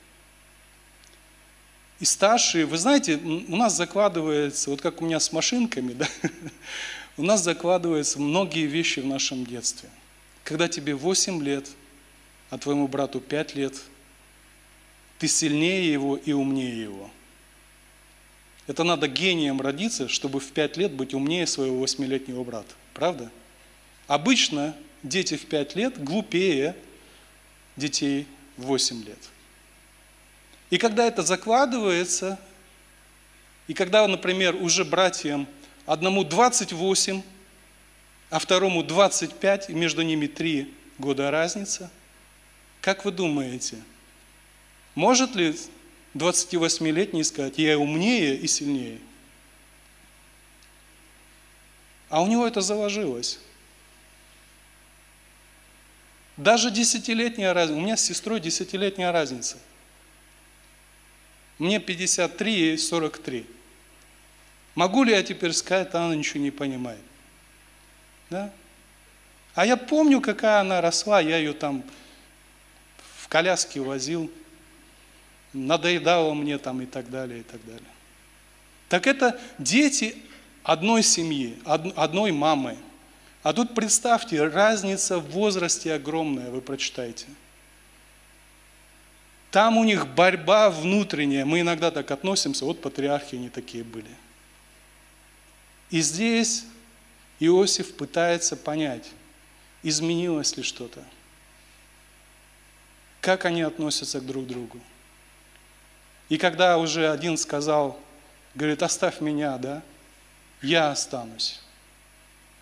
и 1.99 2.05
старшие, 2.05 2.67
вы 2.67 2.77
знаете, 2.77 3.17
у 3.17 3.57
нас 3.57 3.77
закладывается, 3.77 4.71
вот 4.71 4.83
как 4.83 5.01
у 5.01 5.07
меня 5.07 5.19
с 5.19 5.33
машинками, 5.33 5.93
да, 5.95 6.09
у 7.17 7.23
нас 7.23 7.43
закладываются 7.43 8.21
многие 8.21 8.67
вещи 8.67 9.01
в 9.01 9.07
нашем 9.07 9.47
детстве. 9.47 9.89
когда 10.45 10.69
тебе 10.69 10.95
8 10.95 11.43
лет, 11.43 11.69
а 12.51 12.59
твоему 12.59 12.87
брату 12.87 13.21
5 13.21 13.55
лет, 13.57 13.75
ты 15.19 15.27
сильнее 15.27 15.91
его 15.91 16.17
и 16.17 16.33
умнее 16.33 16.83
его. 16.83 17.11
Это 18.67 18.85
надо 18.85 19.09
гением 19.09 19.61
родиться, 19.61 20.09
чтобы 20.09 20.41
в 20.41 20.53
5 20.53 20.77
лет 20.77 20.93
быть 20.93 21.15
умнее 21.15 21.47
своего 21.47 21.81
восьмилетнего 21.81 22.45
брата. 22.45 22.75
Правда? 22.95 23.31
Обычно 24.07 24.77
дети 25.03 25.37
в 25.37 25.47
5 25.47 25.77
лет 25.77 26.03
глупее 26.03 26.77
детей 27.77 28.27
в 28.57 28.67
8 28.67 29.05
лет. 29.05 29.19
И 30.71 30.79
когда 30.79 31.07
это 31.07 31.23
закладывается, 31.23 32.39
и 33.69 33.75
когда, 33.75 34.07
например, 34.07 34.57
уже 34.57 34.85
братьям 34.85 35.47
одному 35.87 36.25
28, 36.25 37.23
а 38.31 38.39
второму 38.39 38.83
25, 38.83 39.71
и 39.71 39.75
между 39.75 40.03
ними 40.03 40.27
3 40.27 40.73
года 40.99 41.31
разница, 41.31 41.91
как 42.81 43.05
вы 43.05 43.13
думаете, 43.13 43.83
может 44.95 45.35
ли 45.37 45.57
28-летний 46.15 47.23
сказать, 47.23 47.59
я 47.59 47.79
умнее 47.79 48.37
и 48.37 48.47
сильнее? 48.47 48.99
А 52.09 52.23
у 52.23 52.27
него 52.27 52.47
это 52.47 52.61
заложилось. 52.61 53.41
Даже 56.37 56.71
десятилетняя 56.71 57.53
разница. 57.53 57.79
У 57.79 57.83
меня 57.83 57.97
с 57.97 58.05
сестрой 58.05 58.41
десятилетняя 58.41 59.11
разница. 59.11 59.59
Мне 61.59 61.81
53, 61.81 62.53
ей 62.53 62.79
43. 62.79 63.47
Могу 64.75 65.05
ли 65.05 65.13
я 65.13 65.23
теперь 65.23 65.53
сказать, 65.53 65.95
она 65.95 66.15
ничего 66.15 66.41
не 66.41 66.51
понимает? 66.51 67.01
Да? 68.29 68.53
А 69.55 69.65
я 69.65 69.79
помню, 69.79 70.21
какая 70.21 70.61
она 70.61 70.83
росла, 70.83 71.21
я 71.21 71.39
ее 71.39 71.55
там 71.55 71.83
в 73.19 73.29
коляске 73.29 73.81
возил, 73.81 74.31
надоедала 75.55 76.35
мне 76.35 76.59
там 76.59 76.83
и 76.83 76.87
так 76.87 77.11
далее, 77.11 77.41
и 77.41 77.43
так 77.43 77.65
далее. 77.65 77.89
Так 78.91 79.07
это 79.07 79.41
дети 79.59 80.15
одной 80.63 81.03
семьи, 81.03 81.59
одной 81.65 82.33
мамы. 82.33 82.77
А 83.43 83.53
тут 83.53 83.75
представьте, 83.75 84.47
разница 84.47 85.19
в 85.19 85.31
возрасте 85.31 85.95
огромная, 85.95 86.51
вы 86.51 86.61
прочитаете. 86.61 87.27
Там 89.57 89.79
у 89.79 89.85
них 89.85 90.07
борьба 90.09 90.69
внутренняя. 90.69 91.47
Мы 91.47 91.63
иногда 91.63 91.91
так 91.91 92.11
относимся, 92.11 92.67
вот 92.67 92.83
патриархи 92.83 93.37
они 93.37 93.49
такие 93.49 93.85
были. 93.85 94.11
И 95.89 96.03
здесь 96.03 96.67
Иосиф 97.41 97.97
пытается 97.97 98.55
понять, 98.55 99.09
изменилось 99.83 100.59
ли 100.59 100.63
что-то. 100.63 101.03
Как 103.23 103.47
они 103.47 103.63
относятся 103.63 104.21
друг 104.21 104.45
к 104.45 104.49
другу. 104.49 104.79
И 106.29 106.37
когда 106.37 106.77
уже 106.77 107.11
один 107.11 107.39
сказал, 107.39 107.99
говорит, 108.55 108.83
оставь 108.83 109.23
меня, 109.23 109.57
да, 109.57 109.83
я 110.61 110.91
останусь 110.91 111.63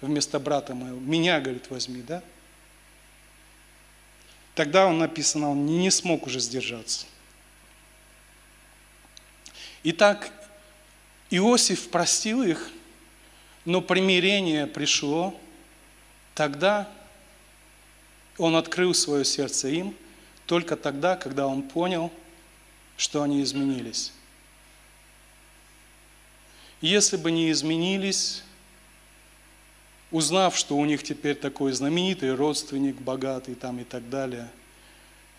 вместо 0.01 0.39
брата 0.39 0.77
моего. 0.77 1.01
Меня, 1.01 1.41
говорит, 1.41 1.69
возьми, 1.71 2.03
да? 2.03 2.23
Тогда 4.55 4.87
он 4.87 4.99
написано, 4.99 5.51
он 5.51 5.67
не 5.67 5.91
смог 5.91 6.27
уже 6.27 6.39
сдержаться. 6.39 7.07
Итак, 9.83 10.31
Иосиф 11.31 11.89
простил 11.91 12.43
их, 12.43 12.71
но 13.65 13.81
примирение 13.81 14.67
пришло 14.67 15.39
тогда, 16.35 16.89
он 18.39 18.57
открыл 18.57 18.95
свое 18.95 19.25
сердце 19.25 19.69
им, 19.69 19.97
только 20.47 20.77
тогда, 20.77 21.17
когда 21.17 21.47
он 21.47 21.63
понял, 21.63 22.13
что 22.97 23.23
они 23.23 23.43
изменились. 23.43 24.13
Если 26.81 27.17
бы 27.17 27.31
не 27.31 27.51
изменились, 27.51 28.44
узнав, 30.15 30.57
что 30.57 30.77
у 30.77 30.85
них 30.85 31.03
теперь 31.03 31.35
такой 31.35 31.73
знаменитый 31.73 32.37
родственник, 32.37 32.95
богатый 33.01 33.57
там 33.57 33.81
и 33.81 33.85
так 33.85 34.09
далее, 34.09 34.49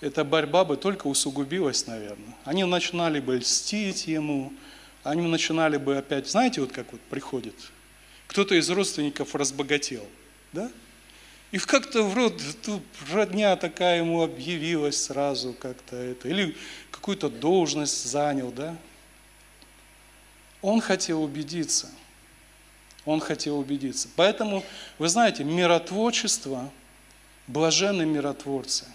эта 0.01 0.25
борьба 0.25 0.65
бы 0.65 0.75
только 0.75 1.07
усугубилась, 1.07 1.87
наверное. 1.87 2.35
Они 2.43 2.65
начинали 2.65 3.21
бы 3.21 3.37
льстить 3.37 4.05
ему, 4.05 4.51
они 5.01 5.21
начинали 5.21 5.77
бы 5.77 5.97
опять, 5.97 6.29
знаете, 6.29 6.59
вот 6.59 6.73
как 6.73 6.91
вот 6.91 6.99
приходит, 7.09 7.55
кто-то 8.27 8.53
из 8.55 8.69
родственников 8.69 9.33
разбогател, 9.33 10.05
да? 10.51 10.69
И 11.53 11.57
как-то 11.57 12.03
в 12.03 12.13
род, 12.13 12.41
тут 12.61 12.81
родня 13.13 13.55
такая 13.55 13.99
ему 13.99 14.23
объявилась 14.23 15.01
сразу 15.01 15.53
как-то 15.53 15.95
это, 15.95 16.27
или 16.27 16.53
какую-то 16.91 17.29
должность 17.29 18.03
занял, 18.05 18.51
да? 18.51 18.75
Он 20.61 20.81
хотел 20.81 21.23
убедиться– 21.23 21.89
он 23.05 23.19
хотел 23.19 23.57
убедиться. 23.59 24.07
Поэтому, 24.15 24.63
вы 24.97 25.07
знаете, 25.07 25.43
миротворчество, 25.43 26.71
блаженны 27.47 28.05
миротворцы. 28.05 28.85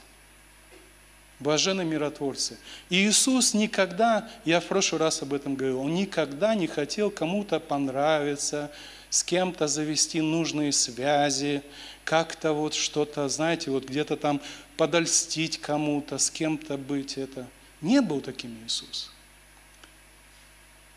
Блаженны 1.38 1.84
миротворцы. 1.84 2.58
И 2.90 2.96
Иисус 3.06 3.54
никогда, 3.54 4.28
я 4.44 4.60
в 4.60 4.66
прошлый 4.66 5.00
раз 5.00 5.22
об 5.22 5.32
этом 5.32 5.54
говорил, 5.54 5.80
Он 5.80 5.94
никогда 5.94 6.54
не 6.54 6.66
хотел 6.66 7.10
кому-то 7.10 7.60
понравиться, 7.60 8.70
с 9.08 9.24
кем-то 9.24 9.66
завести 9.66 10.20
нужные 10.20 10.72
связи, 10.72 11.62
как-то 12.04 12.52
вот 12.52 12.74
что-то, 12.74 13.28
знаете, 13.28 13.70
вот 13.70 13.84
где-то 13.84 14.16
там 14.16 14.40
подольстить 14.76 15.58
кому-то, 15.58 16.18
с 16.18 16.30
кем-то 16.30 16.76
быть 16.76 17.16
это. 17.16 17.46
Не 17.80 18.00
был 18.02 18.20
таким 18.20 18.56
Иисус. 18.64 19.10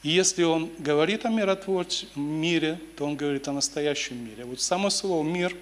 И 0.04 0.10
если 0.10 0.44
он 0.44 0.70
говорит 0.80 1.26
о 1.26 1.30
миротворчем 1.30 2.10
мире, 2.16 2.78
то 2.98 3.06
он 3.06 3.16
говорит 3.16 3.48
о 3.48 3.54
настоящем 3.54 4.18
мире. 4.18 4.44
Вот 4.44 4.60
само 4.60 4.90
слово 4.90 5.24
«мир», 5.24 5.56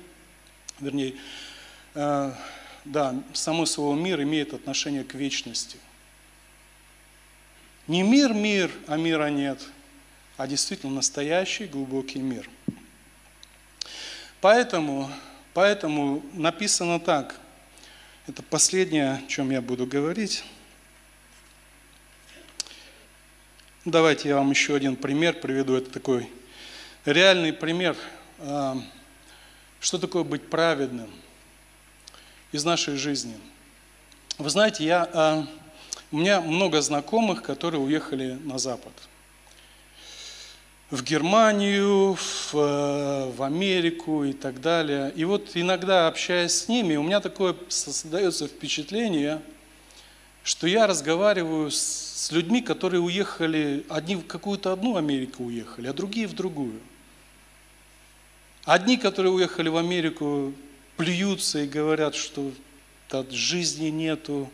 вернее, 0.79 1.13
э, 1.93 2.33
да, 2.83 3.23
само 3.33 3.67
слово 3.67 3.95
«мир» 3.95 4.21
имеет 4.23 4.55
отношение 4.55 5.03
к 5.03 5.13
вечности. 5.13 5.77
Не 7.87 8.01
мир-мир, 8.01 8.71
а 8.87 8.97
мира 8.97 9.29
нет, 9.29 9.61
а 10.37 10.47
действительно 10.47 10.93
настоящий 10.93 11.65
глубокий 11.65 12.19
мир. 12.19 12.49
Поэтому, 14.39 15.11
поэтому 15.53 16.23
написано 16.33 16.99
так, 16.99 17.39
это 18.25 18.41
последнее, 18.41 19.13
о 19.13 19.27
чем 19.27 19.51
я 19.51 19.61
буду 19.61 19.85
говорить– 19.85 20.43
Давайте 23.85 24.29
я 24.29 24.35
вам 24.35 24.51
еще 24.51 24.75
один 24.75 24.95
пример 24.95 25.33
приведу. 25.33 25.75
Это 25.75 25.89
такой 25.89 26.29
реальный 27.03 27.51
пример, 27.51 27.97
а, 28.37 28.77
что 29.79 29.97
такое 29.97 30.23
быть 30.23 30.47
праведным 30.51 31.09
из 32.51 32.63
нашей 32.63 32.95
жизни. 32.95 33.35
Вы 34.37 34.51
знаете, 34.51 34.85
я, 34.85 35.09
а, 35.11 35.47
у 36.11 36.17
меня 36.17 36.41
много 36.41 36.79
знакомых, 36.79 37.41
которые 37.41 37.81
уехали 37.81 38.37
на 38.43 38.59
Запад. 38.59 38.93
В 40.91 41.01
Германию, 41.01 42.13
в, 42.13 42.53
в 43.35 43.41
Америку 43.41 44.23
и 44.25 44.33
так 44.33 44.61
далее. 44.61 45.11
И 45.15 45.25
вот 45.25 45.53
иногда 45.55 46.07
общаясь 46.07 46.53
с 46.53 46.67
ними, 46.67 46.97
у 46.97 47.03
меня 47.03 47.19
такое 47.19 47.55
создается 47.67 48.47
впечатление, 48.47 49.41
что 50.43 50.67
я 50.67 50.85
разговариваю 50.85 51.71
с 51.71 52.10
с 52.21 52.31
людьми, 52.31 52.61
которые 52.61 53.01
уехали, 53.01 53.83
одни 53.89 54.15
в 54.15 54.27
какую-то 54.27 54.71
одну 54.71 54.95
Америку 54.95 55.45
уехали, 55.45 55.87
а 55.87 55.93
другие 55.93 56.27
в 56.27 56.33
другую. 56.33 56.79
Одни, 58.63 58.97
которые 58.97 59.31
уехали 59.31 59.69
в 59.69 59.77
Америку, 59.77 60.53
плюются 60.97 61.63
и 61.63 61.67
говорят, 61.67 62.13
что 62.13 62.51
от 63.09 63.31
жизни 63.31 63.87
нету, 63.87 64.51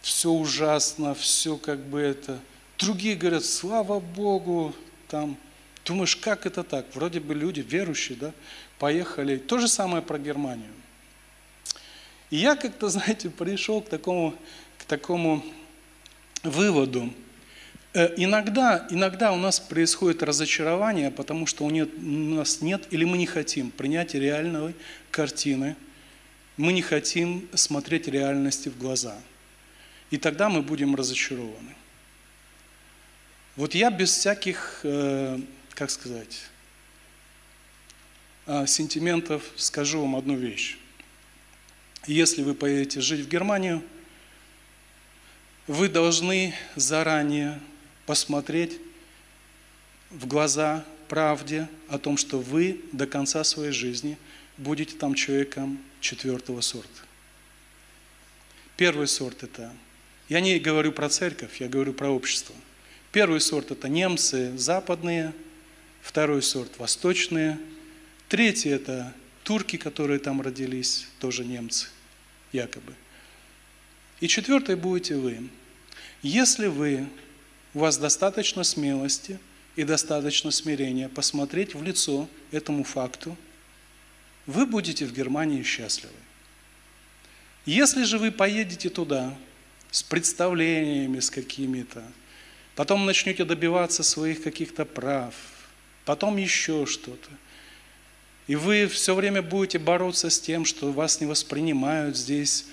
все 0.00 0.30
ужасно, 0.30 1.14
все 1.14 1.58
как 1.58 1.80
бы 1.80 2.00
это. 2.00 2.40
Другие 2.78 3.14
говорят, 3.14 3.44
слава 3.44 4.00
Богу, 4.00 4.74
там, 5.08 5.36
думаешь, 5.84 6.16
как 6.16 6.46
это 6.46 6.64
так? 6.64 6.86
Вроде 6.94 7.20
бы 7.20 7.34
люди 7.34 7.60
верующие, 7.60 8.16
да, 8.16 8.32
поехали. 8.78 9.36
То 9.36 9.58
же 9.58 9.68
самое 9.68 10.02
про 10.02 10.18
Германию. 10.18 10.72
И 12.30 12.36
я 12.36 12.56
как-то, 12.56 12.88
знаете, 12.88 13.28
пришел 13.28 13.82
к 13.82 13.90
такому, 13.90 14.34
к 14.78 14.84
такому 14.84 15.44
выводу. 16.50 17.12
Э, 17.96 18.12
иногда, 18.16 18.86
иногда 18.90 19.32
у 19.32 19.36
нас 19.36 19.58
происходит 19.58 20.22
разочарование, 20.22 21.10
потому 21.10 21.46
что 21.46 21.64
у, 21.64 21.70
нас 21.70 22.60
нет 22.60 22.86
или 22.90 23.04
мы 23.04 23.16
не 23.16 23.26
хотим 23.26 23.70
принять 23.70 24.14
реальной 24.14 24.74
картины, 25.10 25.76
мы 26.56 26.72
не 26.72 26.82
хотим 26.82 27.48
смотреть 27.54 28.06
реальности 28.08 28.68
в 28.68 28.78
глаза. 28.78 29.16
И 30.10 30.18
тогда 30.18 30.48
мы 30.48 30.62
будем 30.62 30.94
разочарованы. 30.94 31.74
Вот 33.56 33.74
я 33.74 33.90
без 33.90 34.10
всяких, 34.10 34.80
э, 34.82 35.40
как 35.70 35.90
сказать, 35.90 36.42
э, 38.46 38.66
сентиментов 38.66 39.42
скажу 39.56 40.02
вам 40.02 40.16
одну 40.16 40.36
вещь. 40.36 40.78
если 42.06 42.42
вы 42.42 42.54
поедете 42.54 43.00
жить 43.00 43.26
в 43.26 43.28
Германию, 43.28 43.82
вы 45.66 45.88
должны 45.88 46.54
заранее 46.76 47.60
посмотреть 48.06 48.78
в 50.10 50.26
глаза 50.26 50.84
правде 51.08 51.68
о 51.88 51.98
том, 51.98 52.16
что 52.16 52.38
вы 52.38 52.80
до 52.92 53.06
конца 53.06 53.42
своей 53.44 53.72
жизни 53.72 54.16
будете 54.56 54.96
там 54.96 55.14
человеком 55.14 55.78
четвертого 56.00 56.60
сорта. 56.60 57.02
Первый 58.76 59.06
сорт– 59.06 59.42
это, 59.42 59.72
я 60.28 60.40
не 60.40 60.58
говорю 60.58 60.92
про 60.92 61.08
церковь, 61.08 61.60
я 61.60 61.68
говорю 61.68 61.92
про 61.92 62.10
общество. 62.10 62.54
Первый 63.10 63.40
сорт– 63.40 63.70
это 63.72 63.88
немцы 63.88 64.56
западные, 64.56 65.32
второй 66.02 66.42
сорт– 66.42 66.76
восточные, 66.78 67.58
третий– 68.28 68.68
это 68.70 69.14
турки, 69.42 69.76
которые 69.76 70.18
там 70.18 70.40
родились, 70.40 71.06
тоже 71.18 71.44
немцы, 71.44 71.88
якобы. 72.52 72.94
И 74.20 74.28
четвертый 74.28 74.76
будете 74.76 75.16
вы. 75.16 75.48
Если 76.22 76.68
вы, 76.68 77.06
у 77.74 77.80
вас 77.80 77.98
достаточно 77.98 78.64
смелости 78.64 79.38
и 79.76 79.84
достаточно 79.84 80.50
смирения 80.50 81.08
посмотреть 81.08 81.74
в 81.74 81.82
лицо 81.82 82.28
этому 82.50 82.84
факту, 82.84 83.36
вы 84.46 84.64
будете 84.64 85.04
в 85.04 85.12
Германии 85.12 85.62
счастливы. 85.62 86.14
Если 87.66 88.04
же 88.04 88.18
вы 88.18 88.30
поедете 88.30 88.88
туда 88.88 89.36
с 89.90 90.02
представлениями, 90.02 91.20
с 91.20 91.30
какими-то, 91.30 92.02
потом 92.74 93.04
начнете 93.04 93.44
добиваться 93.44 94.02
своих 94.02 94.42
каких-то 94.42 94.84
прав, 94.84 95.34
потом 96.04 96.36
еще 96.36 96.86
что-то, 96.86 97.28
и 98.46 98.54
вы 98.54 98.86
все 98.86 99.14
время 99.14 99.42
будете 99.42 99.78
бороться 99.78 100.30
с 100.30 100.40
тем, 100.40 100.64
что 100.64 100.92
вас 100.92 101.20
не 101.20 101.26
воспринимают 101.26 102.16
здесь 102.16 102.66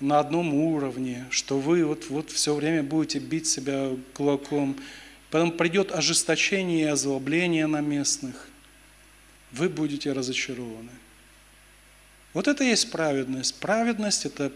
на 0.00 0.20
одном 0.20 0.54
уровне, 0.54 1.26
что 1.30 1.58
вы 1.58 1.84
вот, 1.84 2.08
вот 2.08 2.30
все 2.30 2.54
время 2.54 2.82
будете 2.82 3.18
бить 3.18 3.46
себя 3.46 3.90
кулаком, 4.14 4.76
потом 5.30 5.52
придет 5.52 5.92
ожесточение 5.92 6.82
и 6.82 6.88
озлобление 6.88 7.66
на 7.66 7.80
местных, 7.80 8.48
вы 9.52 9.68
будете 9.68 10.12
разочарованы. 10.12 10.90
Вот 12.34 12.46
это 12.46 12.62
и 12.62 12.68
есть 12.68 12.90
праведность. 12.90 13.58
Праведность– 13.58 14.24
это 14.26 14.52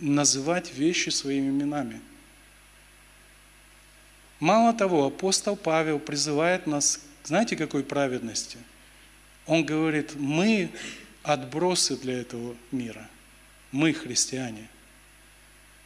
называть 0.00 0.74
вещи 0.74 1.10
своими 1.10 1.48
именами. 1.48 2.00
Мало 4.40 4.72
того, 4.72 5.06
апостол 5.06 5.56
Павел 5.56 5.98
призывает 5.98 6.66
нас, 6.66 7.00
знаете, 7.24 7.56
какой 7.56 7.84
праведности? 7.84 8.58
Он 9.46 9.64
говорит, 9.64 10.14
мы 10.16 10.70
отбросы 11.22 11.96
для 11.96 12.20
этого 12.20 12.56
мира. 12.72 13.08
Мы 13.76 13.92
христиане. 13.92 14.68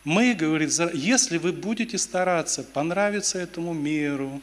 Мы, 0.05 0.35
говорит, 0.35 0.71
если 0.95 1.39
вы 1.39 1.53
будете 1.53 1.99
стараться 1.99 2.63
понравиться 2.63 3.39
этому 3.39 3.73
миру, 3.73 4.41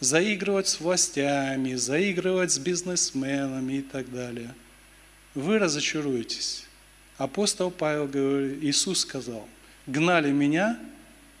заигрывать 0.00 0.68
с 0.68 0.80
властями, 0.80 1.74
заигрывать 1.74 2.52
с 2.52 2.58
бизнесменами 2.58 3.74
и 3.74 3.82
так 3.82 4.12
далее– 4.12 4.54
вы 5.34 5.58
разочаруетесь. 5.58 6.64
Апостол 7.18 7.70
Павел 7.70 8.06
говорит, 8.06 8.62
Иисус 8.62 9.00
сказал, 9.00 9.46
гнали 9.86 10.30
меня, 10.30 10.78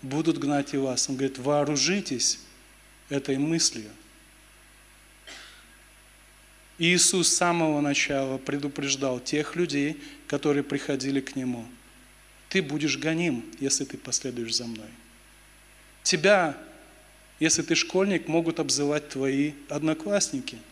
будут 0.02 0.38
гнать 0.38 0.74
и 0.74 0.76
вас. 0.76 1.08
Он 1.08 1.16
говорит, 1.16 1.38
вооружитесь 1.38 2.38
этой 3.08 3.38
мыслью. 3.38 3.90
И 6.78 6.94
Иисус 6.94 7.28
с 7.28 7.36
самого 7.36 7.80
начала 7.80 8.38
предупреждал 8.38 9.20
тех 9.20 9.56
людей, 9.56 10.00
которые 10.30 10.62
приходили 10.62 11.20
к 11.20 11.36
Нему. 11.36 11.66
Ты 12.48 12.62
будешь 12.62 12.96
гоним, 12.96 13.44
если 13.58 13.84
ты 13.84 13.98
последуешь 13.98 14.54
за 14.54 14.64
мной. 14.64 14.88
Тебя, 16.02 16.56
если 17.40 17.62
ты 17.62 17.74
школьник, 17.74 18.28
могут 18.28 18.60
обзывать 18.60 19.10
твои 19.10 19.52
одноклассники– 19.68 20.56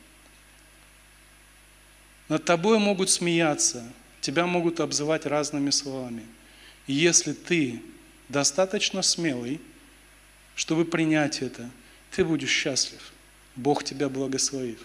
над 2.28 2.44
тобой 2.44 2.78
могут 2.78 3.08
смеяться, 3.08 3.82
тебя 4.20 4.46
могут 4.46 4.80
обзывать 4.80 5.24
разными 5.24 5.70
словами. 5.70 6.26
И 6.86 6.92
если 6.92 7.32
ты 7.32 7.82
достаточно 8.28 9.02
смелый, 9.02 9.60
чтобы 10.54 10.84
принять 10.84 11.40
это, 11.40 11.70
ты 12.10 12.24
будешь 12.24 12.50
счастлив. 12.50 13.12
Бог 13.56 13.82
тебя 13.82 14.08
благословит. 14.08 14.78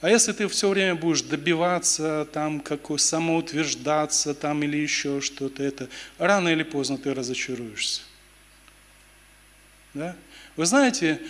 А 0.00 0.10
если 0.10 0.32
ты 0.32 0.46
все 0.48 0.68
время 0.68 0.94
будешь 0.94 1.22
добиваться, 1.22 2.28
там, 2.32 2.60
какой, 2.60 2.98
самоутверждаться 2.98 4.34
там, 4.34 4.62
или 4.62 4.76
еще 4.76 5.20
что-то, 5.20 5.62
это 5.62 5.88
рано 6.18 6.48
или 6.48 6.62
поздно 6.62 6.98
ты 6.98 7.14
разочаруешься. 7.14 8.02
Да? 9.94 10.14
Вы 10.56 10.66
знаете, 10.66 11.20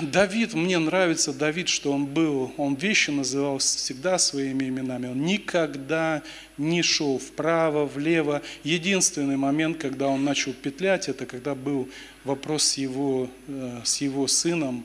Давид, 0.00 0.54
мне 0.54 0.78
нравится 0.78 1.32
Давид, 1.32 1.68
что 1.68 1.92
он 1.92 2.06
был, 2.06 2.52
он 2.56 2.74
вещи 2.74 3.10
называл 3.10 3.58
всегда 3.58 4.18
своими 4.18 4.68
именами. 4.68 5.06
Он 5.06 5.24
никогда 5.24 6.22
не 6.58 6.82
шел 6.82 7.18
вправо, 7.18 7.86
влево. 7.86 8.42
Единственный 8.64 9.36
момент, 9.36 9.78
когда 9.78 10.08
он 10.08 10.24
начал 10.24 10.52
петлять, 10.52 11.08
это 11.08 11.24
когда 11.24 11.54
был 11.54 11.88
вопрос 12.24 12.64
с 12.64 12.78
его, 12.78 13.30
э, 13.48 13.80
с 13.84 14.00
его 14.02 14.26
сыном. 14.26 14.84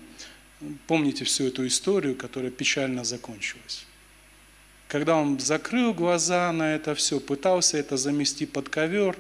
Помните 0.88 1.24
всю 1.24 1.48
эту 1.48 1.68
историю, 1.68 2.16
которая 2.16 2.52
печально 2.52 3.04
закончилась. 3.04 3.86
Когда 4.88 5.16
он 5.16 5.40
закрыл 5.40 5.94
глаза 5.94 6.52
на 6.52 6.76
это 6.76 6.96
все, 6.96 7.20
пытался 7.20 7.78
это 7.78 7.98
замести 7.98 8.46
под 8.46 8.70
ковер, 8.70 9.18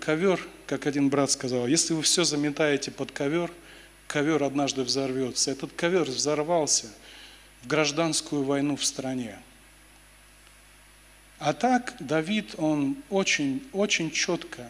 ковер, 0.00 0.40
как 0.66 0.86
один 0.86 1.10
брат 1.10 1.30
сказал, 1.30 1.66
если 1.66 1.92
вы 1.92 2.02
все 2.02 2.24
заметаете 2.24 2.90
под 2.90 3.12
ковер– 3.12 3.50
ковер 4.10 4.42
однажды 4.42 4.82
взорвется. 4.82 5.52
Этот 5.52 5.72
ковер 5.72 6.02
взорвался 6.02 6.88
в 7.62 7.68
гражданскую 7.68 8.42
войну 8.42 8.76
в 8.76 8.84
стране. 8.84 9.38
А 11.38 11.52
так 11.52 11.94
Давид, 12.00 12.54
он 12.58 12.96
очень, 13.08 13.62
очень 13.72 14.10
четко 14.10 14.68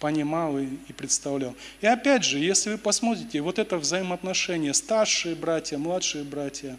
понимал 0.00 0.58
и, 0.58 0.92
представлял. 0.96 1.54
И 1.80 1.86
опять 1.86 2.24
же, 2.24 2.38
если 2.38 2.70
вы 2.70 2.78
посмотрите, 2.78 3.40
вот 3.40 3.58
это 3.58 3.78
взаимоотношение 3.78 4.74
старшие 4.74 5.34
братья, 5.34 5.78
младшие 5.78 6.24
братья, 6.24 6.76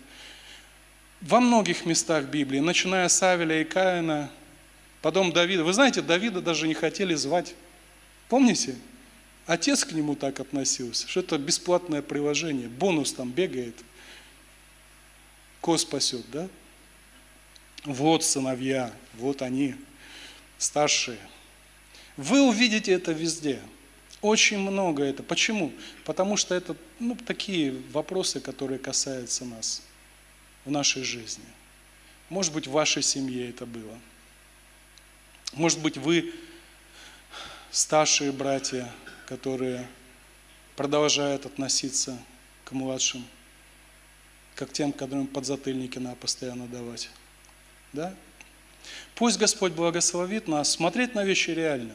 во 1.21 1.39
многих 1.39 1.85
местах 1.85 2.25
Библии, 2.25 2.59
начиная 2.59 3.09
с 3.09 3.21
Авеля 3.21 3.61
и 3.61 3.65
Каина, 3.65 4.31
потом 5.01 5.33
Давида. 5.33 5.63
Вы 5.63 5.73
знаете, 5.73 6.01
Давида 6.01 6.41
даже 6.41 6.67
не 6.67 6.73
хотели 6.73 7.13
звать. 7.13 7.55
Помните? 8.29 8.77
Отец 9.45 9.83
к 9.83 9.91
нему 9.93 10.15
так 10.15 10.39
относился, 10.39 11.07
что 11.07 11.21
это 11.21 11.37
бесплатное 11.39 12.03
приложение, 12.03 12.67
бонус 12.67 13.13
там 13.13 13.31
бегает, 13.31 13.75
ко 15.59 15.75
спасет, 15.77 16.23
да? 16.31 16.47
Вот 17.83 18.23
сыновья, 18.23 18.93
вот 19.15 19.41
они, 19.41 19.75
старшие. 20.59 21.17
Вы 22.19 22.41
увидите 22.41 22.91
это 22.91 23.13
везде. 23.13 23.61
Очень 24.19 24.59
много 24.59 25.03
это. 25.03 25.23
Почему? 25.23 25.71
Потому 26.03 26.35
что 26.35 26.53
это 26.53 26.75
ну, 26.99 27.15
такие 27.15 27.71
вопросы, 27.93 28.41
которые 28.41 28.77
касаются 28.77 29.45
нас 29.45 29.81
в 30.65 30.71
нашей 30.71 31.03
жизни. 31.03 31.45
Может 32.27 32.51
быть, 32.51 32.67
в 32.67 32.71
вашей 32.71 33.03
семье 33.03 33.49
это 33.49 33.65
было. 33.65 33.97
Может 35.53 35.79
быть, 35.79 35.95
вы 35.95 36.33
старшие 37.71 38.33
братья, 38.33 38.91
которые 39.25 39.87
продолжают 40.75 41.45
относиться 41.45 42.21
к 42.65 42.73
младшим, 42.73 43.25
как 44.55 44.73
тем, 44.73 44.91
которым 44.91 45.25
подзатыльники 45.25 45.99
надо 45.99 46.17
постоянно 46.17 46.67
давать. 46.67 47.09
Да? 47.93 48.13
Пусть 49.15 49.37
Господь 49.37 49.73
благословит 49.73 50.47
нас 50.47 50.71
смотреть 50.71 51.15
на 51.15 51.23
вещи 51.23 51.51
реально. 51.51 51.93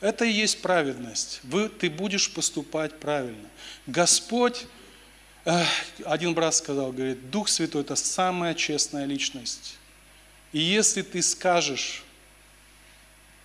Это 0.00 0.24
и 0.24 0.32
есть 0.32 0.60
праведность. 0.60 1.40
Вы, 1.44 1.68
ты 1.68 1.88
будешь 1.88 2.32
поступать 2.32 2.98
правильно. 3.00 3.48
Господь, 3.86 4.66
э, 5.44 5.64
один 6.04 6.34
брат 6.34 6.54
сказал, 6.54 6.92
говорит, 6.92 7.30
Дух 7.30 7.48
Святой– 7.48 7.80
это 7.82 7.96
самая 7.96 8.54
честная 8.54 9.06
личность. 9.06 9.76
И 10.52 10.58
если 10.58 11.02
ты 11.02 11.22
скажешь, 11.22 12.04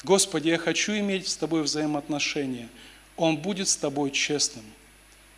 Господи, 0.03 0.49
я 0.49 0.57
хочу 0.57 0.93
иметь 0.93 1.27
с 1.27 1.37
тобой 1.37 1.63
взаимоотношения– 1.63 2.69
он 3.19 3.35
будет 3.35 3.67
с 3.67 3.75
тобой 3.75 4.11
честным. 4.11 4.63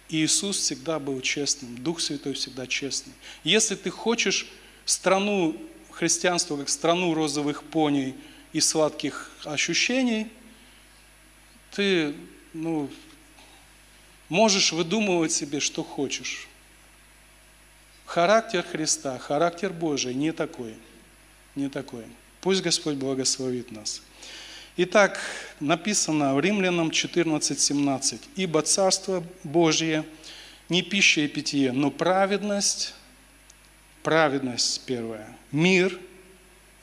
И 0.08 0.24
Иисус 0.24 0.58
всегда 0.58 1.00
был 1.00 1.20
честным, 1.22 1.76
Дух 1.82 2.00
Святой 2.00 2.34
всегда 2.34 2.68
честный. 2.68 3.14
Если 3.44 3.76
ты 3.76 3.90
хочешь 3.90 4.48
страну 4.86 5.58
христианства, 6.02 6.58
как 6.58 6.68
страну 6.68 7.14
розовых 7.14 7.64
поней 7.64 8.16
и 8.54 8.60
сладких 8.60 9.30
ощущений, 9.46 10.30
ты 11.76 12.16
ну, 12.54 12.90
можешь 14.28 14.72
выдумывать 14.72 15.32
себе, 15.32 15.60
что 15.60 15.84
хочешь. 15.84 16.48
Характер 18.08 18.64
Христа, 18.64 19.20
характер 19.20 19.72
Божий 19.72 20.16
не 20.16 20.32
такой. 20.32 20.74
Не 21.54 21.70
такой. 21.70 22.06
Пусть 22.42 22.64
Господь 22.64 22.96
благословит 22.96 23.72
нас. 23.72 24.02
Итак, 24.78 25.20
написано 25.60 26.34
в 26.34 26.40
Римлянам 26.40 26.90
14:17. 26.90 28.20
«Ибо 28.36 28.64
Царство 28.64 29.24
Божье 29.44 30.04
не 30.68 30.82
пища 30.82 31.22
и 31.22 31.28
питье, 31.28 31.72
но 31.72 31.92
праведность, 31.92 32.96
праведность 34.04 34.86
первая, 34.86 35.28
мир 35.52 36.00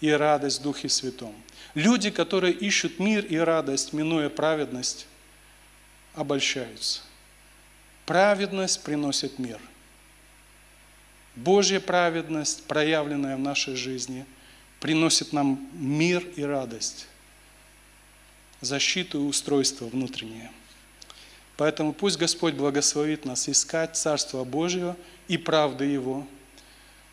и 0.01 0.11
радость 0.11 0.61
в 0.61 0.63
Духе 0.63 0.89
Святом». 0.89 1.35
Люди, 1.75 2.11
которые 2.11 2.55
ищут 2.55 2.99
мир 2.99 3.25
и 3.25 3.37
радость, 3.37 3.93
минуя 3.93 4.29
праведность, 4.29 5.07
обольщаются. 6.15 7.03
Праведность 8.07 8.83
приносит 8.83 9.39
мир. 9.39 9.61
Божья 11.37 11.79
праведность, 11.79 12.65
проявленная 12.65 13.37
в 13.37 13.41
нашей 13.41 13.77
жизни, 13.77 14.27
приносит 14.81 15.33
нам 15.33 15.69
мир 15.73 16.27
и 16.35 16.43
радость, 16.43 17.07
защиту 18.61 19.19
и 19.19 19.29
устройство 19.29 19.85
внутреннее. 19.85 20.51
Поэтому 21.57 21.93
пусть 21.93 22.19
Господь 22.19 22.55
благословит 22.55 23.25
нас 23.25 23.49
искать 23.49 23.97
Царство 23.97 24.43
Божье 24.45 24.97
и 25.29 25.37
правды 25.37 25.85
Его, 25.85 26.27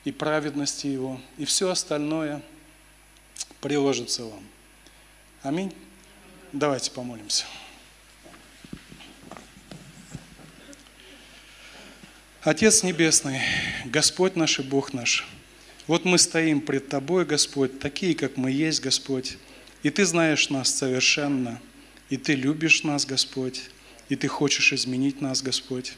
и 0.06 0.12
праведности 0.12 0.88
Его, 0.88 1.20
и 1.38 1.46
все 1.46 1.70
остальное 1.70 2.42
приложится 3.60 4.24
вам. 4.24 4.44
Аминь. 5.42 5.74
Давайте 6.54 6.92
помолимся. 6.92 7.46
Отец 12.42 12.84
Небесный, 12.84 13.42
Господь 13.86 14.36
наш 14.36 14.60
и 14.60 14.62
Бог 14.62 14.94
наш, 14.94 15.28
вот 15.88 16.06
мы 16.06 16.20
стоим 16.20 16.62
пред 16.62 16.90
Тобой, 16.90 17.26
Господь, 17.26 17.80
такие, 17.80 18.14
как 18.14 18.38
мы 18.38 18.52
есть, 18.52 18.82
Господь, 18.82 19.38
и 19.82 19.90
Ты 19.90 20.06
знаешь 20.06 20.50
нас 20.52 20.70
совершенно, 20.70 21.60
и 22.10 22.18
Ты 22.18 22.36
любишь 22.36 22.84
нас, 22.84 23.06
Господь, 23.08 23.64
и 24.10 24.16
Ты 24.16 24.28
хочешь 24.28 24.74
изменить 24.74 25.22
нас, 25.22 25.42
Господь. 25.42 25.94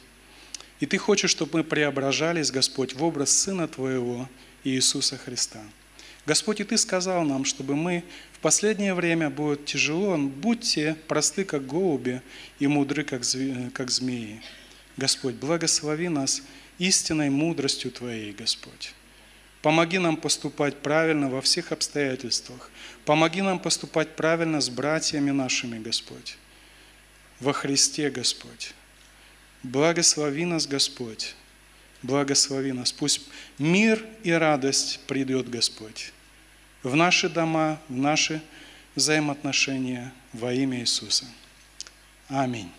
И 0.79 0.85
Ты 0.85 0.97
хочешь, 0.97 1.31
чтобы 1.31 1.59
мы 1.59 1.63
преображались, 1.63 2.51
Господь, 2.51 2.93
в 2.93 3.03
образ 3.03 3.31
Сына 3.31 3.67
Твоего, 3.67 4.29
Иисуса 4.63 5.17
Христа. 5.17 5.61
Господь, 6.25 6.59
и 6.59 6.63
Ты 6.63 6.77
сказал 6.77 7.23
нам, 7.23 7.45
чтобы 7.45 7.75
мы 7.75 8.03
в 8.33 8.39
последнее 8.39 8.93
время 8.93 9.29
будет 9.29 9.65
тяжело, 9.65 10.17
будьте 10.17 10.95
просты, 11.07 11.45
как 11.45 11.65
голуби, 11.65 12.21
и 12.59 12.67
мудры, 12.67 13.03
как 13.03 13.23
змеи. 13.23 14.41
Господь, 14.97 15.35
благослови 15.35 16.09
нас 16.09 16.43
истинной 16.77 17.29
мудростью 17.29 17.91
Твоей, 17.91 18.33
Господь. 18.33 18.93
Помоги 19.61 19.97
нам 19.97 20.17
поступать 20.17 20.77
правильно 20.77 21.29
во 21.29 21.41
всех 21.41 21.71
обстоятельствах. 21.71 22.69
Помоги 23.05 23.41
нам 23.41 23.59
поступать 23.59 24.15
правильно 24.15 24.61
с 24.61 24.69
братьями 24.69 25.31
нашими, 25.31 25.79
Господь. 25.79 26.37
Во 27.39 27.53
Христе, 27.53 28.09
Господь. 28.09 28.73
Благослови 29.63 30.45
нас, 30.45 30.67
Господь. 30.67 31.35
Благослови 32.03 32.71
нас. 32.73 32.91
Пусть 32.91 33.21
мир 33.57 34.05
и 34.23 34.31
радость 34.31 34.99
придет, 35.07 35.49
Господь, 35.49 36.13
в 36.83 36.95
наши 36.95 37.27
дома, 37.27 37.79
в 37.89 37.95
наши 37.95 38.41
взаимоотношения 38.95 40.13
во 40.33 40.53
имя 40.53 40.79
Иисуса. 40.79 41.25
Аминь. 42.27 42.71